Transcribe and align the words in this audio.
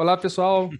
Olá, 0.00 0.16
pessoal. 0.16 0.70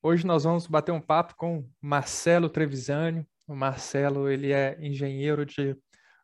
Hoje 0.00 0.24
nós 0.24 0.44
vamos 0.44 0.68
bater 0.68 0.92
um 0.92 1.00
papo 1.00 1.34
com 1.34 1.68
Marcelo 1.80 2.48
Trevisani. 2.48 3.26
O 3.48 3.56
Marcelo, 3.56 4.30
ele 4.30 4.52
é 4.52 4.78
engenheiro 4.80 5.44
de 5.44 5.76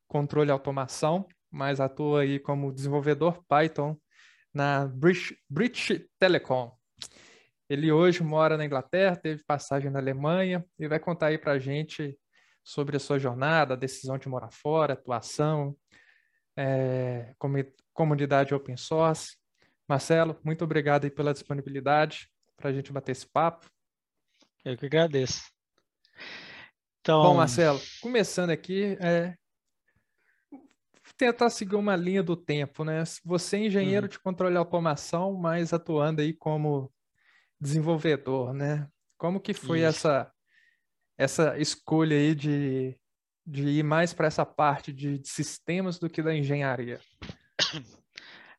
controle 0.07 0.49
e 0.49 0.53
automação, 0.53 1.27
mas 1.51 1.81
atua 1.81 2.21
aí 2.21 2.39
como 2.39 2.73
desenvolvedor 2.73 3.45
Python 3.49 3.99
na 4.55 4.87
British, 4.87 5.35
British 5.51 6.01
Telecom. 6.17 6.71
Ele 7.69 7.91
hoje 7.91 8.23
mora 8.23 8.57
na 8.57 8.65
Inglaterra, 8.65 9.17
teve 9.17 9.43
passagem 9.45 9.91
na 9.91 9.99
Alemanha 9.99 10.65
e 10.79 10.87
vai 10.87 11.01
contar 11.01 11.27
aí 11.27 11.39
para 11.39 11.55
a 11.55 11.59
gente 11.59 12.17
sobre 12.63 12.99
a 12.99 13.01
sua 13.01 13.19
jornada, 13.19 13.75
a 13.75 13.77
decisão 13.77 14.17
de 14.17 14.29
morar 14.29 14.53
fora, 14.53 14.93
atuação, 14.93 15.77
é, 16.57 17.35
comunidade 17.93 18.55
open 18.55 18.77
source. 18.77 19.37
Marcelo, 19.89 20.39
muito 20.43 20.65
obrigado 20.65 21.05
aí 21.05 21.11
pela 21.11 21.33
disponibilidade 21.33 22.29
para 22.57 22.71
a 22.71 22.73
gente 22.73 22.93
bater 22.93 23.13
esse 23.13 23.27
papo. 23.27 23.71
Eu 24.65 24.77
que 24.77 24.87
agradeço. 24.87 25.43
Então... 27.01 27.23
Bom, 27.23 27.35
Marcelo, 27.35 27.81
começando 28.01 28.51
aqui, 28.51 28.97
é... 29.01 29.37
tentar 31.17 31.51
seguir 31.51 31.77
uma 31.77 31.95
linha 31.95 32.23
do 32.23 32.37
tempo, 32.37 32.83
né? 32.85 33.05
Você 33.25 33.57
é 33.57 33.67
engenheiro 33.67 34.07
uhum. 34.07 34.11
de 34.11 34.19
controle 34.19 34.55
e 34.55 34.59
automação, 34.59 35.35
mas 35.35 35.73
atuando 35.73 36.21
aí 36.21 36.33
como 36.33 36.93
desenvolvedor, 37.61 38.53
né? 38.53 38.89
Como 39.17 39.41
que 39.41 39.55
foi 39.55 39.83
essa 39.83 40.33
essa 41.19 41.57
escolha 41.59 42.15
aí 42.17 42.35
de, 42.35 42.95
de 43.47 43.63
ir 43.63 43.83
mais 43.83 44.13
para 44.13 44.27
essa 44.27 44.45
parte 44.45 44.93
de, 44.93 45.19
de 45.19 45.29
sistemas 45.29 45.99
do 45.99 46.11
que 46.11 46.23
da 46.23 46.35
engenharia? 46.35 47.01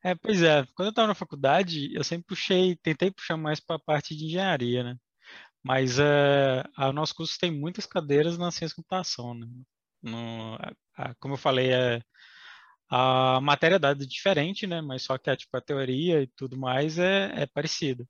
É, 0.03 0.15
pois 0.15 0.41
é, 0.41 0.65
quando 0.75 0.87
eu 0.87 0.89
estava 0.91 1.07
na 1.07 1.15
faculdade, 1.15 1.93
eu 1.93 2.03
sempre 2.03 2.27
puxei, 2.27 2.75
tentei 2.77 3.11
puxar 3.11 3.35
mais 3.37 3.59
para 3.59 3.75
a 3.77 3.79
parte 3.79 4.15
de 4.15 4.25
engenharia, 4.25 4.83
né? 4.83 4.95
Mas 5.63 5.99
é, 5.99 6.63
o 6.77 6.93
nosso 6.93 7.15
curso 7.15 7.37
tem 7.39 7.51
muitas 7.51 7.85
cadeiras 7.85 8.37
na 8.37 8.51
ciência 8.51 8.75
da 8.75 8.77
computação, 8.77 9.33
né? 9.35 9.47
No, 10.01 10.55
a, 10.97 11.15
como 11.19 11.33
eu 11.35 11.37
falei, 11.37 11.71
é, 11.73 12.01
a 12.89 13.41
matéria 13.41 13.75
é 13.75 13.79
dada 13.79 14.03
é 14.03 14.07
diferente, 14.07 14.67
né? 14.67 14.81
Mas 14.81 15.03
só 15.03 15.17
que 15.17 15.29
a, 15.29 15.37
tipo, 15.37 15.55
a 15.57 15.61
teoria 15.61 16.21
e 16.23 16.27
tudo 16.27 16.57
mais 16.57 16.97
é, 16.99 17.43
é 17.43 17.45
parecido. 17.47 18.07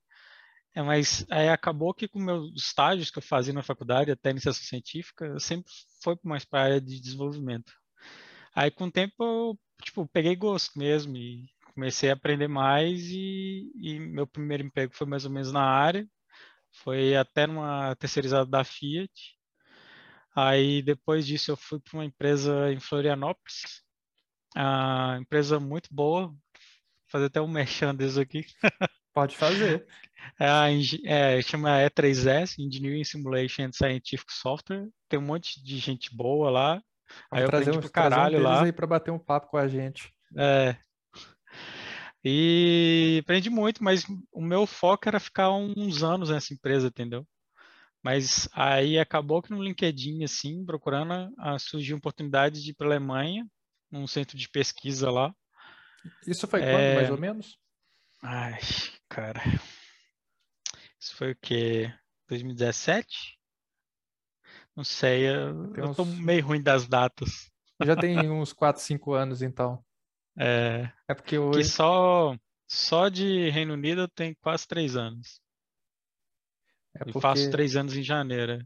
É, 0.74 0.82
mas 0.82 1.26
aí 1.30 1.48
acabou 1.48 1.94
que 1.94 2.08
com 2.08 2.20
meus 2.20 2.52
estágios 2.56 3.10
que 3.10 3.18
eu 3.18 3.22
fazia 3.22 3.52
na 3.54 3.62
faculdade, 3.62 4.10
até 4.12 4.30
iniciação 4.30 4.64
científica, 4.64 5.26
eu 5.26 5.40
sempre 5.40 5.70
fui 6.02 6.16
mais 6.24 6.44
para 6.44 6.60
a 6.60 6.64
área 6.64 6.80
de 6.80 7.00
desenvolvimento. 7.00 7.72
Aí 8.54 8.70
com 8.70 8.86
o 8.86 8.92
tempo 8.92 9.14
eu, 9.20 9.58
tipo, 9.82 10.06
peguei 10.08 10.36
gosto 10.36 10.78
mesmo 10.78 11.16
e 11.16 11.46
comecei 11.78 12.10
a 12.10 12.14
aprender 12.14 12.48
mais 12.48 13.04
e, 13.04 13.70
e, 13.76 14.00
meu 14.00 14.26
primeiro 14.26 14.64
emprego 14.64 14.92
foi 14.92 15.06
mais 15.06 15.24
ou 15.24 15.30
menos 15.30 15.52
na 15.52 15.62
área, 15.62 16.04
foi 16.82 17.14
até 17.14 17.46
numa 17.46 17.94
terceirizada 17.94 18.50
da 18.50 18.64
Fiat. 18.64 19.12
Aí 20.34 20.82
depois 20.82 21.24
disso 21.24 21.52
eu 21.52 21.56
fui 21.56 21.78
para 21.78 21.96
uma 21.96 22.04
empresa 22.04 22.72
em 22.72 22.80
Florianópolis, 22.80 23.84
a 24.56 25.18
empresa 25.20 25.60
muito 25.60 25.88
boa, 25.92 26.26
Vou 26.26 26.36
fazer 27.12 27.26
até 27.26 27.40
um 27.40 27.46
merchan 27.48 27.94
deles 27.94 28.18
aqui. 28.18 28.44
Pode 29.14 29.36
fazer. 29.36 29.86
É, 30.38 31.36
é, 31.36 31.40
chama 31.40 31.78
E3S, 31.78 32.58
Engineering 32.58 33.04
Simulation 33.04 33.62
and 33.62 33.72
Scientific 33.72 34.30
Software. 34.32 34.88
Tem 35.08 35.18
um 35.18 35.22
monte 35.22 35.62
de 35.62 35.78
gente 35.78 36.14
boa 36.14 36.50
lá. 36.50 36.72
Vamos 36.72 36.84
aí 37.30 37.42
eu 37.44 37.48
trazer 37.48 37.70
aprendi 37.70 37.86
um, 37.86 37.90
caralho 37.90 38.38
um 38.40 38.42
lá. 38.42 38.64
aí 38.64 38.72
para 38.72 38.86
bater 38.86 39.12
um 39.12 39.18
papo 39.18 39.46
com 39.46 39.56
a 39.56 39.68
gente. 39.68 40.12
É, 40.36 40.76
e 42.24 43.18
aprendi 43.22 43.48
muito, 43.48 43.82
mas 43.82 44.04
o 44.32 44.40
meu 44.40 44.66
foco 44.66 45.08
era 45.08 45.20
ficar 45.20 45.52
uns 45.52 46.02
anos 46.02 46.30
nessa 46.30 46.52
empresa, 46.52 46.88
entendeu? 46.88 47.26
Mas 48.02 48.48
aí 48.52 48.98
acabou 48.98 49.42
que 49.42 49.50
no 49.50 49.62
LinkedIn, 49.62 50.24
assim, 50.24 50.64
procurando, 50.64 51.32
ah, 51.38 51.58
surgiu 51.58 51.96
oportunidade 51.96 52.62
de 52.62 52.70
ir 52.70 52.74
para 52.74 52.86
a 52.86 52.90
Alemanha, 52.90 53.46
num 53.90 54.06
centro 54.06 54.36
de 54.36 54.48
pesquisa 54.48 55.10
lá. 55.10 55.34
Isso 56.26 56.46
foi 56.46 56.62
é... 56.62 56.72
quando, 56.72 56.94
mais 56.94 57.10
ou 57.10 57.18
menos? 57.18 57.58
Ai, 58.22 58.58
cara. 59.08 59.40
Isso 61.00 61.14
foi 61.16 61.32
o 61.32 61.36
quê? 61.36 61.92
2017? 62.28 63.38
Não 64.76 64.84
sei, 64.84 65.28
eu, 65.28 65.74
eu 65.74 65.94
tô 65.94 66.04
meio 66.04 66.44
ruim 66.46 66.62
das 66.62 66.86
datas. 66.86 67.50
Já 67.84 67.96
tem 67.96 68.30
uns 68.30 68.52
4, 68.52 68.82
5 68.82 69.12
anos, 69.12 69.42
então. 69.42 69.84
É, 70.38 70.90
é 71.08 71.14
porque 71.14 71.38
hoje. 71.38 71.60
Que 71.60 71.64
só, 71.64 72.36
só 72.68 73.08
de 73.08 73.50
Reino 73.50 73.74
Unido 73.74 74.06
tem 74.08 74.34
quase 74.40 74.66
três 74.66 74.96
anos. 74.96 75.40
É 76.94 77.04
porque... 77.04 77.20
faço 77.20 77.50
três 77.50 77.76
anos 77.76 77.96
em 77.96 78.02
janeiro. 78.02 78.64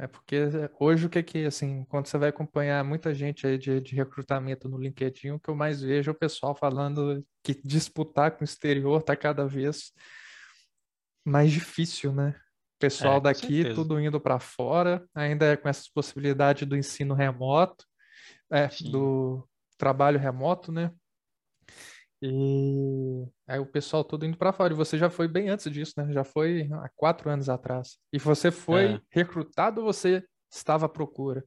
É 0.00 0.06
porque 0.06 0.44
hoje 0.78 1.06
o 1.06 1.10
que 1.10 1.20
que, 1.24 1.44
assim, 1.44 1.84
quando 1.86 2.06
você 2.06 2.16
vai 2.16 2.28
acompanhar 2.28 2.84
muita 2.84 3.12
gente 3.12 3.44
aí 3.44 3.58
de, 3.58 3.80
de 3.80 3.96
recrutamento 3.96 4.68
no 4.68 4.78
LinkedIn, 4.78 5.32
o 5.32 5.40
que 5.40 5.48
eu 5.48 5.56
mais 5.56 5.82
vejo 5.82 6.08
é 6.08 6.12
o 6.12 6.18
pessoal 6.18 6.54
falando 6.54 7.26
que 7.42 7.60
disputar 7.64 8.30
com 8.30 8.42
o 8.42 8.44
exterior 8.44 9.02
tá 9.02 9.16
cada 9.16 9.44
vez 9.44 9.92
mais 11.24 11.50
difícil, 11.50 12.12
né? 12.12 12.30
O 12.76 12.78
pessoal 12.78 13.16
é, 13.16 13.22
daqui 13.22 13.56
certeza. 13.56 13.74
tudo 13.74 14.00
indo 14.00 14.20
para 14.20 14.38
fora, 14.38 15.04
ainda 15.12 15.46
é 15.46 15.56
com 15.56 15.68
essas 15.68 15.88
possibilidades 15.88 16.66
do 16.66 16.76
ensino 16.76 17.12
remoto, 17.12 17.84
é, 18.52 18.68
do 18.92 19.44
trabalho 19.76 20.18
remoto, 20.18 20.70
né? 20.70 20.92
E 22.20 23.26
aí 23.46 23.60
o 23.60 23.66
pessoal 23.66 24.02
todo 24.02 24.26
indo 24.26 24.36
para 24.36 24.52
fora. 24.52 24.72
E 24.72 24.76
você 24.76 24.98
já 24.98 25.08
foi 25.08 25.28
bem 25.28 25.48
antes 25.48 25.70
disso, 25.70 25.94
né? 25.96 26.12
Já 26.12 26.24
foi 26.24 26.68
há 26.72 26.88
quatro 26.96 27.30
anos 27.30 27.48
atrás. 27.48 27.98
E 28.12 28.18
você 28.18 28.50
foi 28.50 28.94
é. 28.94 29.00
recrutado 29.10 29.80
ou 29.80 29.92
você 29.92 30.24
estava 30.50 30.86
à 30.86 30.88
procura? 30.88 31.44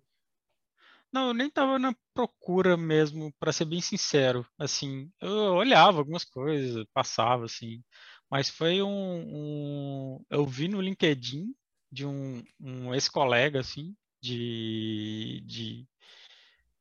Não, 1.12 1.28
eu 1.28 1.34
nem 1.34 1.48
estava 1.48 1.78
na 1.78 1.94
procura 2.14 2.78
mesmo, 2.78 3.34
para 3.38 3.52
ser 3.52 3.66
bem 3.66 3.82
sincero. 3.82 4.48
Assim, 4.58 5.12
eu 5.20 5.56
olhava 5.56 5.98
algumas 5.98 6.24
coisas, 6.24 6.86
passava 6.94 7.46
assim, 7.46 7.84
mas 8.30 8.50
foi 8.50 8.82
um, 8.82 8.88
um 8.90 10.26
eu 10.30 10.46
vi 10.46 10.70
no 10.70 10.80
LinkedIn 10.80 11.54
de 11.92 12.06
um, 12.06 12.42
um 12.58 12.94
ex-colega 12.94 13.60
assim, 13.60 13.94
de, 14.22 15.44
de, 15.46 15.86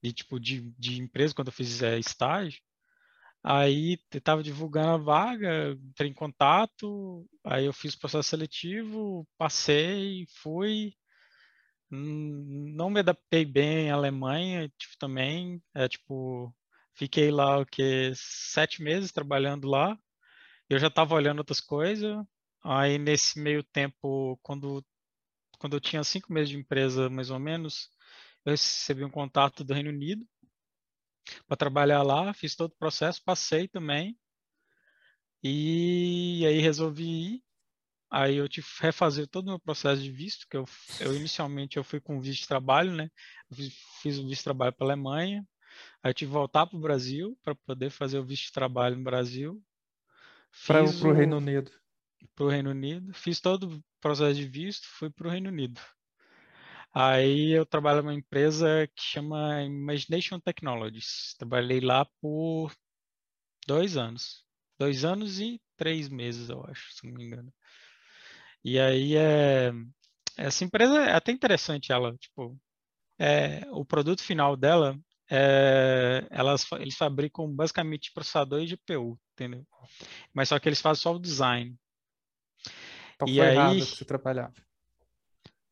de 0.00 0.12
tipo 0.12 0.38
de, 0.38 0.70
de 0.78 1.00
empresa 1.02 1.34
quando 1.34 1.48
eu 1.48 1.52
fiz 1.52 1.82
é, 1.82 1.98
estágio 1.98 2.60
Aí 3.42 3.98
estava 4.12 4.42
divulgando 4.42 4.90
a 4.90 4.96
vaga, 4.98 5.72
entrei 5.72 6.10
em 6.10 6.14
contato, 6.14 7.26
aí 7.44 7.64
eu 7.66 7.72
fiz 7.72 7.94
o 7.94 7.98
processo 7.98 8.28
seletivo, 8.28 9.26
passei, 9.38 10.26
fui. 10.42 10.94
Não 11.90 12.90
me 12.90 13.00
adaptei 13.00 13.44
bem 13.44 13.90
à 13.90 13.94
Alemanha, 13.94 14.68
tipo, 14.78 14.96
também, 14.98 15.62
é, 15.74 15.88
tipo, 15.88 16.54
fiquei 16.94 17.30
lá 17.30 17.58
o 17.60 17.66
que 17.66 18.12
sete 18.14 18.82
meses 18.82 19.12
trabalhando 19.12 19.68
lá. 19.68 19.98
Eu 20.68 20.78
já 20.78 20.88
estava 20.88 21.14
olhando 21.14 21.38
outras 21.40 21.60
coisas. 21.60 22.16
Aí 22.64 22.98
nesse 22.98 23.40
meio 23.40 23.62
tempo, 23.64 24.38
quando 24.42 24.84
quando 25.58 25.76
eu 25.76 25.80
tinha 25.80 26.04
cinco 26.04 26.32
meses 26.32 26.50
de 26.50 26.56
empresa, 26.58 27.10
mais 27.10 27.30
ou 27.30 27.38
menos, 27.38 27.90
eu 28.46 28.52
recebi 28.52 29.04
um 29.04 29.10
contato 29.10 29.64
do 29.64 29.74
Reino 29.74 29.90
Unido 29.90 30.26
para 31.46 31.56
trabalhar 31.56 32.02
lá, 32.02 32.32
fiz 32.32 32.54
todo 32.54 32.70
o 32.70 32.76
processo, 32.76 33.22
passei 33.24 33.68
também. 33.68 34.18
E 35.42 36.44
aí 36.46 36.60
resolvi 36.60 37.04
ir. 37.04 37.44
Aí 38.10 38.36
eu 38.36 38.48
tive 38.48 38.66
que 38.66 38.82
refazer 38.82 39.28
todo 39.28 39.46
o 39.46 39.50
meu 39.50 39.60
processo 39.60 40.02
de 40.02 40.10
visto, 40.10 40.46
que 40.50 40.56
eu, 40.56 40.64
eu 40.98 41.14
inicialmente 41.14 41.76
eu 41.76 41.84
fui 41.84 42.00
com 42.00 42.20
visto 42.20 42.42
de 42.42 42.48
trabalho, 42.48 42.92
né? 42.92 43.08
Eu 43.48 43.56
fiz, 43.56 43.74
fiz 44.02 44.18
o 44.18 44.26
visto 44.26 44.40
de 44.40 44.44
trabalho 44.44 44.72
para 44.72 44.86
a 44.86 44.90
Alemanha. 44.90 45.46
Aí 46.02 46.10
eu 46.10 46.14
tive 46.14 46.30
que 46.30 46.34
voltar 46.34 46.66
para 46.66 46.76
o 46.76 46.80
Brasil 46.80 47.38
para 47.42 47.54
poder 47.54 47.90
fazer 47.90 48.18
o 48.18 48.24
visto 48.24 48.46
de 48.46 48.52
trabalho 48.52 48.96
no 48.96 49.04
Brasil. 49.04 49.62
Para 50.66 50.82
o 50.82 51.12
Reino 51.12 51.36
Unido. 51.36 51.70
Para 52.34 52.44
o 52.44 52.48
Reino 52.48 52.70
Unido. 52.70 53.14
Fiz 53.14 53.40
todo 53.40 53.76
o 53.76 53.84
processo 54.00 54.34
de 54.34 54.48
visto, 54.48 54.88
fui 54.88 55.08
para 55.08 55.28
o 55.28 55.30
Reino 55.30 55.48
Unido. 55.48 55.80
Aí 56.92 57.50
eu 57.52 57.64
trabalho 57.64 58.02
numa 58.02 58.14
empresa 58.14 58.88
que 58.94 59.02
chama 59.02 59.62
Imagination 59.62 60.40
Technologies. 60.40 61.34
Trabalhei 61.38 61.80
lá 61.80 62.04
por 62.20 62.72
dois 63.66 63.96
anos. 63.96 64.44
Dois 64.78 65.04
anos 65.04 65.38
e 65.40 65.60
três 65.76 66.08
meses, 66.08 66.48
eu 66.48 66.64
acho, 66.66 66.92
se 66.92 67.06
não 67.06 67.14
me 67.14 67.24
engano. 67.24 67.52
E 68.64 68.78
aí 68.78 69.16
é 69.16 69.72
essa 70.36 70.64
empresa 70.64 71.00
é 71.00 71.12
até 71.12 71.32
interessante 71.32 71.92
ela, 71.92 72.16
tipo, 72.16 72.58
é, 73.18 73.66
o 73.70 73.84
produto 73.84 74.22
final 74.22 74.56
dela 74.56 74.98
é, 75.30 76.26
elas, 76.30 76.66
eles 76.72 76.96
fabricam 76.96 77.46
basicamente 77.54 78.12
processador 78.12 78.64
de 78.64 78.74
GPU, 78.74 79.18
entendeu? 79.34 79.66
Mas 80.32 80.48
só 80.48 80.58
que 80.58 80.68
eles 80.68 80.80
fazem 80.80 81.02
só 81.02 81.14
o 81.14 81.20
design. 81.20 81.76
Então 83.14 83.28
e 83.28 83.36
foi 83.36 83.46
aí, 83.46 83.80
que 83.80 83.86
você 83.86 84.04
trabalhava. 84.04 84.54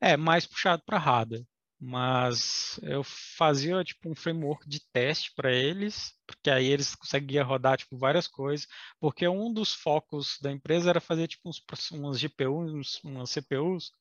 É, 0.00 0.16
mais 0.16 0.46
puxado 0.46 0.82
para 0.86 0.98
hardware. 0.98 1.44
mas 1.80 2.78
eu 2.82 3.04
fazia 3.04 3.84
tipo 3.84 4.10
um 4.10 4.14
framework 4.14 4.68
de 4.68 4.80
teste 4.92 5.32
para 5.34 5.52
eles, 5.52 6.12
porque 6.26 6.50
aí 6.50 6.66
eles 6.66 6.94
conseguiam 6.96 7.46
rodar 7.46 7.78
tipo 7.78 7.96
várias 7.96 8.26
coisas, 8.26 8.66
porque 9.00 9.28
um 9.28 9.52
dos 9.52 9.72
focos 9.72 10.38
da 10.42 10.50
empresa 10.50 10.90
era 10.90 11.00
fazer 11.00 11.28
tipo 11.28 11.48
uns, 11.48 11.62
umas 11.92 12.18
GPUs, 12.18 13.00
umas 13.04 13.30
CPUs 13.30 13.92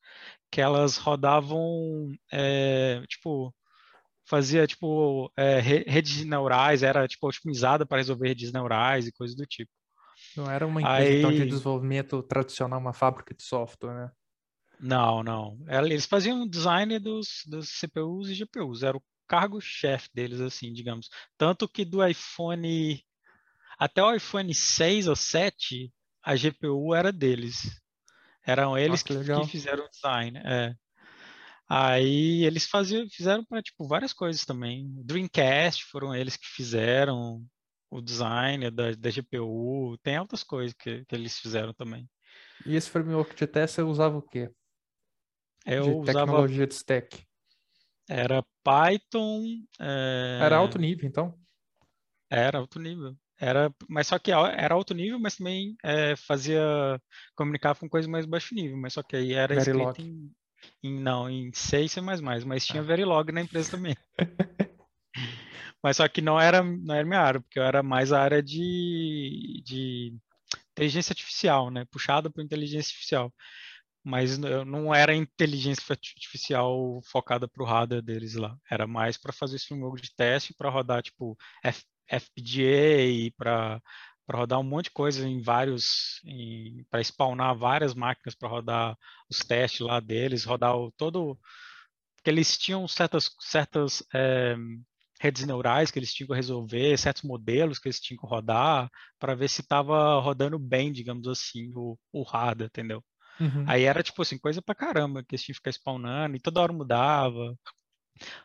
que 0.50 0.60
elas 0.60 0.96
rodavam 0.96 2.12
é, 2.32 3.00
tipo 3.06 3.54
fazia 4.28 4.66
tipo 4.66 5.32
é, 5.36 5.60
redes 5.60 6.24
neurais, 6.24 6.82
era 6.82 7.08
tipo 7.08 7.26
otimizada 7.28 7.86
para 7.86 7.98
resolver 7.98 8.28
redes 8.28 8.52
neurais 8.52 9.06
e 9.06 9.12
coisas 9.12 9.36
do 9.36 9.46
tipo. 9.46 9.70
Não 10.36 10.50
era 10.50 10.66
uma 10.66 10.82
empresa 10.82 11.10
aí... 11.10 11.18
então, 11.18 11.30
de 11.30 11.46
desenvolvimento 11.46 12.22
tradicional, 12.24 12.80
uma 12.80 12.92
fábrica 12.92 13.34
de 13.34 13.42
software, 13.42 13.94
né? 13.94 14.10
Não, 14.80 15.22
não. 15.22 15.58
Eles 15.68 16.06
faziam 16.06 16.46
design 16.46 16.98
dos, 16.98 17.42
dos 17.46 17.68
CPUs 17.68 18.28
e 18.28 18.34
GPUs. 18.34 18.82
Era 18.82 18.96
o 18.96 19.02
cargo-chefe 19.26 20.08
deles, 20.14 20.40
assim, 20.40 20.72
digamos. 20.72 21.08
Tanto 21.36 21.68
que 21.68 21.84
do 21.84 22.06
iPhone 22.06 23.04
até 23.78 24.02
o 24.02 24.12
iPhone 24.12 24.52
6 24.52 25.06
ou 25.06 25.14
7, 25.14 25.92
a 26.22 26.34
GPU 26.34 26.94
era 26.94 27.12
deles. 27.12 27.80
Eram 28.44 28.76
eles 28.76 29.04
Nossa, 29.04 29.24
que, 29.24 29.40
que, 29.40 29.50
fizeram 29.50 29.84
o 29.84 29.90
design. 29.90 30.38
É. 30.38 30.74
Aí 31.68 32.44
eles 32.44 32.66
faziam, 32.66 33.06
fizeram 33.10 33.44
para 33.44 33.62
tipo 33.62 33.86
várias 33.86 34.12
coisas 34.12 34.44
também. 34.44 34.90
Dreamcast 35.04 35.84
foram 35.84 36.14
eles 36.14 36.36
que 36.36 36.46
fizeram 36.46 37.44
o 37.90 38.00
design 38.00 38.70
da, 38.70 38.92
da 38.92 39.10
GPU. 39.10 39.96
Tem 40.02 40.18
outras 40.18 40.42
coisas 40.42 40.74
que, 40.74 41.04
que 41.04 41.14
eles 41.14 41.38
fizeram 41.38 41.72
também. 41.72 42.08
E 42.66 42.74
esse 42.74 42.90
framework 42.90 43.36
de 43.36 43.46
teste 43.46 43.76
você 43.76 43.82
usava 43.82 44.18
o 44.18 44.22
quê? 44.22 44.50
Eu 45.68 45.84
de 45.84 45.90
usava... 45.90 46.20
tecnologia 46.20 46.66
de 46.66 46.74
stack. 46.74 47.26
Era 48.08 48.42
Python. 48.64 49.44
É... 49.78 50.38
Era 50.42 50.56
alto 50.56 50.78
nível, 50.78 51.06
então? 51.06 51.38
Era 52.30 52.58
alto 52.58 52.80
nível. 52.80 53.14
Era, 53.40 53.72
mas 53.88 54.08
só 54.08 54.18
que 54.18 54.32
era 54.32 54.74
alto 54.74 54.94
nível, 54.94 55.20
mas 55.20 55.36
também 55.36 55.76
é, 55.84 56.16
fazia 56.16 56.60
comunicar 57.36 57.76
com 57.76 57.88
coisas 57.88 58.10
mais 58.10 58.26
baixo 58.26 58.52
nível, 58.52 58.76
mas 58.76 58.94
só 58.94 59.02
que 59.02 59.14
aí 59.14 59.32
era 59.32 59.54
Verilog. 59.54 60.02
em, 60.02 60.32
em, 60.82 61.00
não, 61.00 61.30
em 61.30 61.52
C 61.52 61.82
e 61.82 61.88
C++, 61.88 62.00
mas 62.00 62.66
tinha 62.66 62.82
ah. 62.82 62.84
Verilog 62.84 63.30
na 63.30 63.42
empresa 63.42 63.70
também. 63.70 63.96
mas 65.80 65.98
só 65.98 66.08
que 66.08 66.20
não 66.20 66.40
era, 66.40 66.64
não 66.64 66.92
era 66.92 67.06
minha 67.06 67.20
área, 67.20 67.40
porque 67.40 67.60
eu 67.60 67.62
era 67.62 67.80
mais 67.80 68.12
a 68.12 68.20
área 68.20 68.42
de, 68.42 69.62
de 69.64 70.16
inteligência 70.72 71.12
artificial, 71.12 71.70
né? 71.70 71.84
Puxada 71.92 72.28
para 72.28 72.42
inteligência 72.42 72.90
artificial 72.90 73.32
mas 74.08 74.38
não 74.38 74.94
era 74.94 75.14
inteligência 75.14 75.92
artificial 75.92 77.00
focada 77.04 77.46
para 77.46 77.62
o 77.62 77.66
radar 77.66 78.00
deles 78.00 78.34
lá. 78.34 78.56
Era 78.70 78.86
mais 78.86 79.18
para 79.18 79.34
fazer 79.34 79.56
esse 79.56 79.66
framework 79.66 80.00
de 80.00 80.14
teste 80.14 80.54
para 80.54 80.70
rodar 80.70 81.02
tipo 81.02 81.36
F, 81.62 81.84
FPGA 82.10 83.02
e 83.04 83.30
para 83.32 83.82
para 84.26 84.38
rodar 84.38 84.60
um 84.60 84.62
monte 84.62 84.84
de 84.86 84.90
coisa 84.90 85.26
em 85.26 85.40
vários, 85.40 86.20
para 86.90 87.00
spawnar 87.02 87.56
várias 87.56 87.94
máquinas 87.94 88.34
para 88.34 88.48
rodar 88.48 88.98
os 89.30 89.38
testes 89.38 89.80
lá 89.80 90.00
deles, 90.00 90.44
rodar 90.44 90.76
o, 90.76 90.92
todo, 90.92 91.38
porque 92.16 92.28
eles 92.30 92.58
tinham 92.58 92.86
certas 92.86 93.30
certas 93.40 94.02
é, 94.14 94.54
redes 95.20 95.46
neurais 95.46 95.90
que 95.90 95.98
eles 95.98 96.12
tinham 96.12 96.28
que 96.28 96.34
resolver, 96.34 96.98
certos 96.98 97.22
modelos 97.22 97.78
que 97.78 97.88
eles 97.88 98.00
tinham 98.00 98.20
que 98.20 98.26
rodar 98.26 98.90
para 99.18 99.34
ver 99.34 99.48
se 99.48 99.62
estava 99.62 100.20
rodando 100.20 100.58
bem, 100.58 100.92
digamos 100.92 101.26
assim, 101.28 101.72
o, 101.74 101.98
o 102.12 102.22
radar, 102.22 102.66
entendeu? 102.68 103.02
Uhum. 103.40 103.64
Aí 103.66 103.84
era 103.84 104.02
tipo 104.02 104.20
assim, 104.22 104.38
coisa 104.38 104.60
pra 104.60 104.74
caramba, 104.74 105.22
que 105.22 105.34
eles 105.34 105.42
tinham 105.42 105.54
que 105.54 105.58
ficar 105.58 105.70
spawnando 105.70 106.36
e 106.36 106.40
toda 106.40 106.60
hora 106.60 106.72
mudava. 106.72 107.56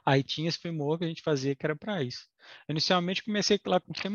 Aí 0.06 0.24
tinha 0.24 0.50
esse 0.50 0.60
framework 0.60 1.00
que 1.00 1.06
a 1.06 1.08
gente 1.08 1.24
fazia 1.24 1.56
que 1.56 1.66
era 1.66 1.76
para 1.76 2.04
isso. 2.04 2.28
Eu, 2.68 2.74
inicialmente 2.74 3.24
comecei 3.24 3.60
lá 3.66 3.80
com 3.80 3.94
C++, 3.94 4.10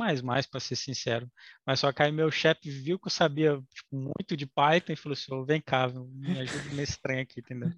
para 0.50 0.60
ser 0.60 0.76
sincero. 0.76 1.30
Mas 1.66 1.80
só 1.80 1.92
que 1.92 2.02
aí 2.02 2.12
meu 2.12 2.30
chefe 2.30 2.70
viu 2.70 2.98
que 2.98 3.08
eu 3.08 3.12
sabia 3.12 3.60
tipo, 3.75 3.96
muito 3.96 4.36
de 4.36 4.46
Python 4.46 4.92
e 4.92 4.96
falou 4.96 5.14
assim, 5.14 5.34
oh, 5.34 5.44
vem 5.44 5.60
cá, 5.60 5.88
me 5.88 6.38
ajuda 6.38 6.75
nesse 6.75 7.00
trem 7.02 7.20
aqui, 7.20 7.40
entendeu? 7.40 7.70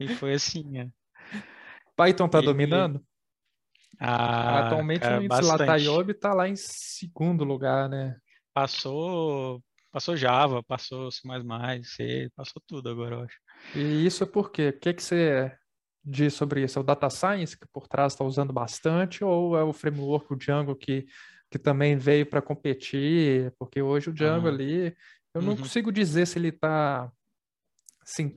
E 0.00 0.08
foi 0.08 0.34
assim, 0.34 0.78
é. 0.78 0.88
Python 1.96 2.28
tá 2.28 2.40
e, 2.40 2.44
dominando? 2.44 3.04
Ah, 4.00 4.66
Atualmente 4.66 5.00
cara, 5.00 5.20
o 5.20 5.24
índice 5.24 5.42
Latayobi 5.42 6.14
tá 6.14 6.32
lá 6.32 6.48
em 6.48 6.56
segundo 6.56 7.42
lugar, 7.42 7.88
né? 7.88 8.16
Passou 8.54 9.62
Passou 9.98 10.16
Java, 10.16 10.62
passou 10.62 11.10
C++, 11.10 11.22
C, 11.82 12.30
passou 12.36 12.62
tudo 12.64 12.88
agora, 12.88 13.16
eu 13.16 13.22
acho. 13.22 13.36
E 13.74 14.06
isso 14.06 14.22
é 14.22 14.26
por 14.28 14.52
quê? 14.52 14.68
O 14.68 14.78
que, 14.78 14.94
que 14.94 15.02
você 15.02 15.52
diz 16.04 16.34
sobre 16.34 16.62
isso? 16.62 16.78
É 16.78 16.82
o 16.82 16.84
Data 16.84 17.10
Science 17.10 17.58
que 17.58 17.66
por 17.66 17.88
trás 17.88 18.12
está 18.12 18.24
usando 18.24 18.52
bastante 18.52 19.24
ou 19.24 19.58
é 19.58 19.64
o 19.64 19.72
framework, 19.72 20.32
o 20.32 20.36
Django, 20.36 20.76
que, 20.76 21.04
que 21.50 21.58
também 21.58 21.96
veio 21.96 22.24
para 22.24 22.40
competir? 22.40 23.52
Porque 23.58 23.82
hoje 23.82 24.10
o 24.10 24.12
Django 24.12 24.46
ali, 24.46 24.96
eu 25.34 25.42
não 25.42 25.54
uhum. 25.54 25.56
consigo 25.56 25.90
dizer 25.90 26.28
se 26.28 26.38
ele 26.38 26.50
está... 26.50 27.10
Assim, 28.00 28.32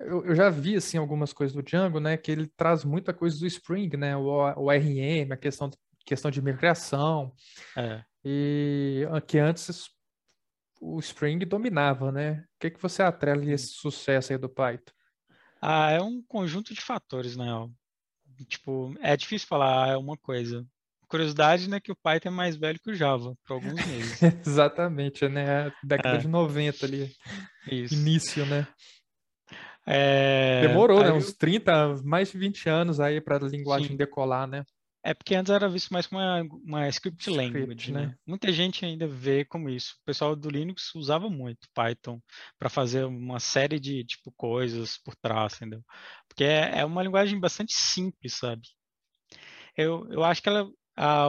eu, 0.00 0.24
eu, 0.24 0.34
já 0.34 0.48
vi 0.48 0.74
assim 0.74 0.96
algumas 0.96 1.34
coisas 1.34 1.54
do 1.54 1.62
Django, 1.62 2.00
né, 2.00 2.16
que 2.16 2.32
ele 2.32 2.50
traz 2.56 2.82
muita 2.82 3.12
coisa 3.12 3.38
do 3.38 3.46
Spring, 3.46 3.94
né, 3.94 4.16
o, 4.16 4.24
o 4.56 4.70
RM, 4.70 5.32
a 5.32 5.36
questão, 5.36 5.70
questão 6.06 6.30
de 6.30 6.40
migração, 6.40 7.30
é. 7.76 8.02
e 8.24 9.06
que 9.26 9.38
antes 9.38 9.97
o 10.80 10.98
Spring 11.00 11.38
dominava, 11.44 12.12
né? 12.12 12.44
O 12.56 12.60
que, 12.60 12.70
que 12.70 12.82
você 12.82 13.02
atrela 13.02 13.44
esse 13.44 13.68
sucesso 13.68 14.32
aí 14.32 14.38
do 14.38 14.48
Python? 14.48 14.92
Ah, 15.60 15.90
é 15.90 16.00
um 16.00 16.22
conjunto 16.22 16.72
de 16.72 16.80
fatores, 16.80 17.36
né? 17.36 17.46
Tipo, 18.46 18.94
é 19.00 19.16
difícil 19.16 19.48
falar 19.48 19.98
uma 19.98 20.16
coisa. 20.16 20.64
Curiosidade, 21.08 21.70
né, 21.70 21.80
que 21.80 21.90
o 21.90 21.96
Python 21.96 22.28
é 22.28 22.32
mais 22.32 22.54
velho 22.56 22.78
que 22.78 22.90
o 22.90 22.94
Java, 22.94 23.34
por 23.46 23.54
alguns 23.54 23.74
meses. 23.86 24.20
Exatamente, 24.46 25.26
né? 25.26 25.72
Década 25.82 26.16
é. 26.16 26.18
de 26.18 26.28
90 26.28 26.84
ali. 26.84 27.10
Isso. 27.70 27.94
Início, 27.94 28.44
né? 28.44 28.68
É... 29.86 30.60
Demorou, 30.66 31.02
né? 31.02 31.10
Uns 31.10 31.32
30, 31.32 32.02
mais 32.04 32.30
de 32.30 32.36
20 32.36 32.68
anos 32.68 33.00
aí 33.00 33.22
para 33.22 33.36
a 33.36 33.48
linguagem 33.48 33.88
Sim. 33.88 33.96
decolar, 33.96 34.46
né? 34.46 34.64
É 35.08 35.14
porque 35.14 35.34
antes 35.34 35.50
era 35.50 35.70
visto 35.70 35.90
mais 35.90 36.06
como 36.06 36.20
uma, 36.20 36.42
uma 36.42 36.88
script 36.90 37.30
language, 37.30 37.90
né? 37.90 38.08
né? 38.08 38.18
Muita 38.26 38.52
gente 38.52 38.84
ainda 38.84 39.08
vê 39.08 39.42
como 39.42 39.70
isso. 39.70 39.96
O 40.02 40.04
pessoal 40.04 40.36
do 40.36 40.50
Linux 40.50 40.94
usava 40.94 41.30
muito 41.30 41.66
Python 41.72 42.20
para 42.58 42.68
fazer 42.68 43.04
uma 43.04 43.40
série 43.40 43.80
de 43.80 44.04
tipo 44.04 44.30
coisas 44.32 44.98
por 44.98 45.16
trás, 45.16 45.54
entendeu? 45.54 45.82
Porque 46.28 46.44
é, 46.44 46.80
é 46.80 46.84
uma 46.84 47.02
linguagem 47.02 47.40
bastante 47.40 47.72
simples, 47.72 48.34
sabe? 48.34 48.68
Eu, 49.74 50.06
eu 50.10 50.22
acho 50.22 50.42
que 50.42 50.48
ela 50.50 50.70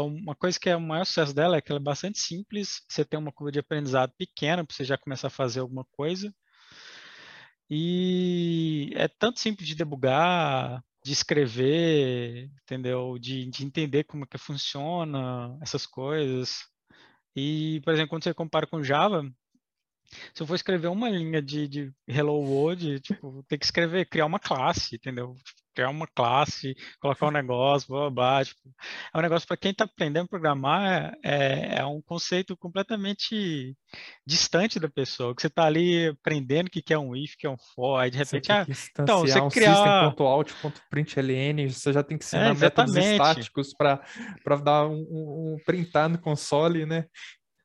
uma 0.03 0.35
coisa 0.35 0.59
que 0.59 0.69
é 0.69 0.75
o 0.75 0.81
maior 0.81 1.05
sucesso 1.05 1.33
dela 1.33 1.55
é 1.55 1.61
que 1.61 1.71
ela 1.71 1.79
é 1.79 1.83
bastante 1.83 2.19
simples. 2.19 2.81
Você 2.89 3.05
tem 3.05 3.17
uma 3.17 3.31
curva 3.31 3.51
de 3.53 3.59
aprendizado 3.59 4.11
pequena 4.17 4.65
para 4.65 4.75
você 4.75 4.83
já 4.83 4.97
começar 4.97 5.27
a 5.27 5.31
fazer 5.31 5.61
alguma 5.61 5.85
coisa. 5.91 6.35
E 7.69 8.91
é 8.95 9.07
tanto 9.07 9.39
simples 9.39 9.69
de 9.69 9.75
debugar, 9.75 10.83
de 11.09 11.13
escrever, 11.13 12.51
entendeu? 12.63 13.17
De, 13.17 13.47
de 13.47 13.65
entender 13.65 14.03
como 14.03 14.25
é 14.25 14.27
que 14.27 14.37
funciona 14.37 15.57
essas 15.59 15.87
coisas. 15.87 16.67
E, 17.35 17.81
por 17.83 17.93
exemplo, 17.93 18.09
quando 18.09 18.23
você 18.23 18.33
compara 18.33 18.67
com 18.67 18.83
Java, 18.83 19.23
se 20.35 20.43
eu 20.43 20.45
for 20.45 20.53
escrever 20.53 20.87
uma 20.87 21.09
linha 21.09 21.41
de, 21.41 21.67
de 21.67 21.93
Hello 22.07 22.39
World, 22.39 22.99
tipo, 22.99 23.43
tem 23.47 23.57
que 23.57 23.65
escrever, 23.65 24.07
criar 24.07 24.27
uma 24.27 24.39
classe, 24.39 24.97
entendeu? 24.97 25.35
Criar 25.79 25.89
uma 25.89 26.07
classe, 26.07 26.75
colocar 26.99 27.27
um 27.27 27.31
negócio, 27.31 27.87
blá, 27.87 28.09
blá, 28.09 28.11
blá 28.11 28.45
tipo, 28.45 28.59
é 29.13 29.17
um 29.17 29.21
negócio 29.21 29.47
para 29.47 29.55
quem 29.55 29.71
está 29.71 29.85
aprendendo 29.85 30.25
a 30.25 30.27
programar, 30.29 31.13
é, 31.23 31.77
é, 31.77 31.85
um 31.85 32.01
conceito 32.01 32.57
completamente 32.57 33.77
distante 34.25 34.77
da 34.77 34.89
pessoa, 34.89 35.33
que 35.33 35.41
você 35.41 35.47
está 35.47 35.63
ali 35.63 36.09
aprendendo 36.09 36.67
o 36.67 36.69
que 36.69 36.93
é 36.93 36.99
um 36.99 37.15
if, 37.15 37.35
que 37.37 37.47
é 37.47 37.49
um 37.49 37.57
for, 37.57 37.97
aí 37.97 38.11
de 38.11 38.17
repente, 38.17 38.47
você 38.47 38.51
ah, 38.51 38.65
então, 38.99 39.21
você 39.21 39.39
um 39.39 39.49
criar... 39.49 40.09
system.out.println, 40.09 41.69
você 41.69 41.93
já 41.93 42.03
tem 42.03 42.17
que 42.17 42.25
ensinar 42.25 42.49
é, 42.49 42.53
métodos 42.53 42.95
estáticos 42.97 43.73
para 43.73 44.01
dar 44.61 44.85
um, 44.85 44.97
um, 45.09 45.53
um 45.53 45.57
printar 45.65 46.09
no 46.09 46.19
console, 46.19 46.85
né? 46.85 47.05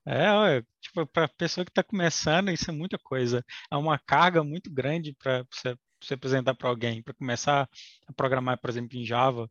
É, 0.07 0.61
tipo, 0.83 1.07
para 1.07 1.27
pessoa 1.27 1.65
que 1.65 1.71
está 1.71 1.83
começando, 1.83 2.51
isso 2.51 2.71
é 2.71 2.75
muita 2.75 2.99
coisa. 2.99 3.43
É 3.73 3.77
uma 3.77 3.99
carga 3.99 4.45
muito 4.45 4.71
grande 4.71 5.17
para 5.19 5.43
você 5.51 5.75
você 6.05 6.15
apresentar 6.15 6.55
para 6.55 6.69
alguém, 6.69 7.03
para 7.03 7.15
começar 7.15 7.69
a 8.07 8.13
programar, 8.13 8.59
por 8.59 8.71
exemplo, 8.71 8.99
em 8.99 9.05
Java. 9.05 9.51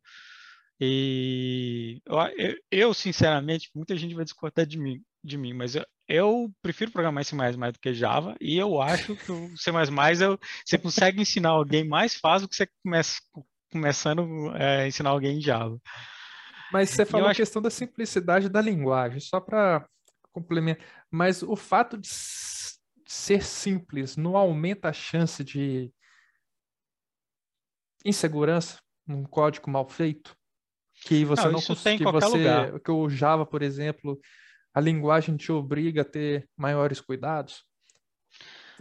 E 0.79 2.01
eu, 2.05 2.55
eu, 2.72 2.93
sinceramente, 2.93 3.69
muita 3.74 3.95
gente 3.95 4.15
vai 4.15 4.25
discordar 4.25 4.65
de 4.65 4.77
mim, 4.77 5.01
de 5.24 5.38
mim 5.38 5.53
mas 5.53 5.75
eu, 5.75 5.86
eu 6.07 6.51
prefiro 6.62 6.91
programar 6.91 7.22
em 7.22 7.25
C++ 7.25 7.36
do 7.72 7.79
que 7.79 7.93
Java, 7.93 8.36
e 8.41 8.57
eu 8.57 8.81
acho 8.81 9.15
que 9.15 9.31
o 9.31 9.57
C++ 9.57 9.72
eu, 10.22 10.39
você 10.65 10.77
consegue 10.77 11.22
ensinar 11.22 11.50
alguém 11.50 11.88
mais 11.88 12.15
fácil 12.15 12.48
do 12.48 12.50
que 12.50 12.55
você 12.55 12.67
começa, 12.83 13.22
começando 13.72 14.55
é, 14.55 14.81
a 14.81 14.88
ensinar 14.88 15.12
alguém 15.12 15.38
em 15.38 15.41
Java. 15.41 15.79
Mas 16.72 16.89
você 16.89 17.05
falou 17.05 17.27
a 17.27 17.36
questão 17.36 17.62
da 17.62 17.69
simplicidade 17.69 18.50
da 18.50 18.60
linguagem, 18.60 19.19
só 19.19 19.39
para 19.39 19.88
complementar. 20.31 20.83
Mas 21.10 21.43
o 21.43 21.55
fato 21.55 21.98
de 21.98 22.10
ser 23.05 23.43
simples 23.43 24.17
não 24.17 24.36
aumenta 24.36 24.89
a 24.89 24.93
chance 24.93 25.43
de 25.43 25.93
insegurança, 28.03 28.79
num 29.05 29.24
código 29.24 29.69
mal 29.69 29.88
feito? 29.88 30.36
Que 31.05 31.25
você 31.25 31.45
não, 31.45 31.53
não 31.53 31.62
consegue. 31.62 32.03
Que, 32.03 32.12
você, 32.12 32.38
lugar. 32.38 32.79
que 32.79 32.91
o 32.91 33.10
Java, 33.10 33.45
por 33.45 33.62
exemplo, 33.62 34.19
a 34.74 34.79
linguagem 34.79 35.36
te 35.36 35.51
obriga 35.51 36.01
a 36.01 36.05
ter 36.05 36.48
maiores 36.55 37.01
cuidados? 37.01 37.65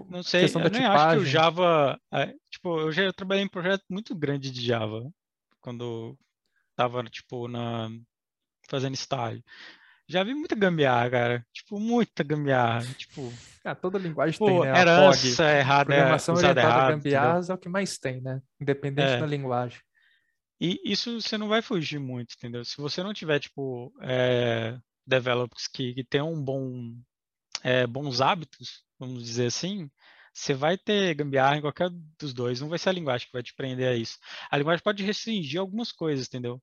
Não 0.08 0.22
sei, 0.22 0.44
eu 0.44 0.70
nem 0.70 0.84
acho 0.84 1.16
que 1.16 1.22
o 1.22 1.26
Java. 1.26 2.00
É, 2.12 2.34
tipo, 2.50 2.80
eu 2.80 2.92
já 2.92 3.12
trabalhei 3.12 3.44
em 3.44 3.48
projeto 3.48 3.84
muito 3.90 4.14
grande 4.14 4.50
de 4.50 4.64
Java 4.64 5.10
quando 5.60 6.16
estava 6.70 7.02
tipo 7.04 7.46
na 7.48 7.88
fazendo 8.68 8.94
estágio. 8.94 9.42
Já 10.08 10.22
vi 10.24 10.34
muita 10.34 10.54
gambiarra, 10.54 11.10
cara. 11.10 11.46
Tipo, 11.52 11.78
muita 11.78 12.22
gambiarra. 12.22 12.84
Tipo, 12.94 13.32
ah, 13.64 13.74
toda 13.74 13.98
linguagem 13.98 14.38
tem, 14.38 14.60
né? 14.60 14.80
Herança 14.80 15.22
POG, 15.22 15.42
errada, 15.42 15.84
programação 15.84 16.34
orientada 16.34 16.60
errado, 16.60 16.82
a 16.82 16.90
gambiarras 16.90 17.50
é 17.50 17.54
o 17.54 17.58
que 17.58 17.68
mais 17.68 17.98
tem, 17.98 18.20
né? 18.20 18.40
Independente 18.60 19.12
é. 19.12 19.18
da 19.18 19.26
linguagem. 19.26 19.80
E 20.60 20.80
isso 20.84 21.20
você 21.20 21.36
não 21.38 21.48
vai 21.48 21.62
fugir 21.62 21.98
muito, 21.98 22.34
entendeu? 22.36 22.64
Se 22.64 22.76
você 22.76 23.02
não 23.02 23.12
tiver, 23.12 23.40
tipo, 23.40 23.92
é, 24.00 24.78
developers 25.06 25.66
que, 25.66 25.94
que 25.94 26.04
tenham 26.04 26.32
um 26.32 26.42
bom, 26.42 26.94
é, 27.62 27.86
bons 27.86 28.20
hábitos, 28.20 28.84
vamos 28.98 29.24
dizer 29.24 29.46
assim, 29.46 29.90
você 30.32 30.54
vai 30.54 30.78
ter 30.78 31.14
gambiarra 31.14 31.56
em 31.56 31.60
qualquer 31.60 31.90
dos 32.18 32.32
dois. 32.32 32.60
Não 32.60 32.68
vai 32.68 32.78
ser 32.78 32.88
a 32.88 32.92
linguagem 32.92 33.26
que 33.26 33.32
vai 33.32 33.42
te 33.42 33.54
prender 33.54 33.88
a 33.88 33.96
isso. 33.96 34.18
A 34.50 34.56
linguagem 34.56 34.82
pode 34.82 35.02
restringir 35.02 35.60
algumas 35.60 35.92
coisas, 35.92 36.26
entendeu? 36.26 36.62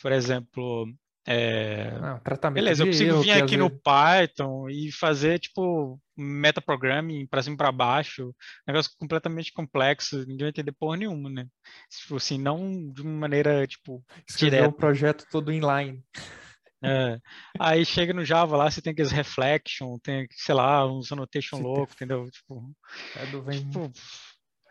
Por 0.00 0.12
exemplo, 0.12 0.86
é... 1.26 1.98
Não, 2.00 2.18
tratamento 2.20 2.62
Beleza, 2.62 2.82
eu 2.82 2.86
consigo 2.86 3.10
erro, 3.10 3.22
vir 3.22 3.32
aqui 3.32 3.56
no 3.56 3.68
vezes... 3.68 3.82
Python 3.82 4.68
e 4.68 4.92
fazer 4.92 5.38
tipo 5.38 6.00
metaprogramming 6.16 7.26
para 7.26 7.42
cima 7.42 7.54
e 7.54 7.56
para 7.56 7.70
baixo, 7.70 8.34
negócio 8.66 8.90
completamente 8.98 9.52
complexo, 9.52 10.18
ninguém 10.20 10.38
vai 10.38 10.48
entender 10.48 10.72
porra 10.72 10.96
nenhuma, 10.96 11.30
né? 11.30 11.46
Tipo 11.90 12.16
assim, 12.16 12.38
não 12.38 12.90
de 12.92 13.02
uma 13.02 13.12
maneira 13.12 13.66
tipo 13.66 14.04
Escrever 14.28 14.56
direta. 14.56 14.68
um 14.68 14.72
projeto 14.72 15.26
todo 15.30 15.52
inline. 15.52 16.02
É. 16.82 17.18
Aí 17.58 17.84
chega 17.84 18.12
no 18.12 18.24
Java 18.24 18.56
lá, 18.56 18.70
você 18.70 18.80
tem 18.80 18.92
aqueles 18.92 19.10
reflection, 19.10 19.98
tem, 19.98 20.26
sei 20.30 20.54
lá, 20.54 20.86
uns 20.86 21.10
annotation 21.10 21.58
louco, 21.58 21.92
entendeu? 21.92 22.30
Tipo, 22.30 22.72
é 23.16 23.26
do 23.26 23.42
vem... 23.42 23.68
tipo 23.68 23.90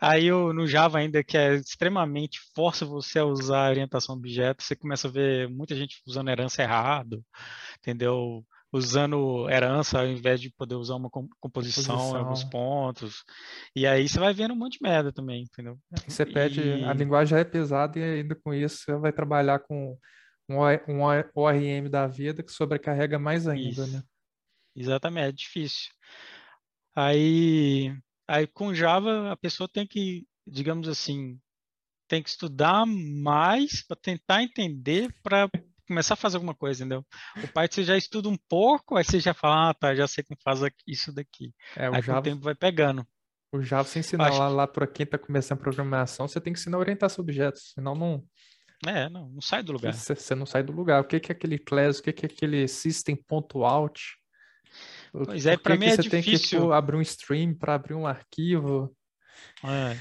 Aí 0.00 0.26
eu, 0.26 0.52
no 0.52 0.66
Java 0.66 0.98
ainda, 0.98 1.24
que 1.24 1.36
é 1.36 1.54
extremamente 1.54 2.38
força 2.54 2.84
você 2.84 3.18
a 3.18 3.24
usar 3.24 3.70
orientação 3.70 4.14
a 4.14 4.18
objeto, 4.18 4.62
você 4.62 4.76
começa 4.76 5.08
a 5.08 5.10
ver 5.10 5.48
muita 5.48 5.74
gente 5.74 6.00
usando 6.06 6.30
herança 6.30 6.62
errado, 6.62 7.24
entendeu? 7.78 8.44
Usando 8.72 9.48
herança 9.50 9.98
ao 9.98 10.06
invés 10.06 10.40
de 10.40 10.50
poder 10.50 10.76
usar 10.76 10.94
uma 10.94 11.10
composição, 11.10 11.40
composição. 11.40 12.16
em 12.16 12.20
alguns 12.20 12.44
pontos. 12.44 13.24
E 13.74 13.86
aí 13.86 14.08
você 14.08 14.20
vai 14.20 14.32
vendo 14.32 14.54
um 14.54 14.56
monte 14.56 14.78
de 14.78 14.82
merda 14.82 15.12
também, 15.12 15.42
entendeu? 15.42 15.76
Você 16.06 16.24
pede, 16.24 16.60
e... 16.60 16.84
a 16.84 16.92
linguagem 16.92 17.30
já 17.30 17.38
é 17.40 17.44
pesada 17.44 17.98
e 17.98 18.02
ainda 18.02 18.36
com 18.36 18.54
isso 18.54 18.84
você 18.84 18.96
vai 18.96 19.12
trabalhar 19.12 19.58
com 19.60 19.96
um, 20.48 20.56
um 20.88 21.02
ORM 21.34 21.88
da 21.90 22.06
vida 22.06 22.42
que 22.42 22.52
sobrecarrega 22.52 23.18
mais 23.18 23.48
ainda, 23.48 23.82
isso. 23.82 23.92
né? 23.92 24.02
Exatamente, 24.76 25.28
é 25.28 25.32
difícil. 25.32 25.90
Aí 26.94 27.96
Aí 28.28 28.46
com 28.46 28.74
Java 28.74 29.32
a 29.32 29.36
pessoa 29.36 29.66
tem 29.66 29.86
que, 29.86 30.26
digamos 30.46 30.86
assim, 30.86 31.40
tem 32.06 32.22
que 32.22 32.28
estudar 32.28 32.84
mais 32.86 33.82
para 33.82 33.96
tentar 33.96 34.42
entender 34.42 35.12
para 35.22 35.48
começar 35.86 36.14
a 36.14 36.16
fazer 36.16 36.36
alguma 36.36 36.54
coisa, 36.54 36.84
entendeu? 36.84 37.04
O 37.42 37.48
Python 37.48 37.74
você 37.76 37.84
já 37.84 37.96
estuda 37.96 38.28
um 38.28 38.36
pouco, 38.48 38.96
aí 38.96 39.04
você 39.04 39.18
já 39.18 39.32
fala, 39.32 39.70
ah, 39.70 39.74
tá, 39.74 39.94
já 39.94 40.06
sei 40.06 40.22
como 40.22 40.38
faz 40.44 40.60
isso 40.86 41.10
daqui. 41.10 41.54
É, 41.74 41.88
o 41.88 41.94
aí 41.94 42.02
Java, 42.02 42.20
o 42.20 42.22
tempo 42.22 42.42
vai 42.42 42.54
pegando. 42.54 43.06
O 43.50 43.62
Java 43.62 43.88
você 43.88 44.00
ensina 44.00 44.28
Acho... 44.28 44.38
lá, 44.38 44.48
lá 44.48 44.66
para 44.66 44.86
quem 44.86 45.04
está 45.04 45.16
começando 45.16 45.58
programação, 45.58 46.28
você 46.28 46.38
tem 46.38 46.52
que 46.52 46.58
ensinar 46.58 46.76
a 46.76 46.80
orientação 46.80 47.22
a 47.22 47.24
objetos, 47.24 47.72
senão 47.74 47.94
não... 47.94 48.22
É, 48.86 49.08
não, 49.08 49.30
não 49.30 49.40
sai 49.40 49.62
do 49.62 49.72
lugar. 49.72 49.92
Você, 49.92 50.14
você 50.14 50.34
não 50.34 50.46
sai 50.46 50.62
do 50.62 50.72
lugar. 50.72 51.00
O 51.00 51.04
que, 51.04 51.18
que 51.18 51.32
é 51.32 51.34
aquele 51.34 51.58
class, 51.58 51.98
o 51.98 52.02
que, 52.02 52.12
que 52.12 52.26
é 52.26 52.28
aquele 52.28 52.68
system.out? 52.68 54.17
Pois 55.12 55.46
é, 55.46 55.56
para 55.56 55.76
mim 55.76 55.86
é 55.86 55.96
você 55.96 56.02
difícil. 56.02 56.20
tem 56.50 56.60
que 56.60 56.66
pô, 56.66 56.72
abrir 56.72 56.96
um 56.96 57.02
stream 57.02 57.54
para 57.54 57.74
abrir 57.74 57.94
um 57.94 58.06
arquivo. 58.06 58.94
É. 59.64 59.98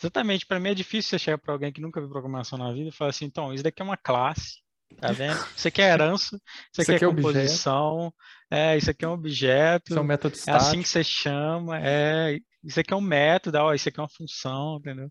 Exatamente, 0.00 0.46
para 0.46 0.58
mim 0.58 0.70
é 0.70 0.74
difícil 0.74 1.10
você 1.10 1.18
chegar 1.18 1.38
para 1.38 1.52
alguém 1.52 1.72
que 1.72 1.80
nunca 1.80 2.00
viu 2.00 2.10
programação 2.10 2.58
na 2.58 2.72
vida 2.72 2.88
e 2.88 2.92
falar 2.92 3.10
assim, 3.10 3.24
então, 3.24 3.52
isso 3.52 3.62
daqui 3.62 3.80
é 3.80 3.84
uma 3.84 3.96
classe, 3.96 4.56
tá 5.00 5.12
vendo? 5.12 5.38
Isso 5.56 5.68
aqui 5.68 5.80
é 5.80 5.90
herança, 5.90 6.36
isso 6.72 6.82
aqui 6.82 6.94
isso 6.94 7.04
é, 7.04 7.08
é 7.08 7.14
composição, 7.14 8.12
é, 8.50 8.76
isso 8.76 8.90
aqui 8.90 9.04
é 9.04 9.08
um 9.08 9.12
objeto, 9.12 9.90
isso 9.90 9.98
é 9.98 10.02
um 10.02 10.04
método 10.04 10.36
é 10.46 10.50
assim 10.50 10.82
que 10.82 10.88
você 10.88 11.04
chama, 11.04 11.78
é, 11.80 12.38
isso 12.64 12.80
aqui 12.80 12.92
é 12.92 12.96
um 12.96 13.00
método, 13.00 13.58
ó, 13.58 13.72
isso 13.72 13.88
aqui 13.88 14.00
é 14.00 14.02
uma 14.02 14.08
função, 14.08 14.78
entendeu? 14.78 15.10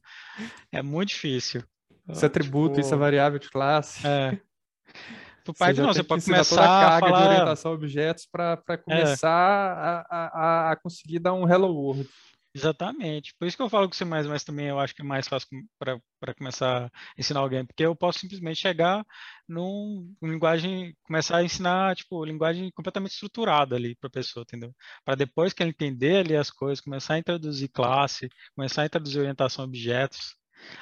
É 0.71 0.81
muito 0.81 1.09
difícil. 1.09 1.63
Isso 2.09 2.25
é 2.25 2.27
atributo, 2.27 2.75
tipo, 2.75 2.81
isso 2.81 2.93
é 2.93 2.97
variável 2.97 3.39
de 3.39 3.49
classe. 3.49 4.05
É. 4.05 4.37
Pro 5.43 5.53
Python 5.53 5.81
não, 5.83 5.93
você 5.93 6.03
pode 6.03 6.23
começar 6.23 6.55
toda 6.55 6.63
a 6.63 6.89
carga 6.89 7.07
falar... 7.07 7.21
de 7.21 7.27
orientação 7.29 7.71
a 7.71 7.75
objetos 7.75 8.25
para 8.25 8.77
começar 8.77 10.07
é. 10.09 10.13
a, 10.13 10.25
a, 10.33 10.71
a 10.71 10.75
conseguir 10.75 11.19
dar 11.19 11.33
um 11.33 11.47
hello 11.47 11.73
world. 11.73 12.07
Exatamente. 12.53 13.33
Por 13.39 13.47
isso 13.47 13.55
que 13.55 13.63
eu 13.63 13.69
falo 13.69 13.87
você 13.87 14.03
mais, 14.03 14.27
mas 14.27 14.43
também 14.43 14.67
eu 14.67 14.77
acho 14.79 14.93
que 14.93 15.01
é 15.01 15.05
mais 15.05 15.27
fácil 15.27 15.47
para 15.79 16.33
começar 16.35 16.87
a 16.87 16.91
ensinar 17.17 17.39
alguém, 17.39 17.65
porque 17.65 17.85
eu 17.85 17.95
posso 17.95 18.19
simplesmente 18.19 18.59
chegar 18.59 19.05
num 19.47 20.13
linguagem, 20.21 20.93
começar 21.03 21.37
a 21.37 21.43
ensinar, 21.43 21.95
tipo, 21.95 22.25
linguagem 22.25 22.69
completamente 22.71 23.13
estruturada 23.13 23.75
ali 23.75 23.95
para 23.95 24.09
a 24.09 24.11
pessoa, 24.11 24.43
entendeu? 24.43 24.73
Para 25.05 25.15
depois 25.15 25.53
que 25.53 25.63
ela 25.63 25.69
entender 25.69 26.17
ali 26.17 26.35
as 26.35 26.51
coisas, 26.51 26.81
começar 26.81 27.13
a 27.13 27.19
introduzir 27.19 27.69
classe, 27.69 28.29
começar 28.53 28.81
a 28.81 28.85
introduzir 28.85 29.21
orientação 29.21 29.63
a 29.63 29.67
objetos, 29.67 30.35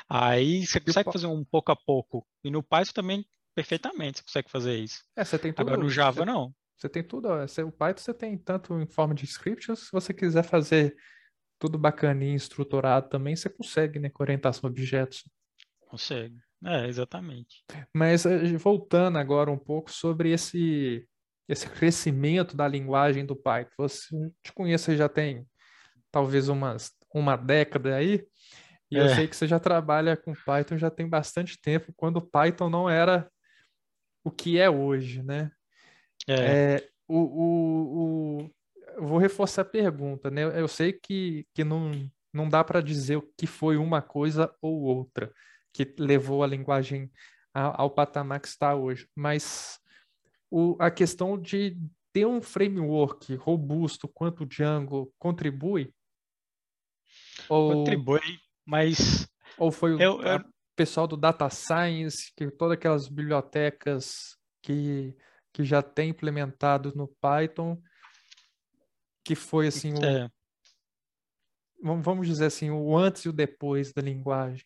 aí 0.09 0.65
você 0.65 0.79
consegue 0.79 1.11
fazer 1.11 1.27
um 1.27 1.45
pouco 1.45 1.71
a 1.71 1.75
pouco. 1.75 2.25
E 2.43 2.49
no 2.49 2.63
Python 2.63 2.93
também 2.93 3.25
perfeitamente 3.55 4.19
você 4.19 4.23
consegue 4.23 4.51
fazer 4.51 4.77
isso. 4.77 5.03
É, 5.15 5.23
você 5.23 5.37
tem 5.37 5.53
tudo, 5.53 5.67
Agora 5.67 5.83
no 5.83 5.89
Java 5.89 6.19
você, 6.19 6.25
não. 6.25 6.53
Você 6.77 6.89
tem 6.89 7.03
tudo, 7.03 7.27
você, 7.29 7.63
o 7.63 7.71
Python 7.71 8.01
você 8.01 8.13
tem 8.13 8.37
tanto 8.37 8.79
em 8.79 8.87
forma 8.87 9.13
de 9.13 9.25
script, 9.25 9.75
se 9.75 9.91
você 9.91 10.13
quiser 10.13 10.43
fazer 10.43 10.95
tudo 11.59 11.77
bacaninho, 11.77 12.35
estruturado 12.35 13.09
também, 13.09 13.35
você 13.35 13.49
consegue, 13.49 13.99
né, 13.99 14.09
com 14.09 14.23
orientação 14.23 14.67
a 14.67 14.71
objetos. 14.71 15.29
Consegue. 15.81 16.37
É, 16.63 16.87
exatamente. 16.87 17.63
Mas 17.93 18.25
eh, 18.25 18.57
voltando 18.57 19.17
agora 19.17 19.51
um 19.51 19.57
pouco 19.57 19.91
sobre 19.91 20.31
esse 20.31 21.05
esse 21.47 21.67
crescimento 21.67 22.55
da 22.55 22.67
linguagem 22.67 23.25
do 23.25 23.35
Python. 23.35 23.71
Você 23.79 24.15
te 24.43 24.53
conhece 24.53 24.95
já 24.95 25.09
tem 25.09 25.47
talvez 26.11 26.47
umas 26.47 26.91
uma 27.11 27.35
década 27.35 27.95
aí, 27.95 28.23
e 28.91 28.97
é. 28.97 29.01
eu 29.01 29.09
sei 29.09 29.27
que 29.27 29.35
você 29.35 29.47
já 29.47 29.59
trabalha 29.59 30.15
com 30.15 30.33
Python 30.33 30.77
já 30.77 30.91
tem 30.91 31.09
bastante 31.09 31.59
tempo, 31.59 31.91
quando 31.95 32.21
Python 32.21 32.69
não 32.69 32.87
era 32.87 33.29
o 34.23 34.31
que 34.31 34.59
é 34.59 34.69
hoje, 34.69 35.23
né? 35.23 35.51
É. 36.27 36.75
é 36.75 36.89
o, 37.07 37.17
o, 37.17 38.43
o, 38.43 38.51
eu 38.95 39.07
vou 39.07 39.17
reforçar 39.17 39.63
a 39.63 39.65
pergunta, 39.65 40.29
né? 40.29 40.43
Eu 40.43 40.67
sei 40.67 40.93
que, 40.93 41.45
que 41.53 41.63
não, 41.63 41.91
não 42.33 42.47
dá 42.47 42.63
para 42.63 42.81
dizer 42.81 43.17
o 43.17 43.29
que 43.37 43.47
foi 43.47 43.77
uma 43.77 44.01
coisa 44.01 44.53
ou 44.61 44.81
outra 44.81 45.31
que 45.73 45.95
levou 45.97 46.43
a 46.43 46.47
linguagem 46.47 47.11
ao, 47.53 47.81
ao 47.81 47.89
patamar 47.89 48.39
que 48.39 48.47
está 48.47 48.75
hoje, 48.75 49.07
mas 49.15 49.79
o, 50.51 50.75
a 50.79 50.89
questão 50.91 51.39
de 51.39 51.77
ter 52.11 52.25
um 52.25 52.41
framework 52.41 53.35
robusto 53.35 54.07
quanto 54.07 54.43
o 54.43 54.45
Django 54.45 55.13
contribui? 55.17 55.93
Ou... 57.47 57.73
Contribui, 57.73 58.39
mas 58.65 59.27
ou 59.57 59.71
foi 59.71 59.95
o, 59.95 60.01
eu, 60.01 60.21
eu 60.21 60.43
pessoal 60.79 61.05
do 61.05 61.17
Data 61.17 61.49
Science, 61.49 62.31
que 62.37 62.49
todas 62.49 62.75
aquelas 62.75 63.09
bibliotecas 63.09 64.37
que, 64.63 65.13
que 65.51 65.65
já 65.65 65.81
tem 65.81 66.11
implementado 66.11 66.93
no 66.95 67.05
Python, 67.19 67.77
que 69.21 69.35
foi 69.35 69.67
assim 69.67 69.91
o, 69.93 70.05
é. 70.05 70.31
vamos 71.83 72.25
dizer 72.25 72.45
assim, 72.45 72.69
o 72.69 72.97
antes 72.97 73.23
e 73.23 73.29
o 73.29 73.33
depois 73.33 73.91
da 73.91 74.01
linguagem. 74.01 74.65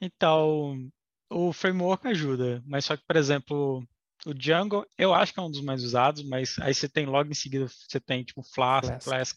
Então, 0.00 0.88
o 1.28 1.52
framework 1.52 2.06
ajuda, 2.06 2.62
mas 2.64 2.84
só 2.84 2.96
que, 2.96 3.02
por 3.04 3.16
exemplo, 3.16 3.84
o 4.24 4.32
Django, 4.32 4.86
eu 4.96 5.12
acho 5.12 5.34
que 5.34 5.40
é 5.40 5.42
um 5.42 5.50
dos 5.50 5.62
mais 5.62 5.82
usados, 5.82 6.22
mas 6.22 6.56
aí 6.60 6.72
você 6.72 6.88
tem 6.88 7.06
logo 7.06 7.28
em 7.28 7.34
seguida, 7.34 7.66
você 7.66 7.98
tem 7.98 8.22
tipo 8.22 8.40
Flask, 8.40 8.86
Flask. 8.86 9.02
Flask 9.02 9.36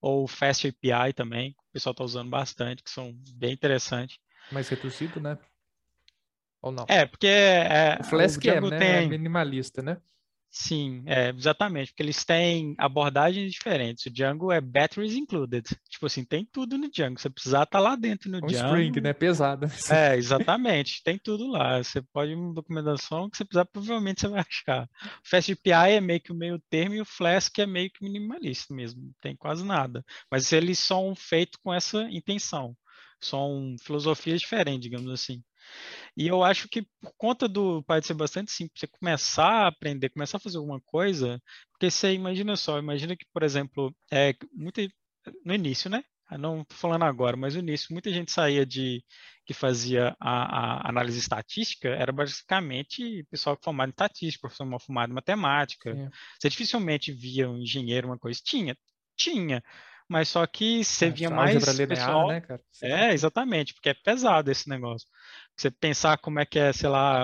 ou 0.00 0.26
Fast 0.26 0.66
API 0.66 1.12
também, 1.12 1.52
que 1.52 1.58
o 1.58 1.72
pessoal 1.74 1.92
está 1.92 2.04
usando 2.04 2.30
bastante, 2.30 2.82
que 2.82 2.88
são 2.88 3.12
bem 3.34 3.52
interessantes 3.52 4.18
mais 4.52 4.68
reduzido, 4.68 5.20
né? 5.20 5.38
Ou 6.62 6.70
não? 6.70 6.84
É, 6.88 7.06
porque 7.06 7.26
é, 7.26 7.98
o 8.00 8.04
Flask 8.04 8.42
o 8.44 8.48
é, 8.48 8.60
né? 8.60 8.78
tem... 8.78 8.88
é 8.88 9.06
minimalista, 9.06 9.82
né? 9.82 9.96
Sim, 10.52 11.04
é, 11.06 11.28
exatamente, 11.28 11.92
porque 11.92 12.02
eles 12.02 12.24
têm 12.24 12.74
abordagens 12.76 13.52
diferentes. 13.52 14.04
O 14.04 14.10
Django 14.10 14.50
é 14.50 14.60
batteries 14.60 15.14
included. 15.14 15.64
Tipo 15.88 16.06
assim, 16.06 16.24
tem 16.24 16.44
tudo 16.44 16.76
no 16.76 16.90
Django. 16.90 17.20
Você 17.20 17.30
precisar 17.30 17.62
estar 17.62 17.78
tá 17.78 17.80
lá 17.80 17.94
dentro 17.94 18.28
no 18.28 18.38
um 18.38 18.46
Django. 18.48 18.66
Spring, 18.66 19.00
né? 19.00 19.12
Pesado. 19.12 19.70
É, 19.88 20.16
exatamente. 20.16 21.04
tem 21.04 21.16
tudo 21.16 21.46
lá. 21.46 21.80
Você 21.80 22.02
pode 22.02 22.34
uma 22.34 22.52
documentação 22.52 23.30
que 23.30 23.36
você 23.36 23.44
precisar, 23.44 23.64
provavelmente 23.66 24.22
você 24.22 24.28
vai 24.28 24.40
achar. 24.40 24.88
O 25.24 25.28
FastAPI 25.28 25.92
é 25.92 26.00
meio 26.00 26.20
que 26.20 26.32
o 26.32 26.36
meio 26.36 26.58
termo 26.68 26.96
e 26.96 27.00
o 27.00 27.04
Flask 27.04 27.56
é 27.60 27.66
meio 27.66 27.88
que 27.88 28.02
minimalista 28.02 28.74
mesmo. 28.74 29.02
Não 29.02 29.14
tem 29.20 29.36
quase 29.36 29.64
nada. 29.64 30.04
Mas 30.28 30.52
eles 30.52 30.80
são 30.80 31.14
feitos 31.14 31.60
com 31.62 31.72
essa 31.72 32.02
intenção 32.10 32.76
são 33.20 33.76
filosofias 33.82 34.40
diferentes, 34.40 34.82
digamos 34.82 35.10
assim. 35.10 35.42
E 36.16 36.26
eu 36.26 36.42
acho 36.42 36.68
que 36.68 36.82
por 37.00 37.12
conta 37.16 37.48
do 37.48 37.82
Python 37.84 38.06
ser 38.06 38.14
bastante 38.14 38.50
simples, 38.50 38.80
você 38.80 38.86
começar 38.86 39.64
a 39.64 39.66
aprender, 39.68 40.10
começar 40.10 40.38
a 40.38 40.40
fazer 40.40 40.58
alguma 40.58 40.80
coisa, 40.80 41.40
porque 41.72 41.90
você 41.90 42.12
imagina 42.12 42.56
só, 42.56 42.78
imagina 42.78 43.16
que, 43.16 43.24
por 43.32 43.42
exemplo, 43.42 43.94
é, 44.12 44.34
muito, 44.52 44.80
no 45.44 45.54
início, 45.54 45.90
né? 45.90 46.02
Não 46.38 46.64
falando 46.70 47.04
agora, 47.04 47.36
mas 47.36 47.54
no 47.54 47.60
início, 47.60 47.92
muita 47.92 48.12
gente 48.12 48.30
saía 48.30 48.64
de 48.64 49.04
que 49.44 49.52
fazia 49.52 50.16
a, 50.20 50.86
a 50.86 50.88
análise 50.88 51.18
estatística, 51.18 51.88
era 51.88 52.12
basicamente 52.12 53.26
pessoal 53.30 53.58
formado 53.62 53.88
em 53.88 53.90
estatística, 53.90 54.42
professor 54.42 54.80
formado 54.80 55.10
em 55.10 55.14
matemática. 55.14 55.92
Você 56.38 56.48
dificilmente 56.48 57.12
via 57.12 57.50
um 57.50 57.58
engenheiro, 57.58 58.06
uma 58.08 58.18
coisa. 58.18 58.40
Tinha, 58.44 58.76
tinha, 59.16 59.60
mas 60.10 60.28
só 60.28 60.44
que 60.44 60.82
você 60.82 61.06
é, 61.06 61.10
via 61.10 61.30
mais 61.30 61.54
linear, 61.68 61.88
pessoal... 61.88 62.26
né, 62.26 62.40
cara? 62.40 62.60
Você 62.72 62.86
é, 62.86 62.98
tá... 62.98 63.14
exatamente, 63.14 63.72
porque 63.72 63.90
é 63.90 63.94
pesado 63.94 64.50
esse 64.50 64.68
negócio. 64.68 65.06
Você 65.56 65.70
pensar 65.70 66.18
como 66.18 66.40
é 66.40 66.44
que 66.44 66.58
é, 66.58 66.72
sei 66.72 66.88
lá, 66.88 67.22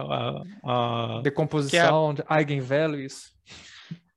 a... 0.62 1.16
a... 1.18 1.20
decomposição, 1.20 2.14
é... 2.30 2.38
eigenvalues. 2.38 3.32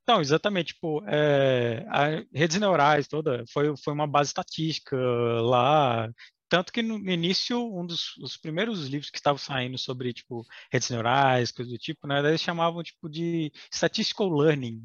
Então, 0.03 0.21
exatamente, 0.21 0.73
tipo, 0.73 1.03
é, 1.07 1.83
redes 2.31 2.59
neurais 2.59 3.07
toda 3.07 3.43
foi, 3.51 3.75
foi 3.83 3.93
uma 3.93 4.07
base 4.07 4.29
estatística 4.29 4.95
lá, 4.95 6.07
tanto 6.49 6.73
que 6.73 6.81
no 6.81 6.97
início, 7.09 7.59
um 7.59 7.85
dos 7.85 8.17
os 8.17 8.37
primeiros 8.37 8.87
livros 8.87 9.09
que 9.09 9.17
estavam 9.17 9.37
saindo 9.37 9.77
sobre, 9.77 10.13
tipo, 10.13 10.45
redes 10.71 10.89
neurais, 10.89 11.51
coisas 11.51 11.71
do 11.71 11.77
tipo, 11.77 12.07
né, 12.07 12.19
eles 12.19 12.41
chamavam, 12.41 12.83
tipo, 12.83 13.09
de 13.09 13.51
statistical 13.71 14.29
learning 14.29 14.81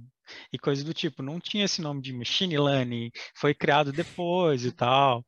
e 0.52 0.58
coisas 0.58 0.84
do 0.84 0.94
tipo. 0.94 1.22
Não 1.22 1.40
tinha 1.40 1.64
esse 1.64 1.80
nome 1.82 2.02
de 2.02 2.12
machine 2.12 2.58
learning, 2.58 3.10
foi 3.34 3.54
criado 3.54 3.92
depois 3.92 4.64
e 4.64 4.72
tal. 4.72 5.24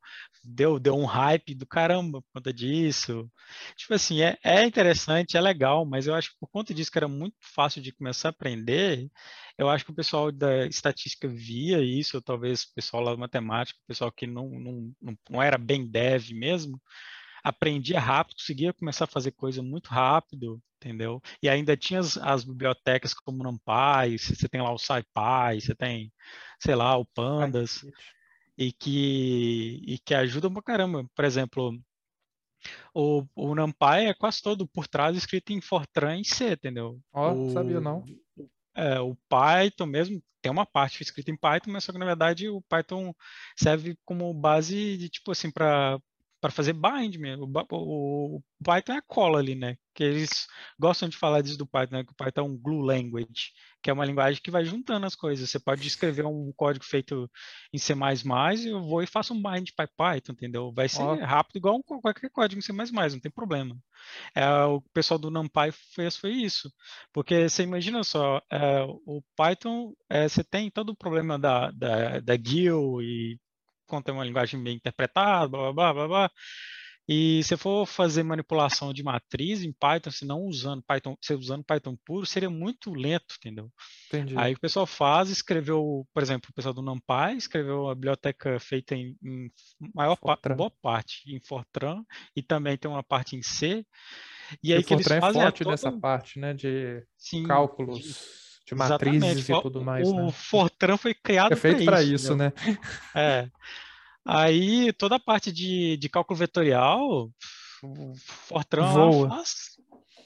Deu, 0.49 0.79
deu 0.79 0.95
um 0.95 1.05
hype 1.05 1.53
do 1.53 1.65
caramba 1.65 2.21
por 2.21 2.27
conta 2.35 2.53
disso. 2.53 3.29
Tipo 3.75 3.93
assim, 3.95 4.21
é, 4.21 4.37
é 4.43 4.63
interessante, 4.63 5.35
é 5.35 5.41
legal, 5.41 5.85
mas 5.85 6.07
eu 6.07 6.15
acho 6.15 6.29
que 6.31 6.37
por 6.39 6.47
conta 6.49 6.73
disso 6.73 6.91
que 6.91 6.97
era 6.97 7.07
muito 7.07 7.35
fácil 7.41 7.81
de 7.81 7.91
começar 7.91 8.29
a 8.29 8.31
aprender, 8.31 9.09
eu 9.57 9.69
acho 9.69 9.83
que 9.83 9.91
o 9.91 9.95
pessoal 9.95 10.31
da 10.31 10.65
estatística 10.65 11.27
via 11.27 11.81
isso, 11.81 12.17
ou 12.17 12.21
talvez 12.21 12.63
o 12.63 12.73
pessoal 12.73 13.03
lá 13.03 13.11
da 13.11 13.17
matemática, 13.17 13.77
o 13.83 13.87
pessoal 13.87 14.11
que 14.11 14.25
não, 14.25 14.49
não, 14.49 14.93
não 15.29 15.43
era 15.43 15.57
bem 15.57 15.85
dev 15.85 16.31
mesmo, 16.31 16.81
aprendia 17.43 17.99
rápido, 17.99 18.35
conseguia 18.37 18.73
começar 18.73 19.05
a 19.05 19.07
fazer 19.07 19.31
coisa 19.31 19.61
muito 19.61 19.87
rápido, 19.87 20.61
entendeu? 20.77 21.21
E 21.41 21.49
ainda 21.49 21.75
tinha 21.75 21.99
as, 21.99 22.17
as 22.17 22.43
bibliotecas 22.43 23.13
como 23.13 23.41
o 23.41 23.43
NumPy, 23.43 24.17
você 24.17 24.47
tem 24.47 24.61
lá 24.61 24.71
o 24.71 24.77
SciPy, 24.77 25.61
você 25.61 25.75
tem, 25.75 26.11
sei 26.59 26.75
lá, 26.75 26.97
o 26.97 27.05
Pandas, 27.05 27.81
e 28.57 28.71
que, 28.71 29.81
e 29.85 29.99
que 29.99 30.13
ajudam 30.13 30.51
pra 30.51 30.63
caramba. 30.63 31.05
Por 31.15 31.25
exemplo, 31.25 31.79
o, 32.93 33.23
o 33.35 33.55
NumPy 33.55 34.07
é 34.07 34.13
quase 34.13 34.41
todo 34.41 34.67
por 34.67 34.87
trás 34.87 35.15
escrito 35.15 35.51
em 35.53 35.61
Fortran 35.61 36.19
e 36.19 36.25
C, 36.25 36.53
entendeu? 36.53 36.99
Ó, 37.13 37.33
oh, 37.33 37.49
sabia 37.51 37.79
não. 37.79 38.03
É, 38.75 38.99
o 38.99 39.15
Python 39.29 39.85
mesmo 39.85 40.21
tem 40.41 40.51
uma 40.51 40.65
parte 40.65 41.01
escrita 41.01 41.31
em 41.31 41.37
Python, 41.37 41.71
mas 41.71 41.83
só 41.83 41.91
que 41.91 41.97
na 41.97 42.05
verdade 42.05 42.47
o 42.49 42.61
Python 42.63 43.13
serve 43.55 43.97
como 44.05 44.33
base 44.33 44.97
de 44.97 45.09
tipo 45.09 45.31
assim 45.31 45.51
para 45.51 45.99
para 46.39 46.51
fazer 46.51 46.73
bind 46.73 47.17
mesmo. 47.17 47.51
O, 47.71 48.41
Python 48.63 48.93
é 48.93 48.97
a 48.97 49.01
cola 49.01 49.39
ali, 49.39 49.55
né? 49.55 49.77
Que 49.93 50.03
eles 50.03 50.47
gostam 50.79 51.09
de 51.09 51.17
falar 51.17 51.41
disso 51.41 51.57
do 51.57 51.65
Python, 51.65 51.97
né? 51.97 52.03
Que 52.03 52.11
o 52.11 52.15
Python 52.15 52.41
é 52.41 52.43
um 52.43 52.57
glue 52.57 52.85
language, 52.85 53.51
que 53.81 53.89
é 53.89 53.93
uma 53.93 54.05
linguagem 54.05 54.41
que 54.41 54.51
vai 54.51 54.63
juntando 54.65 55.05
as 55.05 55.15
coisas. 55.15 55.49
Você 55.49 55.59
pode 55.59 55.87
escrever 55.87 56.25
um 56.25 56.51
código 56.55 56.85
feito 56.85 57.29
em 57.73 57.77
C++ 57.77 57.93
e 57.93 58.67
eu 58.67 58.81
vou 58.81 59.01
e 59.01 59.07
faço 59.07 59.33
um 59.33 59.41
bind 59.41 59.69
para 59.75 59.87
Python, 59.87 60.33
entendeu? 60.33 60.71
Vai 60.71 60.89
ser 60.89 61.03
rápido 61.23 61.57
igual 61.57 61.83
qualquer 61.83 62.29
código 62.29 62.59
em 62.59 62.61
C++, 62.61 62.73
não 62.73 63.19
tem 63.19 63.31
problema. 63.31 63.75
É, 64.35 64.47
o 64.65 64.81
pessoal 64.93 65.17
do 65.17 65.31
NumPy 65.31 65.71
fez 65.93 66.17
foi 66.17 66.31
isso, 66.31 66.71
porque 67.11 67.49
você 67.49 67.63
imagina 67.63 68.03
só, 68.03 68.41
é, 68.51 68.83
o 68.83 69.21
Python, 69.35 69.93
é, 70.09 70.27
você 70.27 70.43
tem 70.43 70.69
todo 70.69 70.89
o 70.91 70.95
problema 70.95 71.37
da, 71.39 71.71
da, 71.71 72.19
da 72.19 72.35
GIL 72.35 73.01
e 73.01 73.39
contém 73.87 74.13
uma 74.13 74.25
linguagem 74.25 74.61
bem 74.61 74.75
interpretada, 74.75 75.47
blá, 75.47 75.73
blá, 75.73 75.93
blá, 75.93 76.07
blá. 76.07 76.31
E 77.09 77.41
se 77.43 77.55
for 77.55 77.85
fazer 77.85 78.21
manipulação 78.21 78.91
de 78.91 79.01
matriz 79.01 79.63
em 79.63 79.71
Python, 79.71 80.11
se 80.11 80.25
não 80.25 80.41
usando 80.41 80.83
Python, 80.85 81.15
se 81.21 81.33
usando 81.33 81.63
Python 81.63 81.95
puro, 82.05 82.25
seria 82.25 82.49
muito 82.49 82.93
lento, 82.93 83.35
entendeu? 83.39 83.71
Entendi. 84.07 84.37
Aí 84.37 84.53
o 84.53 84.59
pessoal 84.59 84.85
faz, 84.85 85.29
escreveu, 85.29 86.05
por 86.13 86.21
exemplo, 86.21 86.49
o 86.51 86.53
pessoal 86.53 86.73
do 86.73 86.81
NumPy 86.81 87.37
escreveu 87.37 87.87
a 87.87 87.95
biblioteca 87.95 88.59
feita 88.59 88.93
em, 88.93 89.15
em 89.23 89.49
maior 89.95 90.17
parte, 90.17 90.49
boa 90.49 90.71
parte 90.81 91.33
em 91.33 91.39
Fortran 91.39 92.03
e 92.35 92.43
também 92.43 92.77
tem 92.77 92.91
uma 92.91 93.03
parte 93.03 93.37
em 93.37 93.41
C. 93.41 93.85
E 94.61 94.73
aí 94.73 94.79
o 94.79 94.83
que 94.83 94.93
Fortran 94.93 95.15
eles 95.15 95.25
fazem 95.25 95.41
é 95.41 95.45
forte 95.45 95.61
é 95.61 95.63
todo... 95.63 95.71
nessa 95.71 95.91
parte, 95.97 96.39
né, 96.39 96.53
de 96.53 97.01
Sim, 97.17 97.43
cálculos. 97.43 97.99
De 97.99 98.46
de 98.67 98.75
matrizes 98.75 99.23
Exatamente. 99.23 99.51
e 99.51 99.61
tudo 99.61 99.81
mais. 99.81 100.07
O 100.07 100.25
né? 100.25 100.31
Fortran 100.31 100.97
foi 100.97 101.13
criado 101.13 101.53
é 101.53 101.55
feito 101.55 101.85
para 101.85 102.03
isso, 102.03 102.15
isso 102.15 102.35
né? 102.35 102.51
É. 103.15 103.49
Aí 104.25 104.91
toda 104.93 105.15
a 105.15 105.19
parte 105.19 105.53
de, 105.53 105.95
de 105.95 106.09
cálculo 106.09 106.37
vetorial, 106.37 107.31
o 107.81 108.13
Fortran 108.17 109.29
faz, 109.29 109.53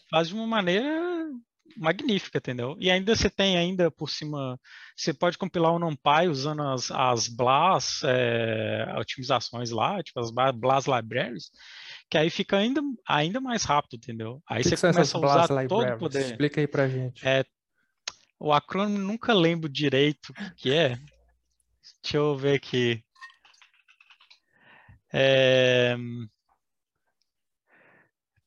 faz 0.09 0.27
de 0.29 0.33
uma 0.33 0.47
maneira 0.47 1.29
magnífica, 1.77 2.39
entendeu? 2.39 2.75
E 2.79 2.89
ainda 2.89 3.15
você 3.15 3.29
tem 3.29 3.57
ainda 3.57 3.91
por 3.91 4.09
cima, 4.09 4.59
você 4.95 5.13
pode 5.13 5.37
compilar 5.37 5.71
o 5.71 5.79
NumPy 5.79 6.27
usando 6.27 6.63
as, 6.63 6.89
as 6.89 7.27
BLAS 7.27 8.01
é, 8.03 8.91
otimizações 8.97 9.69
lá, 9.69 10.01
tipo 10.01 10.19
as 10.19 10.31
BLAS 10.31 10.85
libraries, 10.87 11.51
que 12.09 12.17
aí 12.17 12.31
fica 12.31 12.57
ainda, 12.57 12.81
ainda 13.07 13.39
mais 13.39 13.63
rápido, 13.63 13.97
entendeu? 13.97 14.41
Aí 14.49 14.63
que 14.63 14.69
você 14.69 14.75
que 14.75 14.93
começa 14.93 15.17
a 15.17 15.21
usar 15.21 15.67
todo 15.67 15.85
o 15.87 15.97
poder. 15.99 16.25
Explica 16.25 16.59
aí 16.59 16.67
pra 16.67 16.87
gente. 16.87 17.25
É 17.25 17.45
o 18.41 18.51
acrônimo 18.51 18.97
nunca 18.97 19.33
lembro 19.33 19.69
direito 19.69 20.31
o 20.31 20.55
que 20.55 20.73
é. 20.73 20.97
Deixa 22.01 22.17
eu 22.17 22.35
ver 22.35 22.55
aqui. 22.55 23.03
É... 25.13 25.95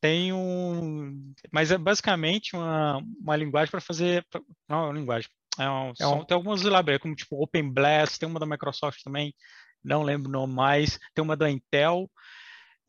Tem 0.01 0.33
um. 0.33 1.33
Mas 1.53 1.71
é 1.71 1.79
basicamente 1.79 2.57
uma, 2.57 3.01
uma 3.21 3.37
linguagem 3.37 3.71
para 3.71 3.81
fazer. 3.81 4.27
Não, 4.69 4.81
é 4.81 4.87
uma 4.87 4.99
linguagem. 4.99 5.31
É 5.59 5.71
um, 5.71 5.93
é 6.01 6.07
um... 6.09 6.25
Tem 6.25 6.35
algumas 6.35 6.63
libraries, 6.63 7.01
como 7.01 7.15
tipo 7.15 7.41
OpenBlast, 7.41 8.19
tem 8.19 8.29
uma 8.29 8.41
da 8.41 8.47
Microsoft 8.47 9.01
também, 9.05 9.33
não 9.83 10.03
lembro 10.03 10.29
o 10.29 10.33
nome 10.33 10.53
mais, 10.53 10.99
tem 11.15 11.23
uma 11.23 11.37
da 11.37 11.49
Intel. 11.49 12.11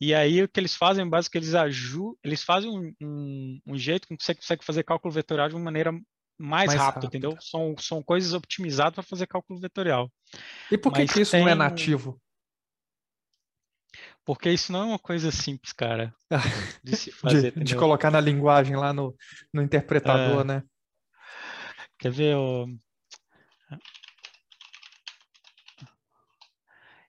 E 0.01 0.13
aí 0.13 0.41
o 0.41 0.49
que 0.49 0.59
eles 0.59 0.75
fazem, 0.75 1.07
basicamente, 1.07 1.45
eles 1.45 1.55
ajudam, 1.55 2.17
eles 2.23 2.43
fazem 2.43 2.69
um, 2.69 2.93
um, 3.01 3.59
um 3.67 3.77
jeito 3.77 4.07
que 4.07 4.17
você 4.19 4.33
consegue 4.33 4.65
fazer 4.65 4.83
cálculo 4.83 5.13
vetorial 5.13 5.47
de 5.47 5.55
uma 5.55 5.63
maneira 5.63 5.93
mais, 6.37 6.67
mais 6.67 6.79
rápido, 6.79 7.03
rápido, 7.03 7.07
entendeu? 7.07 7.37
São, 7.41 7.75
são 7.77 8.03
coisas 8.03 8.33
optimizadas 8.33 8.93
para 8.93 9.03
fazer 9.03 9.27
cálculo 9.27 9.59
vetorial. 9.59 10.11
E 10.71 10.77
por 10.77 10.91
que, 10.91 11.05
que 11.05 11.21
isso 11.21 11.31
tem... 11.31 11.41
não 11.41 11.49
é 11.49 11.55
nativo? 11.55 12.19
Porque 14.25 14.49
isso 14.49 14.71
não 14.71 14.81
é 14.81 14.85
uma 14.85 14.99
coisa 14.99 15.31
simples, 15.31 15.71
cara, 15.71 16.13
de 16.83 16.95
se 16.95 17.11
fazer. 17.11 17.53
de, 17.53 17.63
de, 17.63 17.75
colocar 17.75 18.09
na 18.09 18.19
linguagem 18.19 18.75
lá 18.75 18.91
no, 18.91 19.15
no 19.53 19.61
interpretador, 19.61 20.41
é... 20.41 20.43
né? 20.43 20.63
Quer 21.99 22.11
ver? 22.11 22.35
O... 22.35 22.67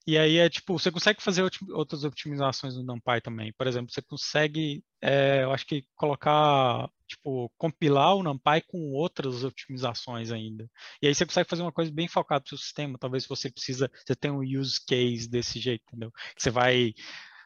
E 0.07 0.17
aí 0.17 0.37
é 0.37 0.49
tipo, 0.49 0.79
você 0.79 0.93
consegue 0.93 1.21
fazer 1.21 1.43
outras 1.71 2.05
otimizações 2.05 2.77
no 2.77 2.83
NumPy 2.85 3.21
também. 3.21 3.53
Por 3.55 3.67
exemplo, 3.67 3.91
você 3.91 4.01
consegue, 4.01 4.85
é, 5.01 5.43
eu 5.43 5.53
acho 5.53 5.67
que 5.67 5.85
colocar, 5.97 6.89
tipo, 7.07 7.51
compilar 7.57 8.15
o 8.15 8.23
NumPy 8.23 8.63
com 8.67 8.93
outras 8.93 9.45
otimizações 9.45 10.31
ainda. 10.31 10.69
E 11.01 11.07
aí 11.07 11.15
você 11.15 11.25
consegue 11.25 11.49
fazer 11.49 11.63
uma 11.63 11.73
coisa 11.73 11.91
bem 11.93 12.09
focada 12.09 12.45
para 12.45 12.55
o 12.55 12.59
sistema. 12.59 12.99
Talvez 12.99 13.27
você 13.27 13.51
precisa, 13.51 13.91
você 14.05 14.15
tem 14.15 14.31
um 14.31 14.43
use 14.43 14.79
case 14.85 15.29
desse 15.29 15.59
jeito, 15.59 15.85
entendeu? 15.89 16.13
Você 16.37 16.51
vai, 16.51 16.95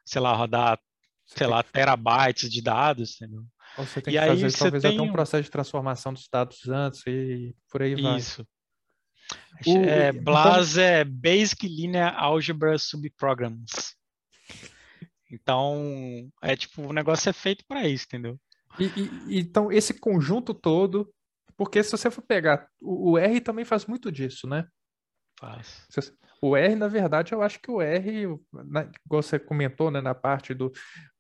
sei 0.04 0.20
lá, 0.20 0.34
rodar, 0.34 0.78
você 1.26 1.38
sei 1.38 1.46
lá, 1.46 1.62
terabytes 1.62 2.50
de 2.50 2.62
dados, 2.62 3.16
entendeu? 3.16 3.44
Ou 3.78 3.86
você 3.86 4.00
tem 4.00 4.14
e 4.14 4.18
que 4.18 4.26
fazer 4.26 4.58
talvez 4.58 4.84
até 4.84 5.00
um 5.00 5.12
processo 5.12 5.44
de 5.44 5.50
transformação 5.50 6.12
dos 6.12 6.28
dados 6.28 6.68
antes 6.68 7.02
e 7.06 7.54
por 7.70 7.82
aí 7.82 7.94
vai. 7.94 8.18
Isso. 8.18 8.46
O, 9.66 9.76
é, 9.76 10.10
BLAS 10.10 10.72
então... 10.72 10.82
é 10.82 11.04
Basic 11.04 11.68
Linear 11.68 12.18
Algebra 12.18 12.76
Subprograms. 12.78 13.94
Então, 15.30 16.28
é 16.42 16.56
tipo, 16.56 16.82
o 16.82 16.92
negócio 16.92 17.30
é 17.30 17.32
feito 17.32 17.64
para 17.66 17.86
isso, 17.86 18.04
entendeu? 18.06 18.40
E, 18.78 18.84
e, 18.84 19.40
então, 19.40 19.70
esse 19.70 19.94
conjunto 19.94 20.54
todo, 20.54 21.12
porque 21.56 21.82
se 21.82 21.90
você 21.90 22.10
for 22.10 22.22
pegar, 22.22 22.68
o, 22.80 23.12
o 23.12 23.18
R 23.18 23.40
também 23.40 23.64
faz 23.64 23.86
muito 23.86 24.10
disso, 24.10 24.46
né? 24.46 24.66
Faz. 25.38 25.86
O 26.42 26.56
R, 26.56 26.74
na 26.74 26.88
verdade, 26.88 27.32
eu 27.32 27.42
acho 27.42 27.60
que 27.60 27.70
o 27.70 27.82
R, 27.82 28.38
na, 28.52 28.90
igual 29.04 29.22
você 29.22 29.38
comentou, 29.38 29.90
né, 29.90 30.00
na 30.00 30.14
parte 30.14 30.54
do, 30.54 30.72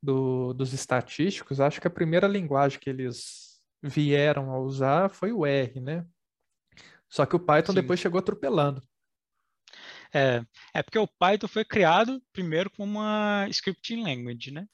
do, 0.02 0.54
dos 0.54 0.72
estatísticos, 0.72 1.60
acho 1.60 1.80
que 1.80 1.86
a 1.86 1.90
primeira 1.90 2.26
linguagem 2.26 2.78
que 2.78 2.88
eles 2.88 3.60
vieram 3.82 4.50
a 4.50 4.58
usar 4.58 5.10
foi 5.10 5.32
o 5.32 5.44
R, 5.44 5.80
né? 5.80 6.06
Só 7.08 7.26
que 7.26 7.34
o 7.34 7.40
Python 7.40 7.72
Sim. 7.72 7.80
depois 7.80 7.98
chegou 7.98 8.18
atropelando. 8.18 8.82
É, 10.12 10.44
é 10.74 10.82
porque 10.82 10.98
o 10.98 11.06
Python 11.06 11.48
foi 11.48 11.64
criado 11.64 12.22
primeiro 12.32 12.70
como 12.70 12.98
uma 12.98 13.46
scripting 13.48 14.02
language, 14.02 14.50
né? 14.50 14.66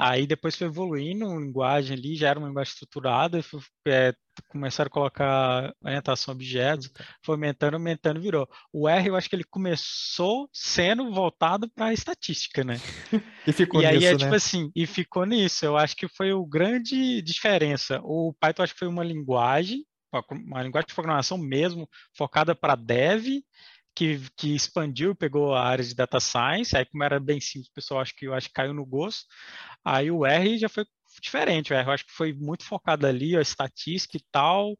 Aí 0.00 0.26
depois 0.26 0.56
foi 0.56 0.66
evoluindo, 0.66 1.26
a 1.26 1.38
linguagem 1.38 1.94
ali 1.94 2.16
já 2.16 2.30
era 2.30 2.38
uma 2.38 2.48
linguagem 2.48 2.72
estruturada, 2.72 3.42
foi, 3.42 3.60
é, 3.86 4.14
começaram 4.48 4.88
a 4.88 4.90
colocar 4.90 5.74
orientação 5.84 6.32
a 6.32 6.34
objetos, 6.34 6.90
foi 7.22 7.34
aumentando, 7.34 7.74
aumentando, 7.74 8.18
virou. 8.18 8.48
O 8.72 8.88
R 8.88 9.08
eu 9.08 9.14
acho 9.14 9.28
que 9.28 9.36
ele 9.36 9.44
começou 9.44 10.48
sendo 10.52 11.12
voltado 11.12 11.68
para 11.68 11.86
a 11.86 11.92
estatística, 11.92 12.64
né? 12.64 12.80
e 13.46 13.52
ficou 13.52 13.82
e 13.82 13.86
nisso, 13.86 13.98
aí 13.98 14.04
é 14.06 14.12
né? 14.12 14.18
tipo 14.18 14.34
assim, 14.34 14.70
e 14.74 14.86
ficou 14.86 15.26
nisso. 15.26 15.66
Eu 15.66 15.76
acho 15.76 15.94
que 15.94 16.08
foi 16.08 16.32
o 16.32 16.46
grande 16.46 17.20
diferença. 17.20 18.00
O 18.02 18.32
Python 18.40 18.62
acho 18.62 18.72
que 18.72 18.78
foi 18.78 18.88
uma 18.88 19.04
linguagem, 19.04 19.84
uma 20.30 20.62
linguagem 20.62 20.88
de 20.88 20.94
programação 20.94 21.36
mesmo, 21.36 21.86
focada 22.16 22.54
para 22.54 22.74
dev, 22.74 23.26
que, 23.94 24.20
que 24.36 24.54
expandiu, 24.54 25.14
pegou 25.14 25.54
a 25.54 25.62
área 25.64 25.84
de 25.84 25.94
data 25.94 26.20
science, 26.20 26.76
aí 26.76 26.84
como 26.86 27.04
era 27.04 27.18
bem 27.20 27.40
simples, 27.40 27.68
o 27.68 27.74
pessoal 27.74 28.00
acho 28.00 28.14
que 28.16 28.26
eu 28.26 28.34
acho 28.34 28.48
que 28.48 28.54
caiu 28.54 28.72
no 28.74 28.84
gosto. 28.86 29.26
Aí 29.84 30.10
o 30.10 30.24
R 30.24 30.58
já 30.58 30.68
foi 30.68 30.84
diferente, 31.20 31.72
o 31.72 31.76
R 31.76 31.86
eu 31.88 31.92
acho 31.92 32.06
que 32.06 32.12
foi 32.12 32.32
muito 32.32 32.64
focado 32.64 33.06
ali, 33.06 33.36
a 33.36 33.40
estatística 33.40 34.16
e 34.16 34.24
tal, 34.30 34.76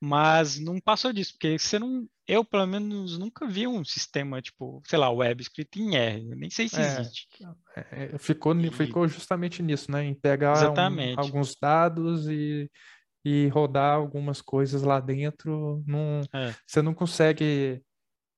mas 0.00 0.58
não 0.58 0.80
passou 0.80 1.12
disso, 1.12 1.32
porque 1.32 1.58
você 1.58 1.78
não, 1.78 2.06
eu 2.26 2.44
pelo 2.44 2.66
menos 2.66 3.18
nunca 3.18 3.46
vi 3.46 3.66
um 3.66 3.84
sistema 3.84 4.40
tipo, 4.40 4.80
sei 4.86 4.98
lá, 4.98 5.10
web 5.10 5.42
escrito 5.42 5.78
em 5.78 5.96
R, 5.96 6.24
nem 6.36 6.48
sei 6.50 6.68
se 6.68 6.76
É, 6.80 6.86
existe. 6.86 7.28
É, 7.76 8.18
ficou, 8.18 8.54
ni- 8.54 8.68
E- 8.68 8.72
ficou 8.72 9.06
justamente 9.08 9.62
nisso, 9.62 9.90
né? 9.90 10.04
Em 10.04 10.14
pegar 10.14 10.54
um- 10.70 11.18
alguns 11.18 11.56
dados 11.60 12.28
e, 12.28 12.70
e 13.24 13.48
rodar 13.48 13.94
algumas 13.94 14.40
coisas 14.40 14.82
lá 14.82 15.00
dentro. 15.00 15.82
Não, 15.86 16.20
É. 16.32 16.54
Você 16.66 16.80
não 16.80 16.94
consegue 16.94 17.82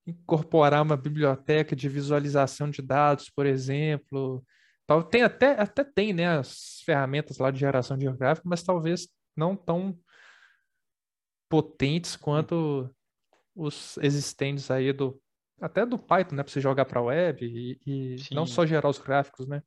incorporar 0.06 0.82
uma 0.82 0.96
biblioteca 0.96 1.74
de 1.74 1.88
visualização 1.88 2.70
de 2.70 2.80
dados, 2.80 3.28
por 3.30 3.44
exemplo. 3.46 4.44
Tal- 4.86 5.02
Tem 5.02 5.22
até, 5.22 5.60
até 5.60 5.82
tem, 5.82 6.12
né, 6.12 6.38
as 6.38 6.80
ferramentas 6.84 7.38
lá 7.38 7.50
de 7.50 7.58
geração 7.58 7.98
de 7.98 8.10
gráfico, 8.12 8.48
mas 8.48 8.62
talvez 8.62 9.08
não 9.36 9.56
tão 9.56 9.98
potentes 11.48 12.16
quanto 12.16 12.88
os 13.54 13.96
existentes 13.98 14.70
aí 14.70 14.92
do 14.92 15.20
até 15.60 15.86
do 15.86 15.98
Python, 15.98 16.34
né, 16.36 16.42
para 16.42 16.52
você 16.52 16.60
jogar 16.60 16.84
para 16.84 17.00
web 17.00 17.44
e, 17.46 17.80
e 17.86 18.16
não 18.34 18.44
só 18.46 18.66
gerar 18.66 18.90
os 18.90 18.98
gráficos, 18.98 19.46
né? 19.48 19.62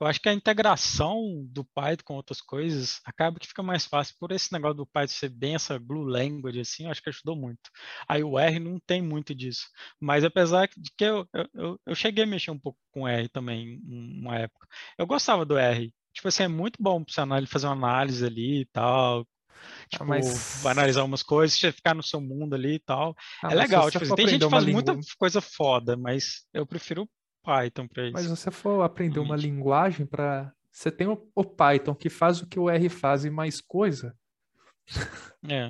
Eu 0.00 0.06
acho 0.06 0.20
que 0.20 0.28
a 0.28 0.32
integração 0.34 1.46
do 1.48 1.64
Python 1.64 2.02
com 2.04 2.14
outras 2.14 2.40
coisas 2.40 3.00
acaba 3.04 3.38
que 3.38 3.46
fica 3.46 3.62
mais 3.62 3.86
fácil 3.86 4.14
por 4.18 4.32
esse 4.32 4.52
negócio 4.52 4.76
do 4.78 4.86
Python 4.86 5.12
ser 5.12 5.28
bem 5.28 5.54
essa 5.54 5.78
glue 5.78 6.04
language 6.10 6.60
assim, 6.60 6.84
eu 6.84 6.90
acho 6.90 7.02
que 7.02 7.08
ajudou 7.10 7.36
muito. 7.36 7.70
Aí 8.08 8.22
o 8.24 8.38
R 8.38 8.58
não 8.58 8.78
tem 8.80 9.00
muito 9.00 9.34
disso. 9.34 9.66
Mas 10.00 10.24
apesar 10.24 10.68
de 10.76 10.90
que 10.96 11.04
eu, 11.04 11.26
eu- 11.54 11.80
eu, 11.86 11.94
cheguei 11.94 12.24
a 12.24 12.26
mexer 12.26 12.50
um 12.50 12.58
pouco 12.58 12.78
com 12.92 13.06
R 13.08 13.28
também 13.28 13.80
uma 13.84 14.36
época. 14.38 14.66
Eu 14.98 15.06
gostava 15.06 15.44
do 15.44 15.56
R. 15.56 15.92
Tipo 16.12 16.28
assim, 16.28 16.44
é 16.44 16.48
muito 16.48 16.76
bom 16.80 17.02
para 17.02 17.12
você 17.26 17.46
fazer 17.46 17.66
uma 17.66 17.72
análise 17.74 18.24
ali 18.24 18.60
e 18.62 18.66
tal. 18.66 19.26
Tipo, 19.88 20.04
mas- 20.04 20.64
analisar 20.66 21.04
umas 21.04 21.22
coisas, 21.22 21.58
você 21.58 21.72
ficar 21.72 21.94
no 21.94 22.02
seu 22.02 22.20
mundo 22.20 22.54
ali 22.54 22.74
e 22.74 22.78
tal. 22.80 23.14
Ah, 23.42 23.48
é 23.52 23.54
legal. 23.54 23.90
Tipo, 23.90 24.04
assim, 24.04 24.14
tem 24.14 24.28
gente 24.28 24.44
que 24.44 24.50
faz 24.50 24.64
uma 24.64 24.72
muita 24.72 24.92
língua- 24.92 25.06
coisa 25.18 25.40
foda, 25.40 25.96
mas 25.96 26.44
eu 26.52 26.66
prefiro 26.66 27.08
Python 27.44 27.86
para 27.86 28.10
Mas 28.10 28.24
isso. 28.24 28.36
se 28.36 28.42
você 28.42 28.50
for 28.50 28.82
aprender 28.82 29.20
uma 29.20 29.36
linguagem 29.36 30.06
para. 30.06 30.52
Você 30.72 30.90
tem 30.90 31.06
o, 31.06 31.30
o 31.34 31.44
Python 31.44 31.94
que 31.94 32.08
faz 32.10 32.40
o 32.40 32.46
que 32.48 32.58
o 32.58 32.68
R 32.68 32.88
faz 32.88 33.24
e 33.24 33.30
mais 33.30 33.60
coisa. 33.60 34.16
É. 35.48 35.68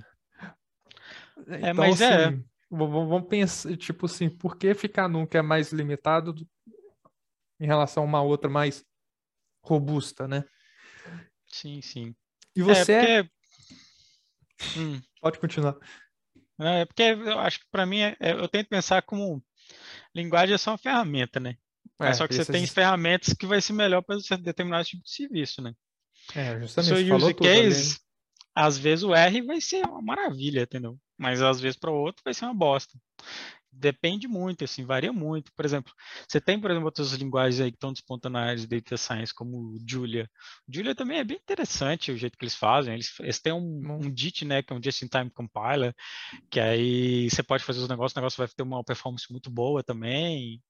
Então, 1.58 1.74
mas 1.74 2.00
é. 2.00 2.26
assim, 2.26 2.36
v- 2.36 2.44
v- 2.70 2.86
vamos 2.86 3.28
pensar, 3.28 3.76
tipo 3.76 4.06
assim, 4.06 4.30
por 4.30 4.56
que 4.56 4.72
ficar 4.72 5.08
num 5.08 5.26
que 5.26 5.36
é 5.36 5.42
mais 5.42 5.72
limitado 5.72 6.32
do- 6.32 6.48
em 7.58 7.66
relação 7.66 8.04
a 8.04 8.06
uma 8.06 8.22
outra 8.22 8.48
mais 8.48 8.84
robusta, 9.62 10.28
né? 10.28 10.44
Sim, 11.48 11.82
sim. 11.82 12.14
E 12.54 12.62
você 12.62 12.92
é- 12.92 13.18
é 13.18 13.22
porque... 13.24 13.34
Hum, 14.78 15.00
Pode 15.20 15.38
continuar. 15.40 15.76
é 16.60 16.84
porque 16.86 17.02
eu 17.02 17.38
acho 17.40 17.58
que 17.60 17.66
para 17.70 17.84
mim 17.84 17.98
é- 18.00 18.16
é- 18.20 18.32
eu 18.32 18.48
tento 18.48 18.68
pensar 18.68 19.02
como 19.02 19.42
linguagem 20.14 20.54
é 20.54 20.58
só 20.58 20.70
uma 20.70 20.78
ferramenta, 20.78 21.40
né? 21.40 21.56
É, 22.00 22.06
Mas 22.06 22.16
só 22.16 22.26
que 22.26 22.34
você 22.34 22.50
tem 22.50 22.66
ferramentas 22.66 23.34
que 23.34 23.46
vai 23.46 23.60
ser 23.60 23.72
melhor 23.72 24.02
para 24.02 24.18
determinado 24.38 24.84
tipo 24.84 25.02
de 25.02 25.10
serviço, 25.10 25.62
né? 25.62 25.72
É, 26.34 26.58
justamente, 26.60 27.04
seu 27.04 27.16
use 27.16 27.34
case, 27.34 27.98
às 28.54 28.78
vezes 28.78 29.04
o 29.04 29.14
R 29.14 29.42
vai 29.42 29.60
ser 29.60 29.84
uma 29.84 30.00
maravilha, 30.00 30.62
entendeu? 30.62 30.98
Mas 31.18 31.42
às 31.42 31.60
vezes 31.60 31.78
para 31.78 31.90
o 31.90 31.94
outro 31.94 32.22
vai 32.24 32.34
ser 32.34 32.44
uma 32.46 32.54
bosta. 32.54 32.98
Depende 33.76 34.28
muito, 34.28 34.62
assim, 34.62 34.84
varia 34.84 35.12
muito. 35.12 35.52
Por 35.52 35.64
exemplo, 35.64 35.92
você 36.28 36.40
tem, 36.40 36.60
por 36.60 36.70
exemplo, 36.70 36.86
outras 36.86 37.12
linguagens 37.14 37.60
aí 37.60 37.72
que 37.72 37.76
estão 37.76 37.92
despontando 37.92 38.34
na 38.34 38.44
área 38.44 38.56
de 38.56 38.68
data 38.68 38.96
science, 38.96 39.34
como 39.34 39.56
o 39.56 39.78
Julia. 39.84 40.30
Julia 40.68 40.94
também 40.94 41.18
é 41.18 41.24
bem 41.24 41.36
interessante 41.36 42.12
o 42.12 42.16
jeito 42.16 42.38
que 42.38 42.44
eles 42.44 42.54
fazem. 42.54 42.94
Eles, 42.94 43.12
eles 43.18 43.40
têm 43.40 43.52
um, 43.52 43.80
Não. 43.80 43.98
um 43.98 44.16
JIT, 44.16 44.44
né, 44.44 44.62
que 44.62 44.72
é 44.72 44.76
um 44.76 44.82
Just-in-Time 44.82 45.30
Compiler, 45.30 45.92
que 46.48 46.60
aí 46.60 47.28
você 47.28 47.42
pode 47.42 47.64
fazer 47.64 47.80
os 47.80 47.88
negócios, 47.88 48.14
o 48.14 48.20
negócio 48.20 48.38
vai 48.38 48.46
ter 48.46 48.62
uma 48.62 48.84
performance 48.84 49.26
muito 49.28 49.50
boa 49.50 49.82
também. 49.82 50.62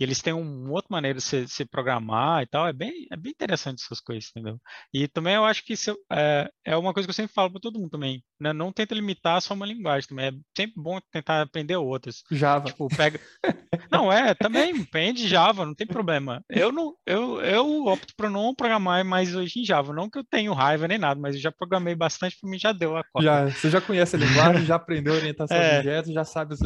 E 0.00 0.04
eles 0.04 0.22
têm 0.22 0.32
um- 0.32 0.64
uma 0.64 0.72
outra 0.72 0.88
maneira 0.90 1.18
de 1.18 1.24
se, 1.24 1.46
se 1.46 1.64
programar 1.66 2.42
e 2.42 2.46
tal. 2.46 2.66
É 2.66 2.72
bem, 2.72 3.06
é 3.12 3.16
bem 3.16 3.32
interessante 3.32 3.82
essas 3.84 4.00
coisas, 4.00 4.30
entendeu? 4.30 4.58
E 4.94 5.06
também 5.06 5.34
eu 5.34 5.44
acho 5.44 5.62
que 5.62 5.74
isso 5.74 5.94
é, 6.10 6.50
é 6.64 6.74
uma 6.76 6.94
coisa 6.94 7.06
que 7.06 7.10
eu 7.10 7.14
sempre 7.14 7.34
falo 7.34 7.50
para 7.50 7.60
todo 7.60 7.78
mundo 7.78 7.90
também. 7.90 8.22
Né? 8.40 8.52
Não 8.54 8.72
tenta 8.72 8.94
limitar 8.94 9.42
só 9.42 9.52
uma 9.52 9.66
linguagem 9.66 10.08
também. 10.08 10.26
É 10.28 10.32
sempre 10.56 10.80
bom 10.80 10.98
tentar 11.12 11.42
aprender 11.42 11.76
outras. 11.76 12.22
Java. 12.32 12.64
Tipo, 12.64 12.88
pega. 12.88 13.20
Não, 13.92 14.10
é, 14.10 14.34
também 14.34 14.72
aprende 14.82 15.26
Java, 15.28 15.66
não 15.66 15.74
tem 15.74 15.86
problema. 15.86 16.42
Eu 16.48 16.70
não, 16.72 16.94
eu, 17.06 17.40
eu 17.40 17.86
opto 17.86 18.14
por 18.16 18.30
não 18.30 18.54
programar 18.54 19.04
mais 19.04 19.34
hoje 19.34 19.60
em 19.60 19.64
Java. 19.64 19.92
Não 19.92 20.08
que 20.08 20.18
eu 20.18 20.24
tenho 20.24 20.52
raiva 20.52 20.86
nem 20.88 20.98
nada, 20.98 21.20
mas 21.20 21.34
eu 21.34 21.40
já 21.40 21.50
programei 21.52 21.94
bastante, 21.94 22.36
para 22.40 22.48
mim 22.50 22.58
já 22.58 22.72
deu 22.72 22.96
a 22.96 23.02
cota. 23.12 23.24
Já, 23.24 23.46
você 23.48 23.68
já 23.70 23.80
conhece 23.80 24.16
a 24.16 24.18
linguagem, 24.18 24.64
já 24.64 24.76
aprendeu 24.76 25.12
a 25.12 25.16
orientação 25.16 25.56
É. 25.60 25.78
objetos, 25.78 26.12
já 26.12 26.24
sabe 26.24 26.54
os, 26.54 26.60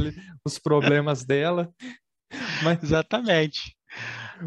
os 0.46 0.58
problemas 0.58 1.24
dela. 1.24 1.72
Mas 2.62 2.82
Exatamente. 2.82 3.74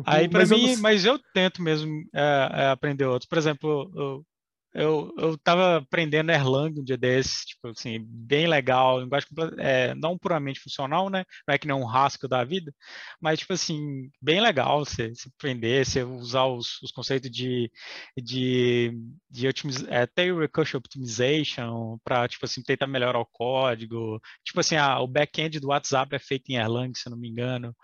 Aí 0.06 0.28
para 0.28 0.46
mim, 0.46 0.74
não 0.74 0.82
mas 0.82 1.06
eu 1.06 1.20
tento 1.34 1.62
mesmo 1.62 1.90
é, 2.14 2.50
é, 2.54 2.68
aprender 2.70 3.06
outros. 3.06 3.28
Por 3.28 3.38
exemplo, 3.38 3.92
eu, 3.96 4.26
eu, 4.74 5.14
eu 5.18 5.38
tava 5.38 5.78
aprendendo 5.78 6.32
Erlang 6.32 6.80
um 6.80 6.84
dia 6.84 6.98
desses, 6.98 7.46
tipo 7.46 7.70
assim, 7.70 8.00
bem 8.08 8.48
legal, 8.48 9.00
linguagem 9.02 9.28
é, 9.58 9.96
não 9.96 10.18
puramente 10.18 10.60
funcional, 10.60 11.10
né? 11.10 11.24
Não 11.48 11.56
é 11.56 11.58
que 11.58 11.68
nem 11.68 11.76
um 11.76 11.90
Haskell 11.90 12.30
da 12.30 12.44
vida, 12.44 12.74
mas 13.20 13.40
tipo 13.40 13.54
assim, 13.54 14.10
bem 14.22 14.40
legal 14.42 14.86
você, 14.86 15.10
você 15.10 15.30
aprender, 15.36 15.86
você 15.86 16.04
usar 16.04 16.46
os, 16.46 16.82
os 16.84 16.92
conceitos 16.92 17.32
de, 17.32 17.72
de, 18.18 18.92
de 19.30 19.48
é, 19.90 20.06
tail 20.06 20.40
recursion 20.40 20.78
optimization 20.78 21.98
para 22.04 22.28
tipo 22.28 22.46
assim 22.46 22.62
tentar 22.62 22.88
melhorar 22.88 23.20
o 23.20 23.26
código. 23.26 24.22
Tipo 24.44 24.60
assim, 24.60 24.76
ah, 24.76 25.00
o 25.00 25.08
back-end 25.08 25.60
do 25.60 25.70
WhatsApp 25.70 26.16
é 26.16 26.20
feito 26.20 26.50
em 26.50 26.56
Erlang, 26.56 26.92
se 26.96 27.10
não 27.10 27.18
me 27.18 27.30
engano. 27.30 27.76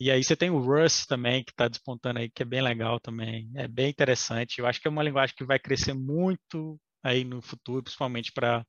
E 0.00 0.10
aí 0.10 0.24
você 0.24 0.34
tem 0.34 0.48
o 0.48 0.58
Rust 0.58 1.06
também, 1.06 1.44
que 1.44 1.50
está 1.50 1.68
despontando 1.68 2.20
aí, 2.20 2.30
que 2.30 2.42
é 2.42 2.46
bem 2.46 2.62
legal 2.62 2.98
também. 2.98 3.50
É 3.54 3.68
bem 3.68 3.90
interessante. 3.90 4.58
Eu 4.58 4.66
acho 4.66 4.80
que 4.80 4.88
é 4.88 4.90
uma 4.90 5.02
linguagem 5.02 5.34
que 5.36 5.44
vai 5.44 5.58
crescer 5.58 5.92
muito 5.92 6.80
aí 7.02 7.22
no 7.22 7.42
futuro, 7.42 7.82
principalmente 7.82 8.32
para 8.32 8.64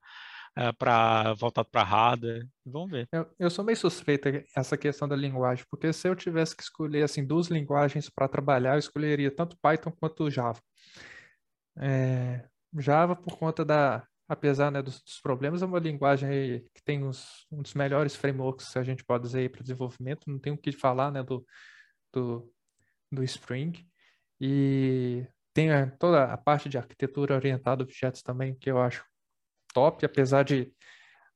para 0.78 1.34
voltado 1.36 1.70
para 1.72 1.82
hardware. 1.82 2.46
Vamos 2.66 2.92
ver. 2.92 3.08
Eu, 3.14 3.26
eu 3.40 3.50
sou 3.50 3.64
meio 3.64 3.78
suspeita 3.78 4.44
essa 4.54 4.78
questão 4.78 5.08
da 5.08 5.16
linguagem, 5.16 5.66
porque 5.72 5.94
se 5.94 6.10
eu 6.10 6.16
tivesse 6.16 6.54
que 6.54 6.62
escolher 6.62 7.04
assim 7.04 7.26
duas 7.26 7.48
linguagens 7.48 8.10
para 8.10 8.28
trabalhar, 8.28 8.76
eu 8.76 8.80
escolheria 8.80 9.34
tanto 9.34 9.58
Python 9.62 9.92
quanto 9.92 10.30
Java. 10.30 10.60
É, 11.78 12.46
Java 12.78 13.16
por 13.16 13.38
conta 13.38 13.64
da, 13.64 14.06
apesar 14.32 14.72
né, 14.72 14.82
dos, 14.82 15.02
dos 15.04 15.20
problemas, 15.20 15.62
é 15.62 15.66
uma 15.66 15.78
linguagem 15.78 16.64
que 16.74 16.82
tem 16.86 17.04
uns, 17.04 17.46
um 17.52 17.62
dos 17.62 17.74
melhores 17.74 18.16
frameworks 18.16 18.72
que 18.72 18.80
a 18.80 18.84
gente 18.84 19.04
pode 19.04 19.26
dizer 19.26 19.52
para 19.52 19.62
desenvolvimento. 19.62 20.30
Não 20.30 20.40
tem 20.40 20.54
o 20.54 20.58
que 20.58 20.72
falar 20.72 21.12
né, 21.12 21.22
do, 21.22 21.46
do, 22.14 22.50
do 23.12 23.24
Spring 23.26 23.86
e 24.40 25.28
tem 25.54 25.68
toda 26.00 26.24
a 26.32 26.38
parte 26.38 26.70
de 26.70 26.78
arquitetura 26.78 27.36
orientada 27.36 27.84
a 27.84 27.86
objetos 27.86 28.22
também 28.22 28.56
que 28.56 28.72
eu 28.72 28.82
acho 28.82 29.04
top, 29.74 30.06
apesar 30.06 30.44
de 30.44 30.74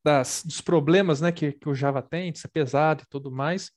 das, 0.02 0.42
dos 0.46 0.62
problemas 0.62 1.20
né, 1.20 1.34
que, 1.34 1.52
que 1.52 1.68
o 1.68 1.76
Java 1.76 2.02
tem, 2.02 2.32
de 2.32 2.40
ser 2.40 2.48
pesado 2.48 3.04
e 3.04 3.10
tudo 3.10 3.30
mais. 3.30 3.72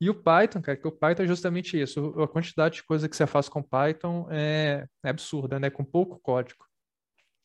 E 0.00 0.08
o 0.08 0.14
Python, 0.14 0.62
cara, 0.62 0.78
que 0.78 0.88
o 0.88 0.92
Python 0.92 1.24
é 1.24 1.26
justamente 1.26 1.78
isso. 1.78 2.18
A 2.22 2.26
quantidade 2.26 2.76
de 2.76 2.84
coisa 2.84 3.06
que 3.06 3.14
você 3.14 3.26
faz 3.26 3.50
com 3.50 3.62
Python 3.62 4.26
é, 4.30 4.86
é 5.04 5.10
absurda, 5.10 5.60
né? 5.60 5.68
Com 5.68 5.84
pouco 5.84 6.18
código. 6.20 6.71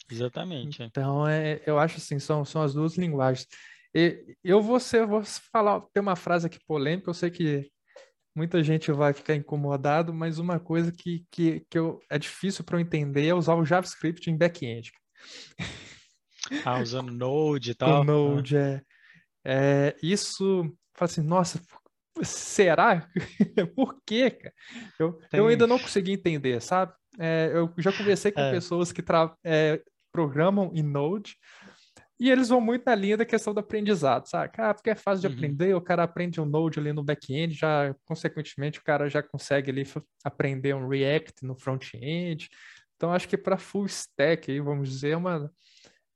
Exatamente. 0.09 0.81
é. 0.81 0.85
Então, 0.85 1.27
é, 1.27 1.61
eu 1.65 1.77
acho 1.77 1.97
assim, 1.97 2.19
são, 2.19 2.45
são 2.45 2.61
as 2.61 2.73
duas 2.73 2.95
linguagens. 2.97 3.47
E 3.93 4.35
eu 4.43 4.61
vou, 4.61 4.79
ser, 4.79 5.05
vou 5.05 5.23
falar, 5.51 5.81
tem 5.93 6.01
uma 6.01 6.15
frase 6.15 6.45
aqui 6.47 6.59
polêmica, 6.67 7.09
eu 7.09 7.13
sei 7.13 7.31
que 7.31 7.69
muita 8.35 8.63
gente 8.63 8.91
vai 8.91 9.13
ficar 9.13 9.33
incomodado, 9.33 10.13
mas 10.13 10.37
uma 10.37 10.59
coisa 10.59 10.91
que, 10.91 11.25
que, 11.31 11.65
que 11.69 11.79
eu, 11.79 11.99
é 12.09 12.19
difícil 12.19 12.63
para 12.63 12.77
eu 12.77 12.81
entender 12.81 13.27
é 13.27 13.33
usar 13.33 13.55
o 13.55 13.65
JavaScript 13.65 14.29
em 14.29 14.37
back-end. 14.37 14.91
Ah, 16.63 16.79
usando 16.79 17.11
Node 17.11 17.71
e 17.71 17.73
O 17.73 17.75
tal. 17.75 18.03
né? 18.03 18.13
Node 18.13 18.55
é, 18.55 18.81
é 19.43 19.95
isso, 20.03 20.63
fala 20.93 21.09
assim, 21.11 21.23
nossa, 21.23 21.59
será? 22.21 23.09
Por 23.75 23.99
quê, 24.05 24.29
cara? 24.29 24.53
Eu, 24.99 25.19
eu 25.33 25.47
ainda 25.47 25.65
não 25.65 25.79
consegui 25.79 26.11
entender, 26.11 26.61
sabe? 26.61 26.93
É, 27.19 27.49
eu 27.51 27.73
já 27.79 27.91
conversei 27.91 28.31
com 28.31 28.39
é. 28.39 28.51
pessoas 28.51 28.91
que 28.91 29.03
é, 29.43 29.81
programam 30.11 30.71
em 30.73 30.83
Node 30.83 31.35
e 32.19 32.31
eles 32.31 32.49
vão 32.49 32.59
muito 32.59 32.83
na 32.83 32.95
linha 32.95 33.17
da 33.17 33.25
questão 33.25 33.53
do 33.53 33.59
aprendizado, 33.59 34.27
sabe? 34.27 34.51
Ah, 34.57 34.73
porque 34.73 34.89
é 34.89 34.95
fácil 34.95 35.21
de 35.21 35.27
uhum. 35.27 35.33
aprender, 35.33 35.75
o 35.75 35.81
cara 35.81 36.03
aprende 36.03 36.41
um 36.41 36.45
Node 36.45 36.79
ali 36.79 36.91
no 36.91 37.03
back-end, 37.03 37.53
já, 37.53 37.95
consequentemente, 38.05 38.79
o 38.79 38.83
cara 38.83 39.07
já 39.07 39.21
consegue 39.21 39.69
ali 39.69 39.83
aprender 40.23 40.73
um 40.73 40.87
React 40.87 41.45
no 41.45 41.55
front-end. 41.55 42.49
Então, 42.95 43.13
acho 43.13 43.27
que 43.27 43.37
para 43.37 43.57
full 43.57 43.85
stack, 43.85 44.51
aí, 44.51 44.59
vamos 44.59 44.89
dizer, 44.89 45.11
é 45.11 45.17
uma, 45.17 45.51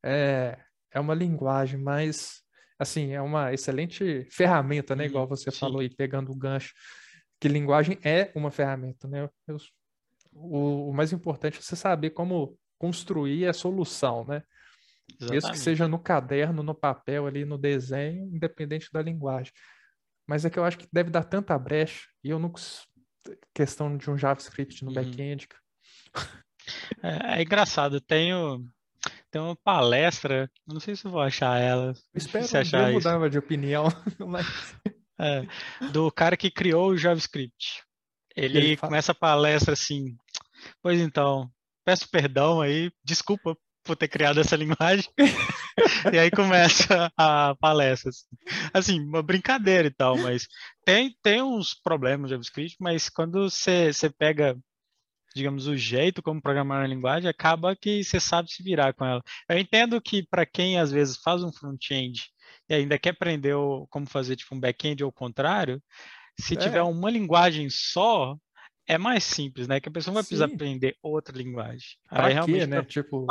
é, 0.04 0.58
é 0.92 1.00
uma 1.00 1.14
linguagem 1.14 1.80
mais, 1.80 2.42
assim, 2.80 3.12
é 3.12 3.22
uma 3.22 3.54
excelente 3.54 4.28
ferramenta, 4.32 4.96
né? 4.96 5.06
Igual 5.06 5.28
você 5.28 5.52
Sim. 5.52 5.60
falou 5.60 5.82
aí, 5.82 5.90
pegando 5.90 6.32
o 6.32 6.36
gancho, 6.36 6.74
que 7.40 7.48
linguagem 7.48 8.00
é 8.04 8.32
uma 8.34 8.50
ferramenta, 8.50 9.08
né? 9.08 9.30
Eu, 9.48 9.58
o, 10.34 10.90
o 10.90 10.94
mais 10.94 11.14
importante 11.14 11.60
é 11.60 11.62
você 11.62 11.76
saber 11.76 12.10
como 12.12 12.58
construir 12.82 13.48
a 13.48 13.54
solução, 13.54 14.26
né? 14.26 14.42
Exatamente. 15.08 15.32
Mesmo 15.32 15.52
que 15.52 15.60
seja 15.60 15.88
no 15.88 16.00
caderno, 16.00 16.64
no 16.64 16.74
papel, 16.74 17.28
ali 17.28 17.46
no 17.46 17.56
desenho, 17.56 18.26
independente 18.34 18.90
da 18.92 19.04
linguagem. 19.04 19.54
Mas 20.28 20.46
é 20.46 20.50
que 20.50 20.58
eu 20.58 20.64
acho 20.64 20.80
que 20.80 20.88
deve 20.92 21.12
dar 21.12 21.24
tanta 21.24 21.58
brecha, 21.60 22.08
e 22.24 22.32
eu 22.32 22.40
não. 22.40 22.52
questão 23.54 23.96
de 23.96 24.10
um 24.10 24.18
JavaScript 24.18 24.84
no 24.84 24.90
uhum. 24.90 24.96
back-end. 24.96 25.48
É, 27.04 27.40
é, 27.40 27.42
engraçado, 27.42 27.98
eu 27.98 28.02
tenho, 28.02 28.64
tenho 29.30 29.46
uma 29.46 29.56
palestra, 29.56 30.50
não 30.68 30.80
sei 30.80 30.96
se 30.96 31.06
eu 31.06 31.12
vou 31.12 31.22
achar 31.22 31.60
ela. 31.60 31.94
Eu 32.14 32.18
espero 32.18 32.48
que 32.48 32.58
achar 32.58 32.92
mudava 32.92 33.30
de 33.30 33.38
opinião. 33.38 33.86
Mas... 34.28 34.46
É, 35.20 35.46
do 35.92 36.12
cara 36.12 36.36
que 36.36 36.50
criou 36.50 36.90
o 36.90 36.98
JavaScript. 36.98 37.84
Ele, 38.36 38.58
ele 38.58 38.78
fala... 38.78 38.90
começa 38.90 39.12
a 39.12 39.16
palestra 39.16 39.74
assim, 39.74 40.16
pois 40.82 41.00
então, 41.00 41.52
peço 41.84 42.10
perdão 42.10 42.62
aí, 42.62 42.92
desculpa 43.04 43.56
por 43.84 43.96
ter 43.96 44.08
criado 44.08 44.40
essa 44.40 44.56
linguagem. 44.56 45.10
e 46.14 46.18
aí 46.18 46.30
começa 46.30 47.12
a 47.18 47.56
palestra. 47.60 48.10
Assim. 48.10 48.28
assim, 48.74 49.00
uma 49.00 49.24
brincadeira 49.24 49.88
e 49.88 49.92
tal, 49.92 50.18
mas 50.18 50.48
tem, 50.86 51.16
tem 51.22 51.42
uns 51.42 51.74
problemas 51.74 52.24
no 52.24 52.28
JavaScript, 52.30 52.78
mas 52.80 53.10
quando 53.10 53.50
você, 53.50 53.92
você 53.92 54.10
pega, 54.10 54.58
digamos, 55.36 55.68
o 55.68 55.76
jeito 55.76 56.22
como 56.22 56.42
programar 56.42 56.84
a 56.84 56.88
linguagem, 56.88 57.30
acaba 57.30 57.76
que 57.76 58.04
você 58.04 58.20
sabe 58.20 58.52
se 58.52 58.64
virar 58.64 58.94
com 58.94 59.06
ela. 59.06 59.22
Eu 59.50 59.58
entendo 59.58 60.02
que 60.02 60.24
para 60.28 60.46
quem 60.46 60.80
às 60.80 60.92
vezes 60.92 61.18
faz 61.18 61.44
um 61.44 61.52
front-end 61.52 62.30
e 62.70 62.74
ainda 62.74 63.00
quer 63.00 63.10
aprender 63.10 63.56
como 63.90 64.06
fazer 64.06 64.36
tipo 64.36 64.56
um 64.56 64.60
back-end 64.60 65.04
ou 65.04 65.10
o 65.10 65.14
contrário, 65.14 65.82
se 66.40 66.54
é. 66.54 66.58
tiver 66.58 66.82
uma 66.82 67.10
linguagem 67.10 67.70
só, 67.70 68.38
é 68.88 68.98
mais 68.98 69.24
simples, 69.24 69.68
né? 69.68 69.80
Que 69.80 69.90
a 69.90 69.92
pessoa 69.92 70.14
vai 70.14 70.24
precisar 70.24 70.48
Sim. 70.48 70.56
aprender 70.56 70.98
outra 71.02 71.38
linguagem. 71.38 71.98
Pra 72.10 72.26
Aí, 72.26 72.34
realmente, 72.34 72.68
né? 72.68 72.84
Tipo, 72.84 73.26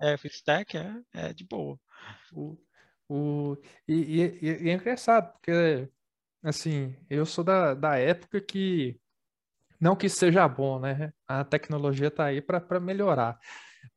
é... 0.00 0.12
é, 0.12 0.14
stack 0.28 0.76
é, 0.76 0.94
é 1.14 1.32
de 1.32 1.44
boa. 1.44 1.78
O, 2.32 2.56
o, 3.08 3.56
e, 3.86 3.94
e, 3.94 4.38
e, 4.42 4.70
é 4.70 4.72
engraçado, 4.72 5.32
porque, 5.32 5.88
assim, 6.42 6.96
eu 7.10 7.26
sou 7.26 7.44
da, 7.44 7.74
da 7.74 7.96
época 7.96 8.40
que, 8.40 8.98
não 9.80 9.96
que 9.96 10.08
seja 10.08 10.46
bom, 10.48 10.78
né? 10.78 11.12
A 11.26 11.44
tecnologia 11.44 12.10
tá 12.10 12.26
aí 12.26 12.40
para 12.40 12.80
melhorar. 12.80 13.38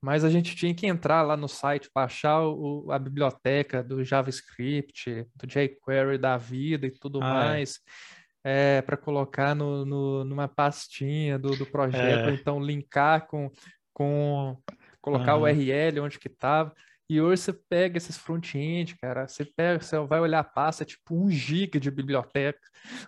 Mas 0.01 0.23
a 0.23 0.29
gente 0.29 0.55
tinha 0.55 0.73
que 0.73 0.87
entrar 0.87 1.21
lá 1.21 1.37
no 1.37 1.47
site, 1.47 1.89
baixar 1.93 2.41
o, 2.41 2.91
a 2.91 2.97
biblioteca 2.97 3.83
do 3.83 4.03
JavaScript, 4.03 5.27
do 5.35 5.47
jQuery 5.47 6.17
da 6.17 6.37
vida 6.37 6.87
e 6.87 6.91
tudo 6.91 7.19
ah, 7.21 7.27
é. 7.27 7.33
mais. 7.33 7.79
É 7.79 8.24
é, 8.47 8.79
para 8.83 8.95
colocar 8.95 9.55
no, 9.55 9.83
no, 9.83 10.23
numa 10.23 10.47
pastinha 10.47 11.39
do, 11.39 11.57
do 11.57 11.65
projeto, 11.65 12.29
é. 12.29 12.31
então 12.31 12.59
linkar 12.59 13.25
com, 13.25 13.49
com 13.91 14.55
colocar 15.01 15.35
uhum. 15.35 15.41
o 15.41 15.43
URL 15.45 15.99
onde 16.01 16.19
que 16.19 16.27
estava. 16.27 16.71
E 17.09 17.19
hoje 17.19 17.41
você 17.41 17.53
pega 17.53 17.97
esses 17.97 18.17
front-end, 18.17 18.95
cara, 18.97 19.27
você 19.27 19.43
pega, 19.43 19.81
você 19.81 19.97
vai 19.99 20.19
olhar 20.19 20.39
a 20.39 20.43
pasta, 20.43 20.83
é 20.83 20.85
tipo 20.85 21.15
um 21.15 21.27
giga 21.27 21.79
de 21.79 21.89
biblioteca. 21.89 22.59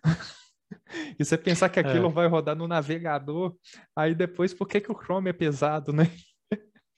e 1.20 1.24
você 1.24 1.38
pensar 1.38 1.70
que 1.70 1.80
aquilo 1.80 2.08
é. 2.08 2.12
vai 2.12 2.28
rodar 2.28 2.56
no 2.56 2.68
navegador, 2.68 3.56
aí 3.96 4.16
depois, 4.16 4.56
por 4.56 4.68
que, 4.68 4.82
que 4.82 4.92
o 4.92 5.00
Chrome 5.00 5.30
é 5.30 5.34
pesado, 5.34 5.94
né? 5.94 6.06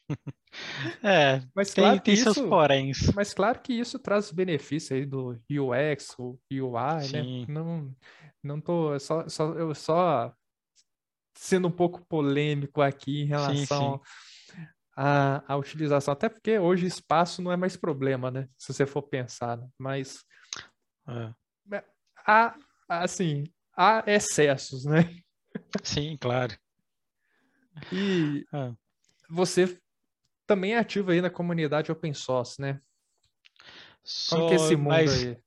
É, 1.04 1.41
mas 1.56 1.73
claro 1.73 1.97
tem, 1.97 2.02
tem 2.02 2.13
isso, 2.15 2.34
seus 2.34 2.49
poréns. 2.49 3.12
Mas 3.13 3.34
claro 3.34 3.60
que 3.60 3.71
isso 3.71 3.99
traz 3.99 4.32
benefício 4.32 4.95
aí 4.95 5.06
do 5.06 5.39
UX, 5.49 6.15
o 6.17 6.39
UI, 6.52 6.71
né? 6.71 7.02
Sim. 7.04 7.45
né? 7.47 7.54
Não, 7.54 7.95
não 8.43 8.60
tô 8.60 8.97
só, 8.99 9.28
só 9.28 9.54
eu 9.54 9.73
só 9.75 10.34
sendo 11.36 11.67
um 11.67 11.71
pouco 11.71 12.06
polêmico 12.06 12.82
aqui 12.82 13.21
em 13.21 13.25
relação 13.25 14.02
à, 14.95 15.54
à 15.54 15.56
utilização, 15.58 16.12
até 16.12 16.28
porque 16.28 16.60
hoje 16.60 16.86
espaço 16.86 17.41
não 17.41 17.52
é 17.52 17.58
mais 17.58 17.78
problema, 17.78 18.30
né? 18.30 18.47
Se 18.58 18.73
você 18.73 18.86
for 18.86 19.04
pensar, 19.04 19.58
né? 19.58 19.67
mas 19.78 20.23
é. 21.08 21.75
é 21.78 21.84
há 22.25 22.56
assim 22.88 23.45
há 23.75 24.04
excessos, 24.08 24.86
né? 24.86 25.15
Sim, 25.84 26.17
claro. 26.19 26.58
E 27.91 28.45
é. 28.54 28.73
você 29.30 29.80
também 30.45 30.73
é 30.73 30.80
ativo 30.80 31.12
aí 31.12 31.21
na 31.21 31.30
comunidade 31.30 31.91
open 31.91 32.13
source, 32.13 32.60
né? 32.60 32.82
Como 34.30 34.47
que 34.47 34.54
é 34.54 34.56
esse 34.56 34.75
mundo 34.75 34.89
mas... 34.89 35.25
aí? 35.25 35.38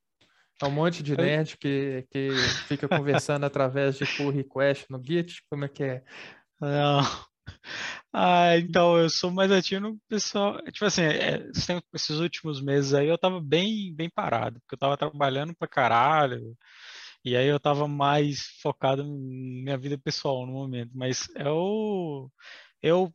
É 0.63 0.65
um 0.65 0.71
monte 0.71 1.03
de 1.03 1.17
nerd 1.17 1.57
que, 1.57 2.07
que 2.09 2.29
fica 2.67 2.87
conversando 2.87 3.45
através 3.45 3.97
de 3.97 4.05
pull 4.05 4.29
request 4.29 4.85
no 4.89 5.03
Git, 5.03 5.43
como 5.49 5.65
é 5.65 5.67
que 5.67 5.83
é? 5.83 6.03
Não. 6.59 7.01
Ah, 8.13 8.57
então 8.57 8.97
eu 8.97 9.09
sou 9.09 9.31
mais 9.31 9.51
ativo 9.51 9.81
no 9.81 9.99
pessoal. 10.07 10.61
Tipo 10.71 10.85
assim, 10.85 11.01
é, 11.01 11.45
esses 11.93 12.17
últimos 12.19 12.61
meses 12.61 12.93
aí 12.93 13.07
eu 13.09 13.17
tava 13.17 13.41
bem, 13.41 13.93
bem 13.93 14.09
parado, 14.09 14.61
porque 14.61 14.75
eu 14.75 14.79
tava 14.79 14.95
trabalhando 14.95 15.53
pra 15.55 15.67
caralho, 15.67 16.55
e 17.25 17.35
aí 17.35 17.47
eu 17.47 17.59
tava 17.59 17.87
mais 17.87 18.45
focado 18.61 19.01
em 19.01 19.63
minha 19.63 19.77
vida 19.77 19.97
pessoal 19.97 20.45
no 20.45 20.53
momento. 20.53 20.91
Mas 20.93 21.27
eu, 21.35 22.31
eu 22.81 23.13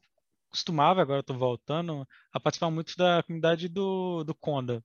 costumava, 0.51 1.01
agora 1.01 1.21
eu 1.21 1.25
tô 1.25 1.35
voltando, 1.35 2.07
a 2.33 2.41
participar 2.41 2.71
muito 2.71 2.97
da 2.97 3.23
comunidade 3.23 3.69
do, 3.69 4.25
do 4.25 4.35
Conda. 4.35 4.85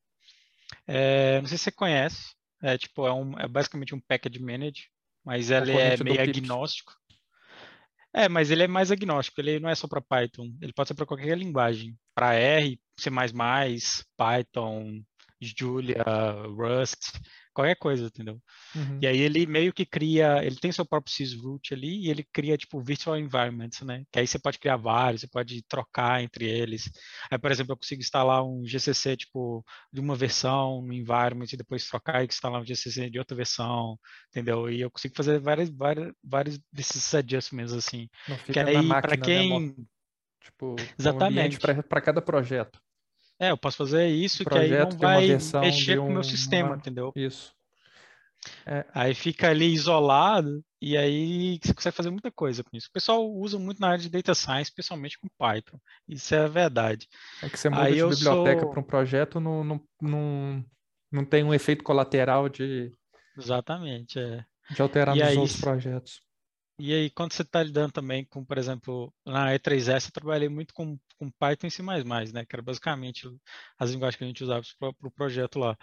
É, 0.87 1.41
não 1.41 1.47
sei 1.47 1.57
se 1.57 1.65
você 1.65 1.71
conhece, 1.71 2.35
é 2.63 2.77
tipo, 2.77 3.05
é, 3.05 3.13
um, 3.13 3.37
é 3.37 3.47
basicamente 3.47 3.93
um 3.93 3.99
package 3.99 4.39
manager, 4.39 4.85
mas 5.23 5.51
ele 5.51 5.73
é 5.73 5.97
meio 6.01 6.21
agnóstico. 6.21 6.93
É, 8.15 8.29
mas 8.29 8.51
ele 8.51 8.63
é 8.63 8.67
mais 8.67 8.91
agnóstico, 8.91 9.41
ele 9.41 9.59
não 9.59 9.69
é 9.69 9.75
só 9.75 9.87
para 9.87 10.01
Python, 10.01 10.53
ele 10.61 10.71
pode 10.71 10.87
ser 10.87 10.93
para 10.93 11.05
qualquer 11.05 11.37
linguagem, 11.37 11.97
para 12.15 12.35
R, 12.35 12.79
C++, 12.99 13.09
Python, 14.15 15.01
Julia, 15.43 16.03
Rust, 16.55 17.19
qualquer 17.53 17.75
coisa, 17.75 18.07
entendeu? 18.07 18.41
Uhum. 18.75 18.99
E 19.01 19.07
aí 19.07 19.19
ele 19.19 19.45
meio 19.45 19.73
que 19.73 19.85
cria, 19.85 20.43
ele 20.43 20.55
tem 20.55 20.71
seu 20.71 20.85
próprio 20.85 21.13
sysroot 21.13 21.73
ali 21.73 22.05
e 22.05 22.09
ele 22.09 22.23
cria 22.33 22.57
tipo 22.57 22.81
virtual 22.81 23.17
environments, 23.17 23.81
né? 23.81 24.03
Que 24.11 24.19
aí 24.19 24.27
você 24.27 24.39
pode 24.39 24.59
criar 24.59 24.77
vários, 24.77 25.21
você 25.21 25.27
pode 25.27 25.61
trocar 25.63 26.23
entre 26.23 26.45
eles. 26.45 26.91
Aí, 27.29 27.37
por 27.37 27.51
exemplo, 27.51 27.73
eu 27.73 27.77
consigo 27.77 28.01
instalar 28.01 28.43
um 28.43 28.65
GCC 28.65 29.17
tipo 29.17 29.63
de 29.91 29.99
uma 29.99 30.15
versão 30.15 30.81
no 30.81 30.93
environment 30.93 31.47
e 31.51 31.57
depois 31.57 31.87
trocar 31.87 32.23
e 32.23 32.27
instalar 32.27 32.61
um 32.61 32.65
GCC 32.65 33.09
de 33.09 33.19
outra 33.19 33.35
versão, 33.35 33.97
entendeu? 34.29 34.69
E 34.69 34.81
eu 34.81 34.89
consigo 34.89 35.15
fazer 35.15 35.39
várias, 35.39 35.69
várias, 35.69 36.11
vários 36.23 36.59
desses 36.71 37.13
adjustments 37.13 37.73
assim. 37.73 38.09
Não 38.27 38.37
fica 38.37 38.53
que 38.53 38.59
aí 38.59 38.87
para 38.87 39.15
né, 39.15 39.23
quem 39.23 39.69
né? 39.69 39.85
Tipo, 40.43 40.75
Exatamente. 40.99 41.57
Um 41.57 41.81
para 41.81 42.01
cada 42.01 42.21
projeto. 42.21 42.81
É, 43.43 43.51
eu 43.51 43.57
posso 43.57 43.77
fazer 43.77 44.07
isso 44.07 44.45
que 44.45 44.57
aí 44.57 44.69
não 44.69 44.91
vai 44.91 45.27
mexer 45.61 45.97
com 45.97 46.07
o 46.07 46.11
meu 46.11 46.23
sistema, 46.23 46.75
entendeu? 46.75 47.11
Isso. 47.15 47.53
É. 48.65 48.85
Aí 48.93 49.13
fica 49.13 49.49
ali 49.49 49.73
isolado 49.73 50.63
e 50.81 50.97
aí 50.97 51.59
você 51.61 51.73
consegue 51.73 51.95
fazer 51.95 52.09
muita 52.09 52.31
coisa 52.31 52.63
com 52.63 52.75
isso. 52.75 52.87
O 52.89 52.91
pessoal 52.91 53.25
usa 53.25 53.57
muito 53.57 53.79
na 53.79 53.89
área 53.89 53.99
de 53.99 54.09
data 54.09 54.33
science, 54.35 54.69
especialmente 54.69 55.17
com 55.19 55.27
Python. 55.37 55.79
Isso 56.07 56.35
é 56.35 56.39
a 56.39 56.47
verdade. 56.47 57.07
É 57.41 57.49
que 57.49 57.57
você 57.57 57.69
muda 57.69 57.83
aí 57.83 57.95
de 57.95 58.05
biblioteca 58.05 58.61
sou... 58.61 58.69
para 58.69 58.79
um 58.79 58.83
projeto, 58.83 59.39
não, 59.39 59.63
não, 59.63 59.81
não, 60.01 60.65
não 61.11 61.25
tem 61.25 61.43
um 61.43 61.53
efeito 61.53 61.83
colateral 61.83 62.49
de. 62.49 62.91
Exatamente, 63.37 64.19
é. 64.19 64.45
De 64.71 64.81
alterar 64.81 65.15
e 65.15 65.19
nos 65.19 65.27
aí, 65.29 65.37
outros 65.37 65.59
projetos. 65.59 66.21
E 66.79 66.93
aí, 66.93 67.09
quando 67.09 67.33
você 67.33 67.43
está 67.43 67.61
lidando 67.61 67.91
também 67.91 68.25
com, 68.25 68.43
por 68.43 68.57
exemplo, 68.57 69.13
na 69.25 69.53
E3S, 69.53 70.07
eu 70.07 70.11
trabalhei 70.11 70.49
muito 70.49 70.73
com, 70.73 70.97
com 71.23 71.31
Python 71.31 71.67
e 71.67 71.71
C++, 71.71 71.83
né? 71.83 72.45
Que 72.45 72.55
era 72.55 72.61
basicamente 72.61 73.27
as 73.79 73.91
linguagens 73.91 74.17
que 74.17 74.23
a 74.23 74.27
gente 74.27 74.43
usava 74.43 74.63
para 74.79 74.89
o 74.89 74.93
pro 74.93 75.11
projeto 75.11 75.59
lá. 75.59 75.77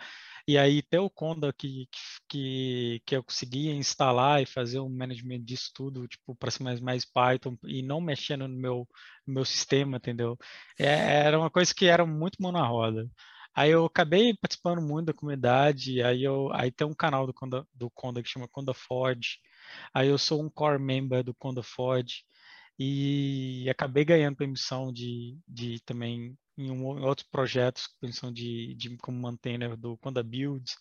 E 0.47 0.59
aí, 0.59 0.83
ter 0.83 0.99
o 0.99 1.11
Conda 1.11 1.53
que, 1.53 1.89
que, 2.29 3.03
que 3.07 3.17
eu 3.17 3.23
conseguia 3.25 3.73
instalar 3.75 4.43
e 4.43 4.47
fazer 4.47 4.81
um 4.81 4.89
management 4.89 5.43
disso 5.45 5.71
tudo, 5.75 6.07
tipo, 6.09 6.35
para 6.37 6.51
C++ 6.51 6.59
Python, 7.15 7.57
e 7.65 7.83
não 7.83 8.01
mexendo 8.01 8.49
no 8.49 8.57
meu, 8.57 8.89
no 9.27 9.35
meu 9.35 9.45
sistema, 9.45 9.97
entendeu? 9.99 10.37
É, 10.79 11.25
era 11.25 11.39
uma 11.39 11.51
coisa 11.51 11.75
que 11.75 11.87
era 11.87 12.05
muito 12.07 12.41
mão 12.41 12.53
na 12.53 12.67
roda. 12.67 13.09
Aí 13.55 13.71
eu 13.71 13.85
acabei 13.85 14.35
participando 14.37 14.81
muito 14.81 15.07
da 15.07 15.13
comunidade, 15.15 16.03
aí, 16.03 16.23
eu, 16.23 16.53
aí 16.53 16.71
tem 16.71 16.87
um 16.87 16.95
canal 16.95 17.27
do 17.27 17.35
Conda, 17.35 17.67
do 17.75 17.91
Conda 17.91 18.23
que 18.23 18.29
chama 18.29 18.49
Conda 18.49 18.73
Forge, 18.73 19.39
Aí 19.95 20.09
eu 20.09 20.19
sou 20.19 20.43
um 20.43 20.51
core 20.51 20.79
member 20.79 21.23
do 21.25 21.35
Conda 21.35 21.63
Ford. 21.63 22.09
E 22.83 23.69
acabei 23.69 24.07
ganhando 24.07 24.39
permissão 24.39 24.91
de, 24.91 25.39
de 25.47 25.81
também 25.81 26.35
em, 26.57 26.71
um, 26.71 26.99
em 26.99 27.03
outros 27.03 27.29
projetos, 27.29 27.89
permissão 28.01 28.33
de, 28.33 28.75
de 28.75 28.97
como 28.97 29.21
maintainer 29.21 29.77
do 29.77 29.99
Conda 29.99 30.23
Builds. 30.23 30.79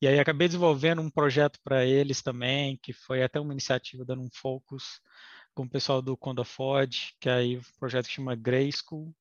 E 0.00 0.06
aí 0.06 0.20
acabei 0.20 0.46
desenvolvendo 0.46 1.02
um 1.02 1.10
projeto 1.10 1.58
para 1.64 1.84
eles 1.84 2.22
também, 2.22 2.78
que 2.80 2.92
foi 2.92 3.24
até 3.24 3.40
uma 3.40 3.52
iniciativa 3.52 4.04
dando 4.04 4.22
um 4.22 4.30
focus 4.32 5.00
com 5.52 5.64
o 5.64 5.68
pessoal 5.68 6.00
do 6.00 6.16
Conda 6.16 6.44
Ford, 6.44 6.94
que 7.18 7.28
aí 7.28 7.56
o 7.56 7.62
projeto 7.80 8.06
chama 8.06 8.36
Grayschool, 8.36 9.12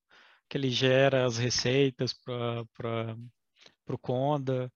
que 0.47 0.59
ele 0.59 0.69
gera 0.69 1.25
as 1.25 1.39
receitas 1.39 2.13
para 2.13 3.17
o 3.87 3.97
Conda. 3.97 4.71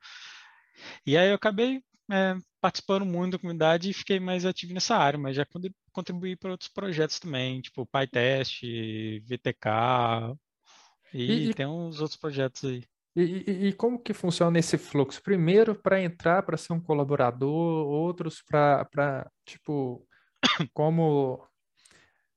E 1.05 1.15
aí 1.15 1.29
eu 1.29 1.35
acabei 1.35 1.83
é, 2.11 2.35
participando 2.59 3.05
muito 3.05 3.33
da 3.33 3.39
comunidade 3.39 3.89
e 3.89 3.93
fiquei 3.93 4.19
mais 4.19 4.45
ativo 4.45 4.73
nessa 4.73 4.95
área, 4.97 5.19
mas 5.19 5.35
já 5.35 5.45
contribuí 5.99 6.35
para 6.35 6.51
outros 6.51 6.69
projetos 6.69 7.19
também, 7.19 7.61
tipo 7.61 7.85
PyTest, 7.85 8.61
VTK, 9.27 10.37
e, 11.13 11.49
e 11.49 11.53
tem 11.53 11.65
uns 11.65 11.99
outros 11.99 12.17
projetos 12.17 12.63
aí. 12.63 12.83
E, 13.15 13.21
e, 13.21 13.67
e, 13.67 13.73
como 13.73 13.99
que 13.99 14.13
funciona 14.13 14.57
esse 14.59 14.77
fluxo? 14.77 15.21
Primeiro 15.21 15.75
para 15.75 16.01
entrar 16.01 16.43
para 16.43 16.55
ser 16.55 16.71
um 16.71 16.79
colaborador, 16.79 17.85
outros 17.87 18.41
para, 18.41 19.29
tipo, 19.45 20.07
como 20.73 21.45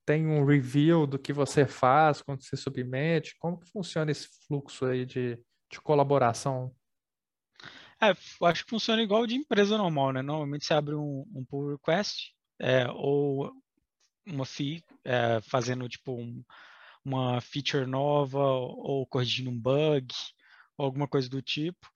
tem 0.04 0.26
um 0.26 0.44
review 0.44 1.06
do 1.06 1.18
que 1.18 1.32
você 1.32 1.66
faz 1.66 2.20
quando 2.20 2.42
você 2.42 2.56
submete? 2.56 3.36
Como 3.38 3.60
que 3.60 3.70
funciona 3.70 4.10
esse 4.10 4.28
fluxo 4.46 4.86
aí 4.86 5.04
de, 5.04 5.38
de 5.70 5.80
colaboração? 5.80 6.74
É, 8.00 8.10
acho 8.46 8.64
que 8.64 8.70
funciona 8.70 9.02
igual 9.02 9.24
de 9.26 9.36
empresa 9.36 9.78
normal, 9.78 10.12
né? 10.12 10.22
Normalmente 10.22 10.64
você 10.64 10.74
abre 10.74 10.96
um, 10.96 11.24
um 11.32 11.44
pull 11.44 11.70
request 11.70 12.32
é, 12.62 12.88
ou 12.92 13.52
uma 14.26 14.46
fee 14.46 14.84
é, 15.04 15.40
fazendo 15.42 15.88
tipo 15.88 16.12
um, 16.12 16.44
uma 17.04 17.40
feature 17.40 17.86
nova 17.86 18.38
ou 18.38 19.06
corrigindo 19.06 19.50
um 19.50 19.58
bug 19.58 20.06
ou 20.78 20.86
alguma 20.86 21.08
coisa 21.08 21.28
do 21.28 21.42
tipo. 21.42 21.86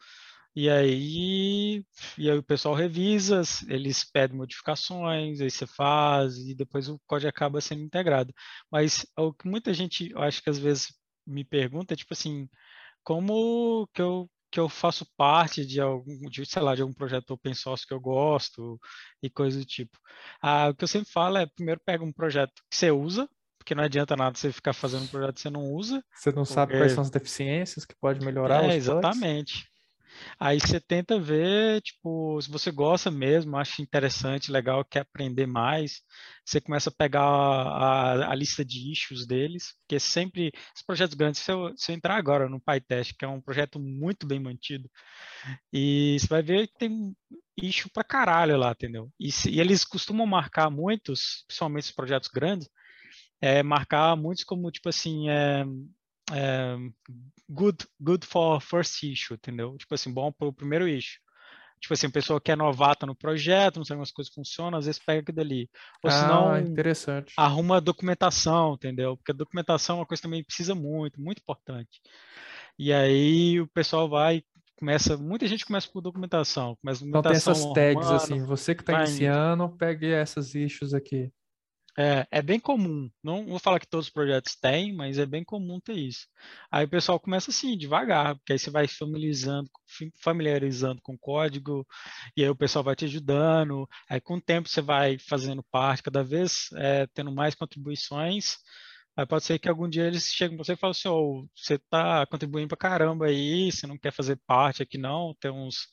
E 0.55 0.71
aí, 0.71 1.85
e 2.19 2.31
aí 2.31 2.39
o 2.39 2.43
pessoal 2.43 2.75
revisa, 2.75 3.43
eles 3.69 4.05
pedem 4.11 4.39
modificações, 4.39 5.41
aí 5.41 5.51
você 5.51 5.67
faz 5.67 6.39
e 6.39 6.55
depois 6.55 6.89
o 6.89 6.99
código 7.07 7.29
acaba 7.29 7.61
sendo 7.61 7.83
integrado. 7.83 8.33
Mas 8.71 9.07
o 9.19 9.35
que 9.35 9.47
muita 9.49 9.75
gente, 9.75 10.11
eu 10.11 10.23
acho 10.23 10.43
que 10.43 10.51
às 10.51 10.59
vezes 10.59 10.95
me 11.27 11.45
pergunta 11.45 11.95
é 11.95 11.97
tipo 11.97 12.15
assim, 12.15 12.49
como 13.05 13.87
que 13.95 14.03
eu 14.03 14.31
que 14.57 14.61
eu 14.61 14.71
faço 14.71 15.07
parte 15.19 15.67
de 15.67 15.83
algum, 15.83 16.19
de, 16.31 16.47
sei 16.47 16.63
lá, 16.63 16.75
de 16.75 16.81
algum 16.81 16.95
projeto 16.95 17.33
open 17.33 17.53
source 17.53 17.87
que 17.87 17.93
eu 17.93 18.01
gosto 18.01 18.81
e 19.23 19.29
coisa 19.29 19.59
do 19.59 19.67
tipo. 19.67 19.99
Ah, 20.41 20.71
o 20.71 20.75
que 20.75 20.83
eu 20.83 20.89
sempre 20.89 21.13
falo 21.13 21.37
é, 21.37 21.45
primeiro 21.45 21.79
pega 21.85 22.03
um 22.03 22.11
projeto 22.11 22.55
que 22.71 22.75
você 22.75 22.91
usa, 22.91 23.29
porque 23.59 23.75
não 23.75 23.85
adianta 23.85 24.17
nada 24.17 24.35
você 24.35 24.51
ficar 24.51 24.73
fazendo 24.73 25.03
um 25.03 25.09
projeto 25.09 25.35
que 25.35 25.43
você 25.43 25.51
não 25.51 25.65
usa. 25.65 26.03
Você 26.11 26.31
não 26.31 26.37
porque... 26.37 26.55
sabe 26.55 26.79
quais 26.79 26.93
são 26.93 27.03
as 27.03 27.11
deficiências 27.11 27.85
que 27.85 27.95
pode 28.01 28.25
melhorar 28.25 28.65
é, 28.65 28.77
exatamente. 28.77 29.71
Aí 30.39 30.61
você 30.61 30.81
tenta 30.81 31.19
ver, 31.19 31.81
tipo, 31.83 32.41
se 32.41 32.51
você 32.51 32.71
gosta 32.71 33.11
mesmo, 33.11 33.57
acha 33.57 33.83
interessante, 33.83 34.53
legal, 34.53 34.85
quer 34.85 35.01
aprender 35.01 35.47
mais, 35.47 36.03
você 36.45 36.61
começa 36.61 36.91
a 36.91 36.93
pegar 36.93 37.23
a, 37.23 38.31
a 38.33 38.35
lista 38.35 38.65
de 38.65 38.93
issues 38.93 39.27
deles, 39.27 39.75
porque 39.81 39.99
sempre, 40.01 40.53
os 40.75 40.83
projetos 40.83 41.15
grandes, 41.15 41.41
se 41.41 41.51
eu, 41.53 41.73
se 41.77 41.93
eu 41.93 41.97
entrar 41.97 42.17
agora 42.17 42.49
no 42.49 42.61
PyTest, 42.61 43.15
que 43.19 43.25
é 43.25 43.29
um 43.29 43.41
projeto 43.41 43.79
muito 43.81 44.27
bem 44.27 44.41
mantido, 44.41 44.89
e 45.73 46.17
você 46.19 46.27
vai 46.27 46.43
ver 46.43 46.69
que 46.69 46.79
tem 46.79 47.17
issue 47.57 47.91
pra 47.93 48.05
caralho 48.05 48.57
lá, 48.57 48.73
entendeu? 48.73 49.11
E, 49.19 49.33
se, 49.33 49.51
e 49.51 49.61
eles 49.61 49.85
costumam 49.85 50.27
marcar 50.27 50.71
muitos, 50.71 51.45
principalmente 51.47 51.85
os 51.85 51.93
projetos 51.93 52.29
grandes, 52.29 52.69
é, 53.41 53.63
marcar 53.63 54.17
muitos 54.17 54.45
como, 54.45 54.71
tipo 54.71 54.89
assim, 54.89 55.29
é, 55.31 55.65
é, 56.33 56.77
good, 57.49 57.87
good 58.01 58.27
for 58.27 58.61
first 58.61 59.03
issue, 59.03 59.35
entendeu? 59.35 59.77
Tipo 59.77 59.95
assim, 59.95 60.13
bom 60.13 60.33
para 60.33 60.49
o 60.49 60.53
primeiro 60.53 60.89
issue. 60.89 61.21
Tipo 61.81 61.95
assim, 61.95 62.07
a 62.07 62.11
pessoa 62.11 62.41
que 62.41 62.51
é 62.51 62.57
novata 62.57 63.07
no 63.07 63.15
projeto, 63.15 63.77
não 63.77 63.85
sabe 63.85 63.97
como 63.97 64.03
as 64.03 64.11
coisas 64.11 64.33
funcionam, 64.33 64.79
às 64.79 64.87
vezes 64.87 65.01
pega 65.05 65.21
aquilo 65.21 65.37
dali. 65.37 65.71
Ou 66.03 66.11
ah, 66.11 66.61
interessante. 66.61 67.35
arruma 67.37 67.81
documentação, 67.81 68.75
entendeu? 68.75 69.17
Porque 69.17 69.33
a 69.33 69.35
documentação 69.35 69.97
é 69.97 69.99
uma 70.01 70.07
coisa 70.07 70.21
que 70.21 70.27
também 70.27 70.43
precisa 70.43 70.75
muito, 70.75 71.21
muito 71.21 71.41
importante. 71.41 72.01
E 72.79 72.93
aí 72.93 73.61
o 73.61 73.69
pessoal 73.69 74.09
vai, 74.09 74.43
começa, 74.77 75.17
muita 75.17 75.47
gente 75.47 75.67
começa 75.67 75.89
por 75.93 76.01
documentação. 76.01 76.77
Começa 76.83 77.05
documentação 77.05 77.53
então 77.53 77.73
tem 77.75 77.85
essas 77.85 78.05
tags 78.05 78.11
assim, 78.11 78.45
você 78.45 78.75
que 78.75 78.83
está 78.83 79.05
iniciando, 79.05 79.69
pegue 79.77 80.11
essas 80.11 80.55
issues 80.55 80.95
aqui. 80.95 81.31
É, 81.99 82.27
é 82.31 82.43
bem 82.43 82.61
comum. 82.61 83.11
Não 83.23 83.47
vou 83.47 83.59
falar 83.59 83.81
que 83.81 83.89
todos 83.89 84.07
os 84.07 84.13
projetos 84.13 84.55
têm, 84.55 84.93
mas 84.93 85.19
é 85.19 85.25
bem 85.25 85.43
comum 85.43 85.81
ter 85.81 85.95
isso. 85.95 86.27
Aí 86.71 86.85
o 86.85 86.89
pessoal 86.89 87.19
começa 87.19 87.51
assim, 87.51 87.77
devagar, 87.77 88.37
porque 88.37 88.53
aí 88.53 88.59
você 88.59 88.71
vai 88.71 88.87
familiarizando, 88.87 89.71
familiarizando 90.23 91.01
com 91.03 91.15
o 91.15 91.19
código, 91.19 91.87
e 92.37 92.43
aí 92.43 92.51
o 92.51 92.57
pessoal 92.57 92.85
vai 92.85 92.95
te 92.95 93.07
ajudando. 93.07 93.89
Aí 94.11 94.21
com 94.21 94.37
o 94.37 94.41
tempo 94.41 94.69
você 94.69 94.83
vai 94.83 95.19
fazendo 95.19 95.63
parte, 95.71 96.03
cada 96.03 96.23
vez 96.23 96.69
é, 96.75 97.07
tendo 97.15 97.33
mais 97.33 97.55
contribuições. 97.55 98.57
Aí 99.17 99.25
pode 99.27 99.45
ser 99.45 99.59
que 99.59 99.69
algum 99.69 99.89
dia 99.89 100.07
eles 100.07 100.27
cheguem 100.27 100.57
para 100.57 100.65
você 100.65 100.73
e 100.75 100.77
falem 100.77 100.91
assim, 100.91 101.09
oh, 101.09 101.49
você 101.57 101.75
está 101.77 102.27
contribuindo 102.27 102.69
para 102.69 102.77
caramba 102.77 103.27
aí, 103.27 103.73
você 103.73 103.87
não 103.87 103.97
quer 103.97 104.13
fazer 104.13 104.39
parte 104.47 104.83
aqui 104.83 104.99
não, 104.99 105.35
tem 105.41 105.51
uns 105.51 105.89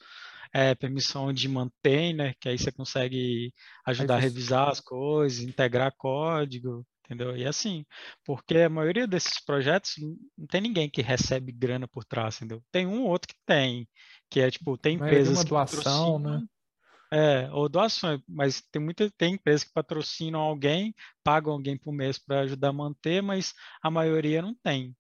é, 0.54 0.76
permissão 0.76 1.34
de 1.34 1.50
manter, 1.50 2.13
né? 2.13 2.34
Que 2.39 2.50
aí 2.50 2.58
você 2.58 2.72
consegue 2.72 3.52
ajudar 3.86 4.16
a 4.18 4.20
revisar 4.20 4.70
as 4.70 4.80
coisas, 4.80 5.39
integrar 5.39 5.92
código, 5.98 6.86
entendeu? 7.04 7.36
E 7.36 7.46
assim, 7.46 7.84
porque 8.24 8.58
a 8.60 8.70
maioria 8.70 9.08
desses 9.08 9.44
projetos 9.44 9.94
não 10.38 10.48
tem 10.48 10.62
ninguém 10.62 10.89
que 10.89 11.02
recebe 11.02 11.52
grana 11.52 11.88
por 11.88 12.06
trás, 12.06 12.38
entendeu? 12.38 12.62
Tem 12.72 12.86
um 12.86 13.02
ou 13.02 13.10
outro 13.10 13.28
que 13.28 13.39
tem, 13.46 13.88
que 14.30 14.39
é 14.39 14.52
tipo, 14.52 14.78
tem 14.78 14.96
empresas 14.96 15.34
uma 15.34 15.44
doação, 15.44 16.20
né? 16.20 16.42
É, 17.12 17.48
ou 17.52 17.70
doações, 17.70 18.20
mas 18.28 18.62
tem 18.72 18.82
muita 18.82 19.10
tem 19.18 19.36
empresas 19.36 19.63
que 19.63 19.72
patrocinam 19.72 20.39
alguém, 20.39 20.96
pagam 21.24 21.54
alguém 21.54 21.78
por 21.78 21.94
mês 21.94 22.18
para 22.18 22.42
ajudar 22.42 22.70
a 22.70 22.74
manter, 22.74 23.22
mas 23.22 23.54
a 23.84 23.92
maioria 23.92 24.42
não 24.42 24.56
tem. 24.63 24.96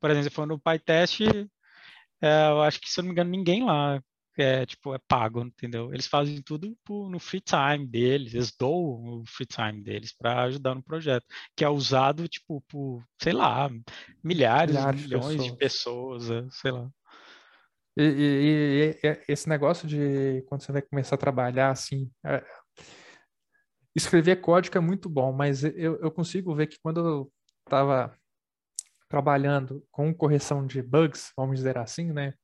Por 0.00 0.10
exemplo, 0.10 0.30
se 0.30 0.34
for 0.34 0.46
no 0.46 0.58
PyTest, 0.58 1.20
é, 2.22 2.48
eu 2.48 2.62
acho 2.62 2.80
que, 2.80 2.90
se 2.90 2.98
eu 2.98 3.02
não 3.02 3.08
me 3.08 3.12
engano, 3.12 3.30
ninguém 3.30 3.64
lá 3.64 4.02
é, 4.42 4.66
tipo, 4.66 4.94
é 4.94 4.98
pago, 4.98 5.40
entendeu? 5.40 5.92
Eles 5.92 6.06
fazem 6.06 6.40
tudo 6.42 6.76
no 6.88 7.18
free 7.18 7.40
time 7.40 7.86
deles, 7.86 8.34
eles 8.34 8.52
doam 8.56 9.20
o 9.20 9.24
free 9.26 9.46
time 9.46 9.82
deles 9.82 10.12
para 10.12 10.42
ajudar 10.44 10.74
no 10.74 10.82
projeto, 10.82 11.26
que 11.56 11.64
é 11.64 11.68
usado, 11.68 12.28
tipo, 12.28 12.60
por, 12.68 13.02
sei 13.20 13.32
lá, 13.32 13.68
milhares, 14.22 14.74
milhares 14.74 15.02
milhões 15.02 15.42
de 15.44 15.56
pessoas. 15.56 16.24
de 16.24 16.28
pessoas, 16.28 16.30
é, 16.30 16.48
sei 16.50 16.70
lá. 16.70 16.90
E, 17.96 18.02
e, 18.02 18.98
e, 19.02 19.22
esse 19.26 19.48
negócio 19.48 19.88
de 19.88 20.42
quando 20.46 20.62
você 20.62 20.70
vai 20.70 20.82
começar 20.82 21.16
a 21.16 21.18
trabalhar 21.18 21.70
assim, 21.70 22.08
é, 22.24 22.44
escrever 23.94 24.36
código 24.36 24.78
é 24.78 24.80
muito 24.80 25.08
bom, 25.08 25.32
mas 25.32 25.64
eu, 25.64 25.98
eu 26.00 26.10
consigo 26.10 26.54
ver 26.54 26.68
que 26.68 26.78
quando 26.80 27.00
eu 27.00 27.32
estava 27.64 28.16
trabalhando 29.08 29.84
com 29.90 30.14
correção 30.14 30.66
de 30.66 30.80
bugs, 30.82 31.32
vamos 31.36 31.56
dizer 31.56 31.76
assim, 31.76 32.12
né? 32.12 32.34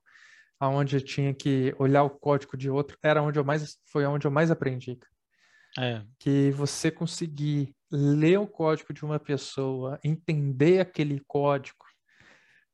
Aonde 0.58 0.96
eu 0.96 1.00
tinha 1.00 1.34
que 1.34 1.74
olhar 1.78 2.04
o 2.04 2.10
código 2.10 2.56
de 2.56 2.70
outro, 2.70 2.96
era 3.02 3.22
onde 3.22 3.38
eu 3.38 3.44
mais 3.44 3.78
foi 3.86 4.06
onde 4.06 4.26
eu 4.26 4.30
mais 4.30 4.50
aprendi. 4.50 4.98
É. 5.78 6.02
Que 6.18 6.50
você 6.52 6.90
conseguir 6.90 7.74
ler 7.90 8.38
o 8.38 8.46
código 8.46 8.92
de 8.92 9.04
uma 9.04 9.18
pessoa, 9.18 9.98
entender 10.04 10.80
aquele 10.80 11.20
código, 11.26 11.84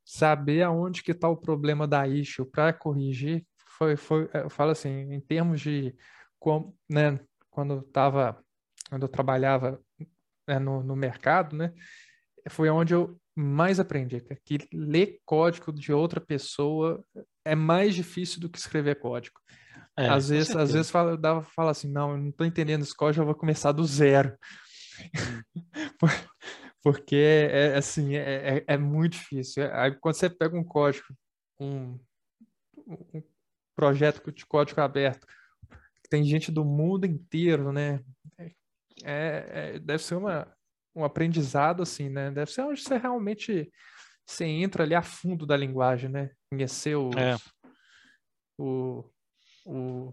saber 0.04 0.62
aonde 0.62 1.02
que 1.02 1.12
está 1.12 1.28
o 1.28 1.36
problema 1.36 1.86
da 1.86 2.06
issue 2.06 2.44
para 2.44 2.72
corrigir, 2.72 3.46
foi, 3.78 3.96
foi, 3.96 4.28
eu 4.34 4.50
falo 4.50 4.72
assim, 4.72 5.12
em 5.12 5.20
termos 5.20 5.60
de 5.60 5.94
como, 6.38 6.76
né, 6.88 7.18
quando 7.48 7.74
eu 7.74 7.82
tava, 7.82 8.42
quando 8.88 9.02
eu 9.02 9.08
trabalhava 9.08 9.80
né, 10.46 10.58
no, 10.58 10.82
no 10.82 10.94
mercado, 10.94 11.56
né, 11.56 11.72
foi 12.48 12.68
onde 12.68 12.92
eu 12.92 13.18
mais 13.34 13.80
aprendi, 13.80 14.20
que 14.44 14.58
ler 14.72 15.18
código 15.24 15.72
de 15.72 15.92
outra 15.92 16.20
pessoa 16.20 17.02
é 17.44 17.54
mais 17.54 17.94
difícil 17.94 18.40
do 18.40 18.48
que 18.48 18.58
escrever 18.58 18.96
código. 18.96 19.40
É, 19.96 20.08
às 20.08 20.28
vezes, 20.28 20.54
às 20.54 20.72
vezes 20.72 20.90
fala, 20.90 21.16
dava 21.16 21.42
fala 21.42 21.72
assim, 21.72 21.90
não, 21.90 22.12
eu 22.12 22.18
não 22.18 22.30
estou 22.30 22.46
entendendo 22.46 22.82
esse 22.82 22.96
código, 22.96 23.22
eu 23.22 23.26
vou 23.26 23.34
começar 23.34 23.72
do 23.72 23.84
zero. 23.84 24.36
Porque 26.82 27.48
é 27.50 27.76
assim, 27.76 28.14
é, 28.16 28.58
é, 28.58 28.64
é, 28.66 28.78
muito 28.78 29.12
difícil. 29.12 29.64
Aí 29.74 29.94
quando 29.96 30.14
você 30.14 30.30
pega 30.30 30.56
um 30.56 30.64
código, 30.64 31.06
um, 31.58 31.98
um 32.86 33.22
projeto 33.76 34.32
de 34.32 34.46
código 34.46 34.80
aberto, 34.80 35.26
tem 36.08 36.24
gente 36.24 36.50
do 36.50 36.64
mundo 36.64 37.04
inteiro, 37.04 37.70
né? 37.70 38.00
É, 38.38 39.74
é, 39.74 39.78
deve 39.78 40.02
ser 40.02 40.14
uma, 40.14 40.50
um 40.94 41.04
aprendizado 41.04 41.82
assim, 41.82 42.08
né? 42.08 42.30
Deve 42.30 42.50
ser 42.50 42.62
onde 42.62 42.80
você 42.80 42.96
realmente 42.96 43.70
você 44.30 44.44
entra 44.44 44.84
ali 44.84 44.94
a 44.94 45.02
fundo 45.02 45.44
da 45.44 45.56
linguagem, 45.56 46.08
né? 46.08 46.30
Conhecer 46.50 46.96
os, 46.96 47.14
é. 47.16 47.36
o, 48.58 49.04
o, 49.66 50.12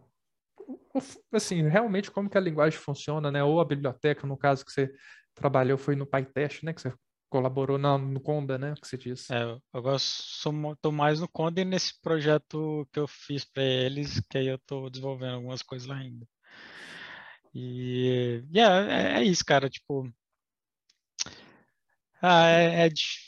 o, 0.93 1.01
assim, 1.31 1.67
realmente 1.67 2.11
como 2.11 2.29
que 2.29 2.37
a 2.37 2.41
linguagem 2.41 2.79
funciona, 2.79 3.31
né? 3.31 3.43
Ou 3.43 3.61
a 3.61 3.65
biblioteca, 3.65 4.25
no 4.25 4.37
caso 4.37 4.65
que 4.65 4.71
você 4.71 4.91
trabalhou 5.35 5.77
foi 5.77 5.95
no 5.95 6.05
PyTest, 6.05 6.63
né? 6.63 6.73
Que 6.73 6.81
você 6.81 6.93
colaborou 7.29 7.77
no, 7.77 7.97
no 7.97 8.19
Conda, 8.19 8.57
né? 8.57 8.73
Que 8.81 8.87
você 8.87 8.97
disse. 8.97 9.33
É, 9.33 9.43
eu 9.43 9.95
estou 9.95 10.91
mais 10.91 11.19
no 11.19 11.27
Conda 11.27 11.61
e 11.61 11.65
nesse 11.65 11.99
projeto 12.01 12.87
que 12.91 12.99
eu 12.99 13.07
fiz 13.07 13.45
para 13.45 13.63
eles, 13.63 14.19
que 14.29 14.37
aí 14.37 14.47
eu 14.47 14.55
estou 14.55 14.89
desenvolvendo 14.89 15.35
algumas 15.35 15.61
coisas 15.61 15.87
lá 15.87 15.95
ainda. 15.95 16.27
E 17.53 18.43
yeah, 18.53 18.91
é, 18.91 19.19
é 19.19 19.23
isso, 19.23 19.45
cara. 19.45 19.69
Tipo, 19.69 20.11
ah, 22.21 22.47
é, 22.47 22.85
é, 22.85 22.89
difícil 22.89 23.26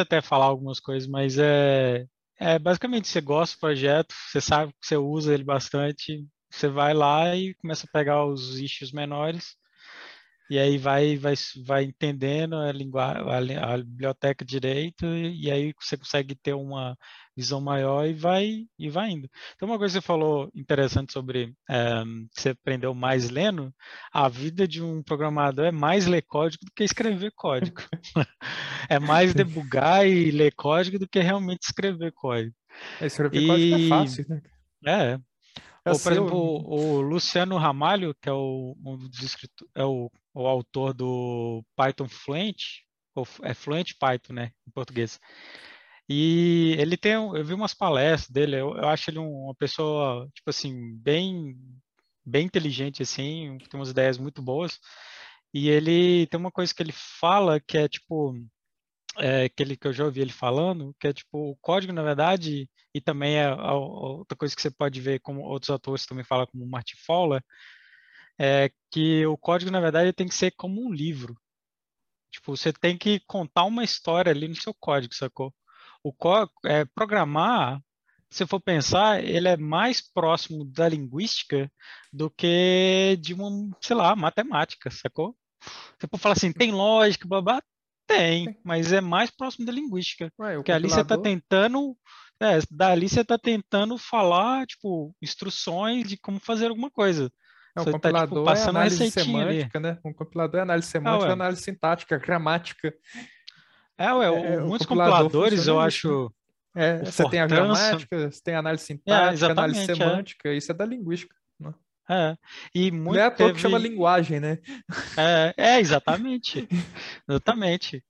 até 0.00 0.20
falar 0.20 0.46
algumas 0.46 0.80
coisas, 0.80 1.08
mas 1.08 1.38
é, 1.38 2.06
é 2.38 2.58
basicamente 2.58 3.08
você 3.08 3.20
gosta 3.20 3.56
do 3.56 3.60
projeto, 3.60 4.14
você 4.30 4.40
sabe 4.40 4.72
que 4.72 4.86
você 4.86 4.96
usa 4.96 5.34
ele 5.34 5.44
bastante, 5.44 6.26
você 6.50 6.68
vai 6.68 6.94
lá 6.94 7.34
e 7.36 7.54
começa 7.54 7.86
a 7.86 7.90
pegar 7.92 8.24
os 8.24 8.58
issues 8.58 8.92
menores 8.92 9.56
e 10.50 10.58
aí 10.58 10.76
vai 10.78 11.16
vai, 11.16 11.34
vai 11.64 11.84
entendendo 11.84 12.56
a, 12.56 12.72
linguagem, 12.72 13.56
a, 13.56 13.74
a 13.74 13.78
biblioteca 13.78 14.44
direito 14.44 15.06
e, 15.06 15.46
e, 15.46 15.50
aí 15.50 15.72
você 15.80 15.96
consegue 15.96 16.34
ter 16.34 16.54
uma 16.54 16.96
visão 17.40 17.60
maior 17.60 18.06
e 18.06 18.12
vai 18.12 18.66
e 18.78 18.90
vai 18.90 19.10
indo. 19.10 19.28
Então 19.54 19.68
uma 19.68 19.78
coisa 19.78 19.98
que 19.98 20.02
você 20.02 20.06
falou 20.06 20.50
interessante 20.54 21.12
sobre 21.12 21.54
é, 21.68 22.02
que 22.34 22.40
você 22.40 22.50
aprendeu 22.50 22.94
mais 22.94 23.30
lendo, 23.30 23.72
a 24.12 24.28
vida 24.28 24.68
de 24.68 24.82
um 24.82 25.02
programador 25.02 25.64
é 25.64 25.72
mais 25.72 26.06
ler 26.06 26.22
código 26.22 26.64
do 26.64 26.72
que 26.72 26.84
escrever 26.84 27.32
código. 27.34 27.80
é 28.88 28.98
mais 28.98 29.32
debugar 29.34 30.06
e 30.06 30.30
ler 30.30 30.54
código 30.54 30.98
do 30.98 31.08
que 31.08 31.20
realmente 31.20 31.62
escrever 31.62 32.12
código. 32.12 32.54
É, 33.00 33.06
escrever 33.06 33.40
e... 33.40 33.46
código 33.46 33.74
é 33.74 33.88
fácil, 33.88 34.26
né? 34.82 35.20
É, 35.84 35.92
ou, 35.92 35.98
por 35.98 36.12
exemplo, 36.12 36.36
o, 36.36 36.98
o, 36.98 37.00
Luciano 37.00 37.56
Ramalho, 37.56 38.14
que 38.20 38.28
é 38.28 38.32
o, 38.32 38.76
um 38.84 38.98
dos 38.98 39.36
é 39.74 39.84
o, 39.84 40.10
o 40.34 40.46
autor 40.46 40.92
do 40.92 41.64
Python 41.74 42.06
Fluent, 42.06 42.58
ou 43.14 43.26
é 43.42 43.54
Fluent 43.54 43.92
Python, 43.98 44.34
né, 44.34 44.52
em 44.66 44.70
português. 44.70 45.18
E 46.12 46.74
ele 46.76 46.96
tem, 46.96 47.12
eu 47.12 47.44
vi 47.44 47.54
umas 47.54 47.72
palestras 47.72 48.28
dele, 48.30 48.56
eu, 48.56 48.76
eu 48.76 48.88
acho 48.88 49.08
ele 49.10 49.18
uma 49.20 49.54
pessoa, 49.54 50.28
tipo 50.34 50.50
assim, 50.50 50.96
bem, 50.98 51.56
bem 52.26 52.46
inteligente, 52.46 53.00
assim, 53.02 53.58
tem 53.70 53.78
umas 53.78 53.90
ideias 53.90 54.18
muito 54.18 54.42
boas. 54.42 54.80
E 55.54 55.68
ele 55.68 56.26
tem 56.26 56.40
uma 56.40 56.50
coisa 56.50 56.74
que 56.74 56.82
ele 56.82 56.92
fala 56.92 57.60
que 57.60 57.78
é 57.78 57.88
tipo, 57.88 58.34
é, 59.18 59.44
aquele 59.44 59.76
que 59.76 59.86
eu 59.88 59.92
já 59.92 60.04
ouvi 60.04 60.20
ele 60.20 60.32
falando, 60.32 60.94
que 61.00 61.08
é 61.08 61.12
tipo, 61.12 61.52
o 61.52 61.56
código, 61.58 61.92
na 61.92 62.02
verdade, 62.02 62.68
e 62.94 63.00
também 63.00 63.36
é 63.36 63.46
a, 63.46 63.54
a 63.54 63.74
outra 63.76 64.36
coisa 64.36 64.54
que 64.56 64.62
você 64.62 64.70
pode 64.70 65.00
ver 65.00 65.20
como 65.20 65.42
outros 65.42 65.70
autores 65.70 66.06
também 66.06 66.24
falam, 66.24 66.46
como 66.46 66.66
Martin 66.66 66.96
Fowler, 67.06 67.42
é 68.38 68.70
que 68.90 69.26
o 69.26 69.36
código, 69.38 69.70
na 69.70 69.80
verdade, 69.80 70.12
tem 70.12 70.28
que 70.28 70.34
ser 70.34 70.52
como 70.52 70.84
um 70.84 70.92
livro. 70.92 71.36
Tipo, 72.32 72.56
você 72.56 72.72
tem 72.72 72.98
que 72.98 73.20
contar 73.26 73.64
uma 73.64 73.84
história 73.84 74.32
ali 74.32 74.48
no 74.48 74.56
seu 74.56 74.74
código, 74.74 75.14
sacou? 75.14 75.54
O 76.02 76.14
é, 76.64 76.84
programar, 76.94 77.80
se 78.30 78.46
for 78.46 78.60
pensar, 78.60 79.22
ele 79.22 79.48
é 79.48 79.56
mais 79.56 80.00
próximo 80.00 80.64
da 80.64 80.88
linguística 80.88 81.70
do 82.12 82.30
que 82.30 83.18
de 83.20 83.34
uma, 83.34 83.50
sei 83.80 83.96
lá, 83.96 84.14
matemática, 84.16 84.90
sacou? 84.90 85.36
Você 85.98 86.06
pode 86.06 86.22
falar 86.22 86.34
assim, 86.34 86.52
tem 86.52 86.72
lógica, 86.72 87.28
babá, 87.28 87.60
tem, 88.06 88.58
mas 88.64 88.92
é 88.92 89.00
mais 89.00 89.30
próximo 89.30 89.64
da 89.64 89.72
linguística. 89.72 90.32
Ué, 90.40 90.54
porque 90.54 90.72
ali 90.72 90.88
você 90.88 91.00
está 91.00 91.16
tentando. 91.16 91.96
É, 92.42 92.58
dali 92.70 93.08
você 93.08 93.20
está 93.20 93.38
tentando 93.38 93.98
falar, 93.98 94.66
tipo, 94.66 95.14
instruções 95.22 96.08
de 96.08 96.16
como 96.16 96.40
fazer 96.40 96.68
alguma 96.68 96.90
coisa. 96.90 97.30
É, 97.76 97.80
o 97.80 97.84
você 97.84 97.92
compilador 97.92 98.44
tá, 98.44 98.54
tipo, 98.54 98.66
é 98.66 98.68
análise 98.68 99.10
semântica, 99.10 99.78
ali. 99.78 99.86
né? 99.86 99.98
Um 100.04 100.12
compilador 100.12 100.58
é 100.58 100.62
análise 100.62 100.88
semântica, 100.88 101.30
é, 101.30 101.32
análise 101.32 101.62
sintática, 101.62 102.18
gramática. 102.18 102.92
É, 104.00 104.14
ué, 104.14 104.54
é, 104.54 104.60
muitos 104.60 104.86
compiladores, 104.86 105.66
eu 105.66 105.78
acho. 105.78 106.32
Né? 106.74 107.00
É, 107.00 107.04
você 107.04 107.28
tem 107.28 107.38
a 107.38 107.46
gramática, 107.46 108.30
você 108.30 108.40
tem 108.42 108.54
a 108.54 108.60
análise 108.60 108.84
é, 108.84 108.86
sintática, 108.86 109.52
análise 109.52 109.80
é. 109.80 109.84
semântica, 109.84 110.54
isso 110.54 110.72
é 110.72 110.74
da 110.74 110.86
linguística. 110.86 111.36
Né? 111.58 111.74
É, 112.08 112.36
e 112.74 112.90
muito 112.90 113.16
Não 113.16 113.20
é 113.20 113.26
à 113.26 113.30
toa 113.30 113.48
teve... 113.48 113.52
que 113.56 113.60
chama 113.60 113.76
linguagem, 113.76 114.40
né? 114.40 114.58
É, 115.18 115.54
é, 115.54 115.80
exatamente. 115.80 116.66
exatamente. 117.28 118.02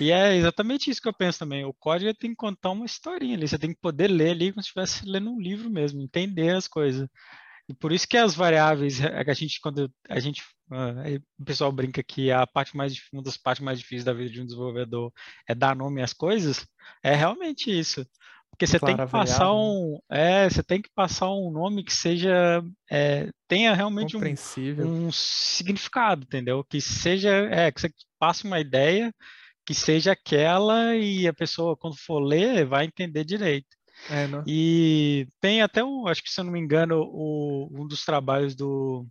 E 0.00 0.10
é 0.10 0.34
exatamente 0.34 0.90
isso 0.90 1.00
que 1.00 1.08
eu 1.08 1.14
penso 1.14 1.38
também. 1.38 1.64
O 1.64 1.72
código 1.74 2.12
tem 2.12 2.30
que 2.30 2.36
contar 2.36 2.70
uma 2.70 2.84
historinha 2.84 3.36
ali. 3.36 3.46
Você 3.46 3.58
tem 3.58 3.70
que 3.72 3.80
poder 3.80 4.08
ler 4.08 4.30
ali 4.30 4.50
como 4.50 4.62
se 4.62 4.68
estivesse 4.68 5.06
lendo 5.06 5.30
um 5.30 5.40
livro 5.40 5.70
mesmo, 5.70 6.00
entender 6.00 6.56
as 6.56 6.66
coisas. 6.66 7.08
E 7.70 7.74
por 7.74 7.92
isso 7.92 8.08
que 8.08 8.16
as 8.16 8.34
variáveis, 8.34 9.00
é, 9.00 9.22
a 9.24 9.32
gente, 9.32 9.60
quando 9.60 9.88
a 10.08 10.18
gente, 10.18 10.42
uh, 10.72 11.22
o 11.38 11.44
pessoal 11.44 11.70
brinca 11.70 12.02
que 12.02 12.32
a 12.32 12.44
parte 12.44 12.76
mais, 12.76 13.00
uma 13.12 13.22
das 13.22 13.36
partes 13.36 13.64
mais 13.64 13.78
difíceis 13.78 14.02
da 14.02 14.12
vida 14.12 14.28
de 14.28 14.40
um 14.40 14.44
desenvolvedor 14.44 15.12
é 15.48 15.54
dar 15.54 15.76
nome 15.76 16.02
às 16.02 16.12
coisas, 16.12 16.66
é 17.00 17.14
realmente 17.14 17.70
isso. 17.70 18.04
Porque 18.50 18.66
você 18.66 18.80
tem 18.80 18.96
que 18.96 19.06
passar 19.06 19.44
né? 19.44 19.52
um, 19.52 20.00
é, 20.10 20.50
você 20.50 20.64
tem 20.64 20.82
que 20.82 20.90
passar 20.92 21.30
um 21.30 21.52
nome 21.52 21.84
que 21.84 21.94
seja, 21.94 22.60
é, 22.90 23.30
tenha 23.46 23.72
realmente 23.72 24.16
um, 24.16 24.20
um, 24.84 25.12
significado, 25.12 26.24
entendeu? 26.24 26.64
Que 26.64 26.80
seja, 26.80 27.30
é, 27.30 27.70
que 27.70 27.80
você 27.80 27.92
passe 28.18 28.42
uma 28.42 28.58
ideia 28.58 29.14
que 29.64 29.74
seja 29.74 30.10
aquela 30.10 30.96
e 30.96 31.28
a 31.28 31.32
pessoa 31.32 31.76
quando 31.76 31.96
for 31.96 32.18
ler 32.18 32.66
vai 32.66 32.86
entender 32.86 33.24
direito. 33.24 33.68
É, 34.08 34.26
e 34.46 35.28
tem 35.40 35.62
até 35.62 35.84
um, 35.84 36.06
acho 36.06 36.22
que 36.22 36.30
se 36.30 36.40
eu 36.40 36.44
não 36.44 36.52
me 36.52 36.58
engano, 36.58 37.02
o, 37.02 37.68
um 37.72 37.86
dos 37.86 38.04
trabalhos 38.04 38.54
do, 38.54 39.06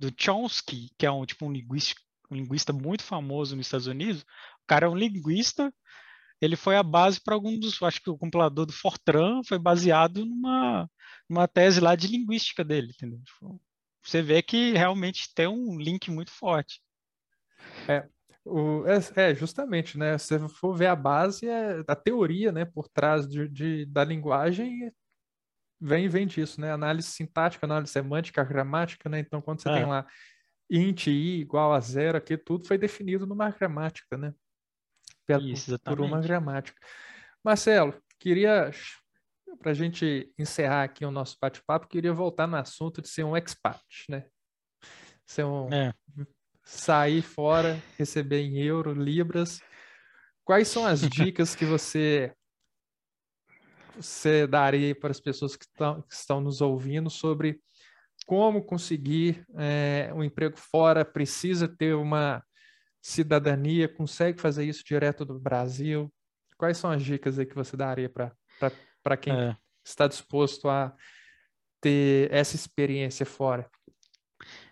do 0.00 0.12
Chomsky, 0.18 0.90
que 0.98 1.06
é 1.06 1.10
um 1.10 1.24
tipo 1.24 1.46
um 1.46 1.52
linguista, 1.52 2.00
um 2.30 2.36
linguista 2.36 2.72
muito 2.72 3.02
famoso 3.02 3.54
nos 3.54 3.66
Estados 3.66 3.86
Unidos. 3.86 4.22
O 4.22 4.66
cara 4.66 4.86
é 4.86 4.88
um 4.88 4.96
linguista 4.96 5.72
ele 6.40 6.56
foi 6.56 6.76
a 6.76 6.82
base 6.82 7.20
para 7.20 7.34
algum 7.34 7.58
dos, 7.58 7.82
acho 7.82 8.00
que 8.00 8.10
o 8.10 8.18
compilador 8.18 8.64
do 8.64 8.72
Fortran 8.72 9.42
foi 9.42 9.58
baseado 9.58 10.24
numa, 10.24 10.88
numa 11.28 11.48
tese 11.48 11.80
lá 11.80 11.96
de 11.96 12.06
linguística 12.06 12.64
dele, 12.64 12.92
entendeu? 12.94 13.20
Tipo, 13.24 13.60
você 14.02 14.22
vê 14.22 14.40
que 14.40 14.72
realmente 14.72 15.32
tem 15.34 15.48
um 15.48 15.78
link 15.78 16.10
muito 16.10 16.30
forte. 16.30 16.80
É, 17.88 18.08
o, 18.48 18.84
é, 18.86 19.30
é, 19.30 19.34
justamente, 19.34 19.98
né? 19.98 20.16
Se 20.18 20.38
você 20.38 20.54
for 20.54 20.74
ver 20.74 20.86
a 20.86 20.96
base, 20.96 21.46
é, 21.48 21.82
a 21.86 21.96
teoria, 21.96 22.50
né, 22.50 22.64
por 22.64 22.88
trás 22.88 23.28
de, 23.28 23.48
de, 23.48 23.86
da 23.86 24.04
linguagem 24.04 24.92
vem, 25.80 26.08
vem 26.08 26.26
disso, 26.26 26.60
né? 26.60 26.72
Análise 26.72 27.08
sintática, 27.08 27.66
análise 27.66 27.92
semântica, 27.92 28.42
gramática, 28.44 29.08
né? 29.08 29.20
Então, 29.20 29.40
quando 29.40 29.62
você 29.62 29.68
é. 29.70 29.74
tem 29.74 29.86
lá 29.86 30.06
int 30.70 31.06
i 31.06 31.40
igual 31.40 31.72
a 31.72 31.80
zero, 31.80 32.18
aqui 32.18 32.36
tudo 32.36 32.66
foi 32.66 32.76
definido 32.76 33.26
numa 33.26 33.50
gramática, 33.50 34.16
né? 34.16 34.34
Isso, 35.40 35.78
por 35.80 36.00
uma 36.00 36.20
gramática. 36.20 36.78
Marcelo, 37.44 37.94
queria, 38.18 38.70
para 39.58 39.72
a 39.72 39.74
gente 39.74 40.32
encerrar 40.38 40.84
aqui 40.84 41.04
o 41.04 41.10
nosso 41.10 41.36
bate-papo, 41.40 41.86
queria 41.86 42.12
voltar 42.12 42.46
no 42.46 42.56
assunto 42.56 43.02
de 43.02 43.08
ser 43.08 43.24
um 43.24 43.36
expat, 43.36 43.80
né? 44.08 44.26
Ser 45.26 45.44
um, 45.44 45.68
é. 45.72 45.92
Sair 46.70 47.22
fora, 47.22 47.82
receber 47.96 48.42
em 48.42 48.58
euro, 48.58 48.92
libras. 48.92 49.62
Quais 50.44 50.68
são 50.68 50.84
as 50.84 51.00
dicas 51.08 51.54
que 51.54 51.64
você 51.64 52.30
você 53.96 54.46
daria 54.46 54.94
para 54.94 55.10
as 55.10 55.18
pessoas 55.18 55.56
que 55.56 55.64
estão, 55.64 56.02
que 56.02 56.14
estão 56.14 56.42
nos 56.42 56.60
ouvindo 56.60 57.08
sobre 57.08 57.58
como 58.26 58.62
conseguir 58.62 59.46
é, 59.56 60.12
um 60.14 60.22
emprego 60.22 60.58
fora? 60.58 61.06
Precisa 61.06 61.66
ter 61.66 61.94
uma 61.94 62.44
cidadania, 63.00 63.88
consegue 63.88 64.38
fazer 64.38 64.66
isso 64.66 64.84
direto 64.84 65.24
do 65.24 65.40
Brasil? 65.40 66.12
Quais 66.58 66.76
são 66.76 66.90
as 66.90 67.02
dicas 67.02 67.38
aí 67.38 67.46
que 67.46 67.54
você 67.54 67.78
daria 67.78 68.10
para 68.10 69.16
quem 69.16 69.32
é. 69.32 69.56
está 69.82 70.06
disposto 70.06 70.68
a 70.68 70.94
ter 71.80 72.30
essa 72.30 72.54
experiência 72.54 73.24
fora? 73.24 73.68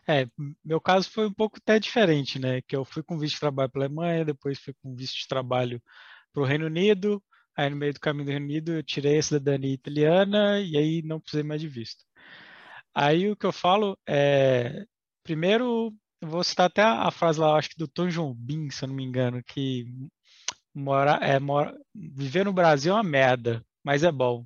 É, 0.08 0.26
meu 0.64 0.80
caso 0.80 1.10
foi 1.10 1.26
um 1.26 1.32
pouco 1.32 1.58
até 1.58 1.78
diferente, 1.78 2.38
né? 2.38 2.62
Que 2.62 2.76
eu 2.76 2.84
fui 2.84 3.02
com 3.02 3.18
visto 3.18 3.34
de 3.34 3.40
trabalho 3.40 3.70
para 3.70 3.82
a 3.82 3.86
Alemanha, 3.86 4.24
depois 4.24 4.58
fui 4.58 4.74
com 4.82 4.94
visto 4.94 5.18
de 5.18 5.28
trabalho 5.28 5.82
para 6.32 6.42
o 6.42 6.46
Reino 6.46 6.66
Unido, 6.66 7.22
aí 7.56 7.70
no 7.70 7.76
meio 7.76 7.92
do 7.94 8.00
caminho 8.00 8.26
do 8.26 8.30
Reino 8.30 8.46
Unido 8.46 8.72
eu 8.72 8.82
tirei 8.82 9.18
a 9.18 9.22
cidadania 9.22 9.74
italiana 9.74 10.60
e 10.60 10.76
aí 10.76 11.02
não 11.02 11.20
precisei 11.20 11.42
mais 11.42 11.60
de 11.60 11.68
visto. 11.68 12.04
Aí 12.94 13.30
o 13.30 13.36
que 13.36 13.46
eu 13.46 13.52
falo 13.52 13.98
é, 14.08 14.84
primeiro 15.24 15.92
eu 16.20 16.28
vou 16.28 16.44
citar 16.44 16.66
até 16.66 16.82
a, 16.82 17.10
frase 17.10 17.40
lá, 17.40 17.56
acho 17.56 17.70
que 17.70 17.76
do 17.76 17.88
Tom 17.88 18.08
Jobim, 18.08 18.70
se 18.70 18.84
eu 18.84 18.88
não 18.88 18.94
me 18.94 19.04
engano, 19.04 19.42
que 19.44 19.86
mora, 20.74 21.18
é, 21.22 21.38
mora, 21.38 21.76
viver 21.94 22.44
no 22.44 22.52
Brasil 22.52 22.92
é 22.92 22.96
uma 22.96 23.02
merda, 23.02 23.64
mas 23.84 24.02
é 24.02 24.12
bom. 24.12 24.44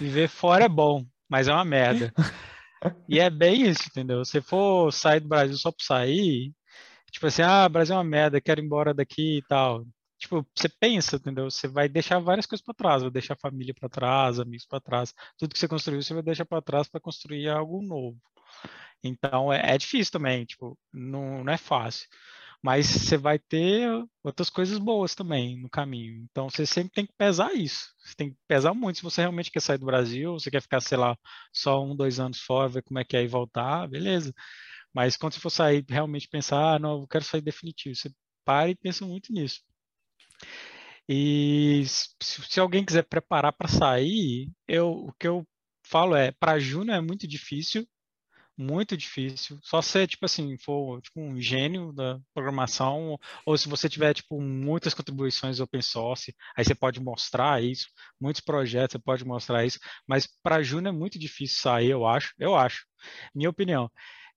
Viver 0.00 0.28
fora 0.28 0.64
é 0.64 0.68
bom, 0.68 1.04
mas 1.28 1.48
é 1.48 1.52
uma 1.52 1.64
merda. 1.64 2.12
E 3.08 3.20
é 3.20 3.30
bem 3.30 3.62
isso, 3.68 3.84
entendeu? 3.88 4.24
Se 4.24 4.40
for 4.40 4.92
sair 4.92 5.20
do 5.20 5.28
Brasil 5.28 5.56
só 5.56 5.70
por 5.70 5.82
sair, 5.82 6.52
tipo 7.10 7.26
assim, 7.26 7.42
ah, 7.42 7.68
Brasil 7.68 7.94
é 7.94 7.98
uma 7.98 8.04
merda, 8.04 8.40
quero 8.40 8.60
ir 8.60 8.64
embora 8.64 8.94
daqui 8.94 9.38
e 9.38 9.42
tal. 9.42 9.84
Tipo, 10.18 10.46
você 10.54 10.68
pensa, 10.68 11.16
entendeu? 11.16 11.50
Você 11.50 11.66
vai 11.68 11.88
deixar 11.88 12.20
várias 12.20 12.46
coisas 12.46 12.64
para 12.64 12.74
trás, 12.74 13.02
vai 13.02 13.10
deixar 13.10 13.36
família 13.36 13.74
para 13.74 13.88
trás, 13.88 14.38
amigos 14.38 14.66
para 14.66 14.80
trás, 14.80 15.12
tudo 15.36 15.52
que 15.52 15.58
você 15.58 15.66
construiu 15.68 16.02
você 16.02 16.14
vai 16.14 16.22
deixar 16.22 16.44
para 16.44 16.62
trás 16.62 16.88
para 16.88 17.00
construir 17.00 17.48
algo 17.48 17.82
novo. 17.82 18.16
Então 19.02 19.52
é, 19.52 19.74
é, 19.74 19.78
difícil 19.78 20.12
também, 20.12 20.44
tipo, 20.44 20.78
não, 20.92 21.42
não 21.44 21.52
é 21.52 21.56
fácil. 21.56 22.08
Mas 22.62 22.86
você 22.86 23.16
vai 23.16 23.38
ter 23.38 23.88
outras 24.22 24.48
coisas 24.48 24.78
boas 24.78 25.14
também 25.14 25.60
no 25.60 25.68
caminho. 25.68 26.24
Então 26.30 26.48
você 26.48 26.64
sempre 26.64 26.92
tem 26.92 27.06
que 27.06 27.12
pesar 27.18 27.52
isso. 27.54 27.88
Você 27.98 28.14
tem 28.14 28.30
que 28.30 28.36
pesar 28.46 28.72
muito 28.72 28.98
se 28.98 29.02
você 29.02 29.20
realmente 29.22 29.50
quer 29.50 29.60
sair 29.60 29.78
do 29.78 29.86
Brasil, 29.86 30.34
você 30.34 30.50
quer 30.50 30.62
ficar, 30.62 30.80
sei 30.80 30.96
lá, 30.96 31.16
só 31.52 31.82
um, 31.84 31.96
dois 31.96 32.20
anos 32.20 32.40
fora, 32.40 32.68
ver 32.68 32.82
como 32.82 33.00
é 33.00 33.04
que 33.04 33.16
é 33.16 33.24
e 33.24 33.28
voltar, 33.28 33.88
beleza. 33.88 34.32
Mas 34.94 35.16
quando 35.16 35.34
você 35.34 35.40
for 35.40 35.50
sair, 35.50 35.84
realmente 35.88 36.28
pensar, 36.28 36.76
ah, 36.76 36.78
não, 36.78 37.00
eu 37.00 37.08
quero 37.08 37.24
sair 37.24 37.40
definitivo, 37.40 37.96
você 37.96 38.10
para 38.44 38.70
e 38.70 38.74
pensa 38.76 39.04
muito 39.06 39.32
nisso. 39.32 39.60
E 41.08 41.84
se, 41.86 42.60
alguém 42.60 42.84
quiser 42.84 43.02
preparar 43.04 43.52
para 43.52 43.68
sair, 43.68 44.50
eu, 44.68 44.90
o 44.90 45.12
que 45.18 45.26
eu 45.26 45.46
falo 45.84 46.14
é, 46.14 46.30
para 46.32 46.58
Júnior 46.58 46.96
é 46.96 47.00
muito 47.00 47.26
difícil, 47.26 47.86
muito 48.56 48.96
difícil. 48.96 49.58
Só 49.62 49.80
se 49.82 50.06
tipo 50.06 50.24
assim, 50.24 50.56
for 50.58 51.00
tipo, 51.00 51.20
um 51.20 51.40
gênio 51.40 51.92
da 51.92 52.18
programação, 52.34 53.18
ou 53.46 53.56
se 53.56 53.68
você 53.68 53.88
tiver 53.88 54.14
tipo 54.14 54.40
muitas 54.40 54.94
contribuições 54.94 55.60
open 55.60 55.82
source, 55.82 56.34
aí 56.56 56.64
você 56.64 56.74
pode 56.74 57.00
mostrar 57.00 57.62
isso, 57.62 57.86
muitos 58.20 58.40
projetos 58.42 58.92
você 58.92 58.98
pode 58.98 59.24
mostrar 59.24 59.64
isso, 59.64 59.78
mas 60.06 60.28
para 60.42 60.62
Júnior 60.62 60.94
é 60.94 60.98
muito 60.98 61.18
difícil 61.18 61.60
sair, 61.60 61.90
eu 61.90 62.06
acho, 62.06 62.32
eu 62.38 62.54
acho. 62.54 62.84
Minha 63.34 63.50
opinião. 63.50 63.90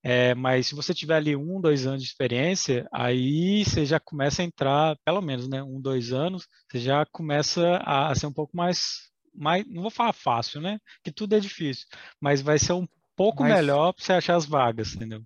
É, 0.04 0.36
mas 0.36 0.68
se 0.68 0.76
você 0.76 0.94
tiver 0.94 1.16
ali 1.16 1.36
um, 1.36 1.60
dois 1.60 1.88
anos 1.88 2.04
de 2.04 2.08
experiência, 2.08 2.88
aí 2.94 3.66
você 3.66 3.86
já 3.86 4.00
começa 4.00 4.44
a 4.44 4.46
entrar, 4.46 4.96
pelo 5.04 5.20
menos, 5.20 5.48
né, 5.50 5.64
um, 5.64 5.82
dois 5.82 6.14
anos, 6.14 6.48
você 6.72 6.80
já 6.80 7.06
começa 7.08 7.78
a, 7.78 8.12
a 8.12 8.16
ser 8.16 8.28
um 8.28 8.34
pouco 8.34 8.56
mais, 8.56 9.10
mais, 9.34 9.66
não 9.68 9.82
vou 9.82 9.90
falar 9.90 10.14
fácil, 10.14 10.62
né, 10.62 10.78
que 11.04 11.12
tudo 11.12 11.34
é 11.36 11.40
difícil, 11.40 11.88
mas 12.22 12.40
vai 12.40 12.60
ser 12.60 12.74
um 12.74 12.88
pouco 13.16 13.44
mas... 13.44 13.54
melhor 13.54 13.94
para 13.94 14.04
você 14.04 14.14
achar 14.14 14.36
as 14.36 14.46
vagas, 14.46 14.94
entendeu? 14.94 15.24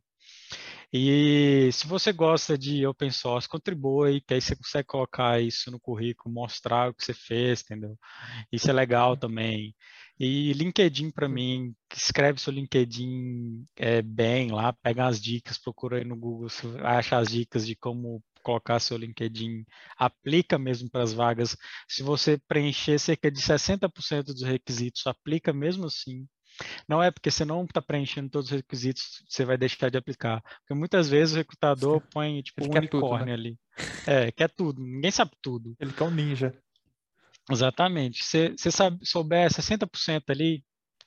E 0.91 1.69
se 1.71 1.85
você 1.85 2.11
gosta 2.11 2.57
de 2.57 2.85
open 2.87 3.11
source, 3.11 3.47
contribui, 3.47 4.21
que 4.21 4.33
aí 4.33 4.41
você 4.41 4.55
consegue 4.55 4.87
colocar 4.87 5.39
isso 5.39 5.69
no 5.69 5.79
currículo, 5.79 6.33
mostrar 6.33 6.89
o 6.89 6.93
que 6.95 7.03
você 7.03 7.13
fez, 7.13 7.61
entendeu? 7.61 7.95
Isso 8.51 8.69
é 8.69 8.73
legal 8.73 9.15
também. 9.15 9.75
E 10.19 10.51
LinkedIn 10.53 11.11
para 11.11 11.29
mim, 11.29 11.73
escreve 11.95 12.41
seu 12.41 12.51
LinkedIn 12.51 13.63
é, 13.75 14.01
bem 14.01 14.51
lá, 14.51 14.73
pega 14.73 15.05
as 15.05 15.21
dicas, 15.21 15.57
procura 15.59 15.97
aí 15.97 16.03
no 16.03 16.17
Google, 16.17 16.49
acha 16.83 17.17
as 17.17 17.29
dicas 17.29 17.65
de 17.65 17.75
como 17.75 18.21
colocar 18.43 18.79
seu 18.79 18.97
LinkedIn, 18.97 19.63
aplica 19.97 20.57
mesmo 20.57 20.89
para 20.89 21.03
as 21.03 21.13
vagas. 21.13 21.55
Se 21.87 22.01
você 22.03 22.37
preencher 22.47 22.99
cerca 22.99 23.31
de 23.31 23.39
60% 23.41 24.23
dos 24.33 24.41
requisitos, 24.43 25.05
aplica 25.05 25.53
mesmo 25.53 25.85
assim. 25.85 26.27
Não 26.87 27.01
é 27.01 27.11
porque 27.11 27.31
você 27.31 27.45
não 27.45 27.63
está 27.63 27.81
preenchendo 27.81 28.29
todos 28.29 28.51
os 28.51 28.57
requisitos, 28.57 29.23
você 29.27 29.45
vai 29.45 29.57
deixar 29.57 29.89
de 29.89 29.97
aplicar. 29.97 30.41
Porque 30.59 30.73
muitas 30.73 31.09
vezes 31.09 31.35
o 31.35 31.37
recrutador 31.37 32.01
põe 32.11 32.41
tipo 32.41 32.63
um 32.63 32.77
unicórnio 32.77 32.89
tudo, 32.89 33.25
né? 33.25 33.33
ali. 33.33 33.59
É, 34.05 34.31
quer 34.31 34.49
tudo, 34.49 34.81
ninguém 34.81 35.11
sabe 35.11 35.31
tudo. 35.41 35.75
Ele 35.79 35.93
quer 35.93 36.03
um 36.03 36.11
ninja. 36.11 36.53
Exatamente. 37.49 38.23
Se 38.23 38.55
você 38.57 38.69
souber 39.03 39.49
60% 39.49 40.23
ali, 40.29 40.63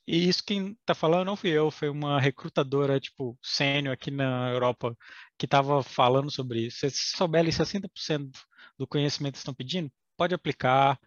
e 0.06 0.28
isso 0.28 0.42
quem 0.44 0.72
está 0.80 0.94
falando 0.94 1.26
não 1.26 1.36
fui 1.36 1.50
eu, 1.50 1.70
foi 1.70 1.88
uma 1.88 2.20
recrutadora, 2.20 2.98
tipo, 2.98 3.38
sênior 3.40 3.94
aqui 3.94 4.10
na 4.10 4.50
Europa, 4.50 4.96
que 5.38 5.46
estava 5.46 5.82
falando 5.82 6.30
sobre 6.30 6.66
isso. 6.66 6.78
Se 6.90 7.16
souber 7.16 7.40
ali 7.40 7.50
60% 7.50 8.30
do 8.76 8.86
conhecimento 8.86 9.34
que 9.34 9.38
estão 9.38 9.54
pedindo, 9.54 9.90
pode 10.16 10.34
aplicar, 10.34 10.98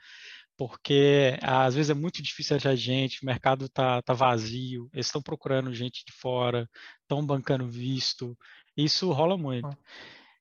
porque 0.57 1.37
às 1.41 1.75
vezes 1.75 1.89
é 1.89 1.93
muito 1.93 2.21
difícil 2.21 2.55
achar 2.55 2.75
gente, 2.75 3.21
o 3.21 3.25
mercado 3.25 3.65
está 3.65 4.01
tá 4.01 4.13
vazio, 4.13 4.89
eles 4.93 5.07
estão 5.07 5.21
procurando 5.21 5.73
gente 5.73 6.03
de 6.05 6.13
fora, 6.13 6.69
estão 7.01 7.25
bancando 7.25 7.67
visto, 7.67 8.37
isso 8.77 9.11
rola 9.11 9.37
muito. 9.37 9.69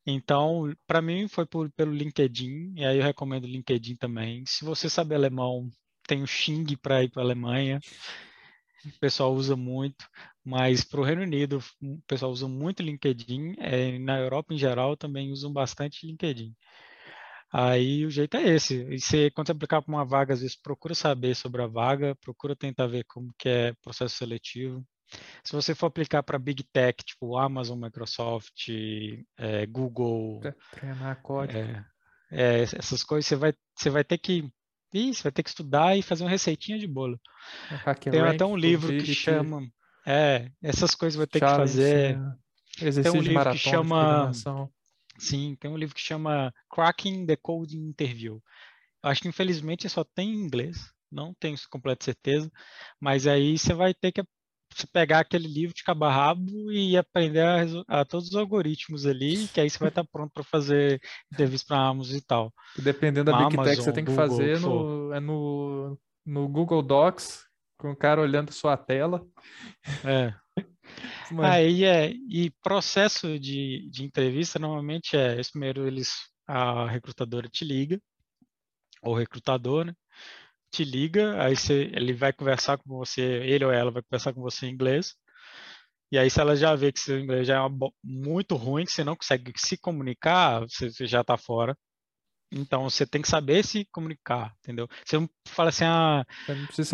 Então, 0.07 0.75
para 0.87 1.01
mim 1.01 1.29
foi 1.29 1.47
por, 1.47 1.71
pelo 1.73 1.93
LinkedIn, 1.93 2.75
e 2.77 2.85
aí 2.85 2.99
eu 2.99 3.03
recomendo 3.05 3.45
o 3.45 3.49
LinkedIn 3.49 3.97
também. 3.97 4.45
Se 4.47 4.65
você 4.65 4.91
sabe 4.91 5.15
alemão, 5.15 5.71
tem 6.07 6.23
o 6.23 6.27
Xing 6.27 6.77
para 6.77 7.03
ir 7.03 7.11
para 7.11 7.23
a 7.23 7.25
Alemanha, 7.25 7.81
o 8.85 8.99
pessoal 8.99 9.33
usa 9.35 9.57
muito, 9.57 10.07
mas 10.45 10.85
para 10.85 11.01
o 11.01 11.05
Reino 11.05 11.23
Unido, 11.23 11.63
o 11.83 11.99
pessoal 12.07 12.31
usa 12.31 12.47
muito 12.47 12.83
LinkedIn, 12.83 13.55
é, 13.59 13.99
na 13.99 14.19
Europa 14.19 14.53
em 14.53 14.59
geral 14.59 14.97
também 14.97 15.31
usam 15.33 15.53
bastante 15.53 16.07
LinkedIn. 16.07 16.55
Aí 17.57 18.05
o 18.05 18.11
jeito 18.11 18.37
é 18.37 18.43
esse. 18.43 18.83
E 18.91 18.99
você, 18.99 19.31
quando 19.31 19.47
você 19.47 19.53
aplicar 19.53 19.81
para 19.81 19.95
uma 19.95 20.05
vaga, 20.05 20.35
às 20.35 20.41
vezes 20.41 20.61
procura 20.61 20.93
saber 20.93 21.37
sobre 21.37 21.63
a 21.63 21.69
vaga, 21.69 22.17
procura 22.17 22.57
tentar 22.57 22.89
ver 22.89 23.05
como 23.05 23.33
que 23.39 23.49
é 23.49 23.71
o 23.71 23.77
processo 23.77 24.17
seletivo. 24.17 24.85
Se 25.45 25.53
você 25.53 25.73
for 25.73 25.87
aplicar 25.87 26.25
para 26.25 26.37
Big 26.37 26.65
Tech, 26.65 27.05
tipo 27.05 27.37
Amazon, 27.37 27.81
Microsoft, 27.81 28.71
é, 29.39 29.67
Google, 29.67 30.41
treinar 30.73 31.23
código, 31.23 31.61
é, 31.61 31.85
é, 32.33 32.63
essas 32.63 33.05
coisas, 33.05 33.29
você 33.29 33.37
vai, 33.37 33.55
você 33.77 33.89
vai 33.89 34.03
ter 34.03 34.19
que 34.19 34.51
Ih, 34.93 35.15
você 35.15 35.23
vai 35.23 35.33
ter 35.33 35.43
que 35.45 35.51
estudar 35.51 35.97
e 35.97 36.03
fazer 36.03 36.25
uma 36.25 36.31
receitinha 36.31 36.79
de 36.79 36.89
bolo. 36.89 37.21
Tem 38.11 38.21
até 38.21 38.45
um 38.45 38.57
livro 38.57 38.89
que 38.89 39.15
chama. 39.15 39.61
É, 40.05 40.51
essas 40.61 40.95
coisas 40.97 41.17
vai 41.17 41.27
ter 41.27 41.39
que 41.39 41.47
fazer. 41.47 42.19
Exercício 42.81 43.13
tem 43.13 43.21
um 43.21 43.25
livro 43.25 43.51
que 43.51 43.59
chama. 43.59 44.33
Sim, 45.19 45.57
tem 45.57 45.71
um 45.71 45.77
livro 45.77 45.95
que 45.95 46.01
chama 46.01 46.53
Cracking 46.71 47.27
the 47.27 47.37
Coding 47.37 47.89
Interview. 47.89 48.43
Eu 49.03 49.11
acho 49.11 49.21
que 49.23 49.29
infelizmente 49.29 49.89
só 49.89 50.03
tem 50.03 50.31
em 50.31 50.41
inglês, 50.41 50.93
não 51.11 51.35
tenho 51.35 51.57
completa 51.71 52.05
certeza, 52.05 52.51
mas 53.01 53.27
aí 53.27 53.59
você 53.59 53.75
vai 53.75 53.95
ter 53.95 54.13
que 54.13 54.25
pegar 54.93 55.21
aquele 55.21 55.47
livro 55.47 55.75
de 55.75 55.85
cabo 55.85 56.05
a 56.05 56.11
rabo 56.11 56.73
e 56.73 56.97
aprender 56.97 57.41
a, 57.41 58.01
a, 58.01 58.05
todos 58.05 58.29
os 58.29 58.35
algoritmos 58.35 59.07
ali, 59.07 59.47
que 59.49 59.61
aí 59.61 59.71
você 59.71 59.79
vai 59.79 59.89
estar 59.89 60.05
pronto 60.05 60.33
para 60.33 60.43
fazer 60.43 61.01
entrevista 61.33 61.69
para 61.69 61.87
Amazon 61.87 62.17
e 62.17 62.21
tal. 62.21 62.53
E 62.77 62.83
dependendo 62.83 63.31
da 63.31 63.39
Big 63.39 63.57
Tech, 63.63 63.77
você 63.77 63.93
tem 63.93 64.05
que 64.05 64.11
Google, 64.11 64.29
fazer 64.29 64.61
no, 64.61 65.13
é 65.13 65.21
no, 65.21 65.99
no 66.27 66.49
Google 66.49 66.83
Docs, 66.83 67.47
com 67.79 67.93
o 67.93 67.97
cara 67.97 68.21
olhando 68.21 68.53
sua 68.53 68.77
tela. 68.77 69.25
É. 70.05 70.35
Aí 71.41 71.85
é, 71.85 72.13
e 72.29 72.51
processo 72.63 73.39
de, 73.39 73.89
de 73.91 74.05
entrevista 74.05 74.59
normalmente 74.59 75.17
é, 75.17 75.41
primeiro 75.51 75.87
eles, 75.87 76.13
a 76.47 76.87
recrutadora 76.89 77.49
te 77.49 77.65
liga, 77.65 78.01
ou 79.03 79.15
recrutador, 79.15 79.85
né? 79.85 79.95
te 80.71 80.85
liga, 80.85 81.41
aí 81.43 81.57
você, 81.57 81.91
ele 81.95 82.13
vai 82.13 82.33
conversar 82.33 82.79
com 82.79 82.99
você, 82.99 83.23
ele 83.23 83.65
ou 83.65 83.73
ela 83.73 83.91
vai 83.91 84.03
conversar 84.03 84.33
com 84.33 84.41
você 84.43 84.67
em 84.67 84.73
inglês. 84.73 85.15
E 86.13 86.19
aí, 86.19 86.31
se 86.31 86.41
ela 86.41 86.57
já 86.57 86.75
vê 86.75 86.93
que 86.93 87.01
seu 87.01 87.19
inglês 87.19 87.47
já 87.47 87.65
é 87.65 87.69
muito 88.03 88.57
ruim, 88.57 88.85
que 88.85 88.93
você 88.93 89.05
não 89.05 89.17
consegue 89.17 89.53
se 89.57 89.77
comunicar, 89.77 90.61
você, 90.61 90.91
você 90.91 91.07
já 91.07 91.23
está 91.23 91.37
fora. 91.37 91.77
Então, 92.53 92.89
você 92.89 93.05
tem 93.07 93.21
que 93.21 93.29
saber 93.29 93.65
se 93.65 93.85
comunicar, 93.91 94.55
entendeu? 94.61 94.89
Você 95.05 95.19
não 95.19 95.29
fala 95.49 95.71
assim, 95.71 95.85
ah, 95.85 96.25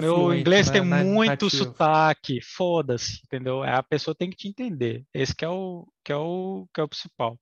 meu 0.01 0.15
fluente, 0.15 0.41
inglês 0.41 0.67
né? 0.69 0.73
tem 0.73 0.83
muito 0.83 1.27
Nativo. 1.45 1.51
sotaque, 1.51 2.41
foda-se, 2.43 3.21
entendeu? 3.25 3.63
A 3.63 3.83
pessoa 3.83 4.15
tem 4.15 4.31
que 4.31 4.37
te 4.37 4.49
entender. 4.49 5.05
Esse 5.13 5.35
que 5.35 5.45
é 5.45 5.49
o 5.49 5.87
que 6.03 6.13
é 6.13 6.17
o 6.17 6.67
que 6.75 6.81
é 6.81 6.85
o 6.85 6.89
principal. 6.89 7.39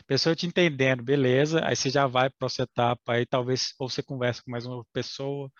A 0.00 0.04
pessoa 0.06 0.34
te 0.34 0.46
entendendo, 0.46 1.02
beleza? 1.02 1.64
Aí 1.64 1.76
você 1.76 1.90
já 1.90 2.06
vai 2.06 2.28
para 2.28 2.46
essa 2.46 2.62
etapa, 2.62 3.12
aí 3.12 3.24
talvez 3.24 3.72
ou 3.78 3.88
você 3.88 4.02
conversa 4.02 4.42
com 4.42 4.50
mais 4.50 4.66
uma 4.66 4.84
pessoa, 4.92 5.50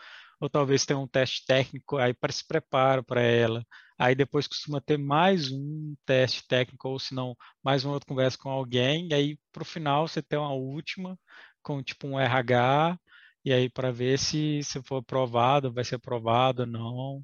ou 0.41 0.49
talvez 0.49 0.85
tenha 0.87 0.99
um 0.99 1.07
teste 1.07 1.45
técnico, 1.47 1.99
aí 1.99 2.15
para 2.15 2.33
se 2.33 2.47
prepara 2.47 3.03
para 3.03 3.21
ela. 3.21 3.65
Aí 3.99 4.15
depois 4.15 4.49
costuma 4.49 4.81
ter 4.81 4.97
mais 4.97 5.53
um 5.53 5.95
teste 6.07 6.43
técnico, 6.49 6.89
ou 6.89 6.99
se 6.99 7.15
não, 7.15 7.37
mais 7.63 7.85
uma 7.85 7.93
outra 7.93 8.09
conversa 8.09 8.39
com 8.39 8.49
alguém, 8.49 9.09
e 9.11 9.15
aí 9.15 9.39
para 9.53 9.63
o 9.63 9.67
final 9.67 10.09
você 10.09 10.23
tem 10.23 10.39
uma 10.39 10.55
última, 10.55 11.19
com 11.63 11.83
tipo 11.83 12.07
um 12.07 12.19
RH, 12.19 12.99
e 13.45 13.53
aí 13.53 13.69
para 13.71 13.91
ver 13.91 14.19
se 14.19 14.63
se 14.63 14.83
for 14.83 14.97
aprovado, 14.97 15.73
vai 15.73 15.85
ser 15.85 15.97
aprovado 15.97 16.63
ou 16.63 16.67
não, 16.67 17.23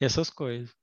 essas 0.00 0.30
coisas. 0.30 0.74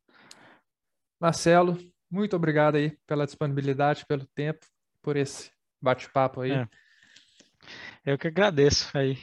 Marcelo, 1.19 1.77
muito 2.11 2.35
obrigado 2.35 2.75
aí 2.75 2.97
pela 3.07 3.25
disponibilidade, 3.25 4.05
pelo 4.05 4.25
tempo, 4.35 4.65
por 5.01 5.15
esse 5.15 5.51
bate-papo 5.81 6.41
aí. 6.41 6.51
É. 6.51 6.67
Eu 8.05 8.17
que 8.17 8.27
agradeço 8.27 8.95
aí 8.97 9.17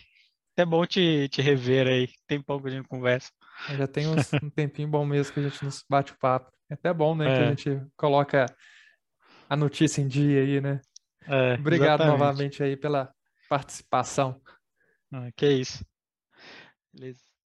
é 0.61 0.65
bom 0.65 0.85
te, 0.87 1.29
te 1.29 1.43
rever 1.43 1.87
aí. 1.87 2.09
Tem 2.27 2.41
pouco 2.41 2.71
de 2.71 2.83
conversa. 2.85 3.31
Já 3.77 3.87
tem 3.87 4.07
uns, 4.07 4.33
um 4.43 4.51
tempinho 4.51 4.89
bom 4.89 5.05
mesmo 5.05 5.33
que 5.33 5.41
a 5.41 5.43
gente 5.43 5.65
nos 5.65 5.85
bate 5.89 6.13
o 6.13 6.19
papo. 6.19 6.51
É 6.69 6.75
até 6.75 6.93
bom, 6.93 7.15
né? 7.15 7.27
É. 7.27 7.37
Que 7.37 7.43
a 7.43 7.49
gente 7.49 7.87
coloca 7.97 8.47
a 9.49 9.57
notícia 9.57 10.01
em 10.01 10.09
dia 10.09 10.41
aí, 10.41 10.61
né? 10.61 10.81
É, 11.27 11.55
Obrigado 11.55 12.01
exatamente. 12.03 12.19
novamente 12.19 12.63
aí 12.63 12.77
pela 12.77 13.13
participação. 13.51 14.41
Ah, 15.13 15.33
que 15.37 15.51
isso. 15.51 15.85
Beleza. 16.93 17.30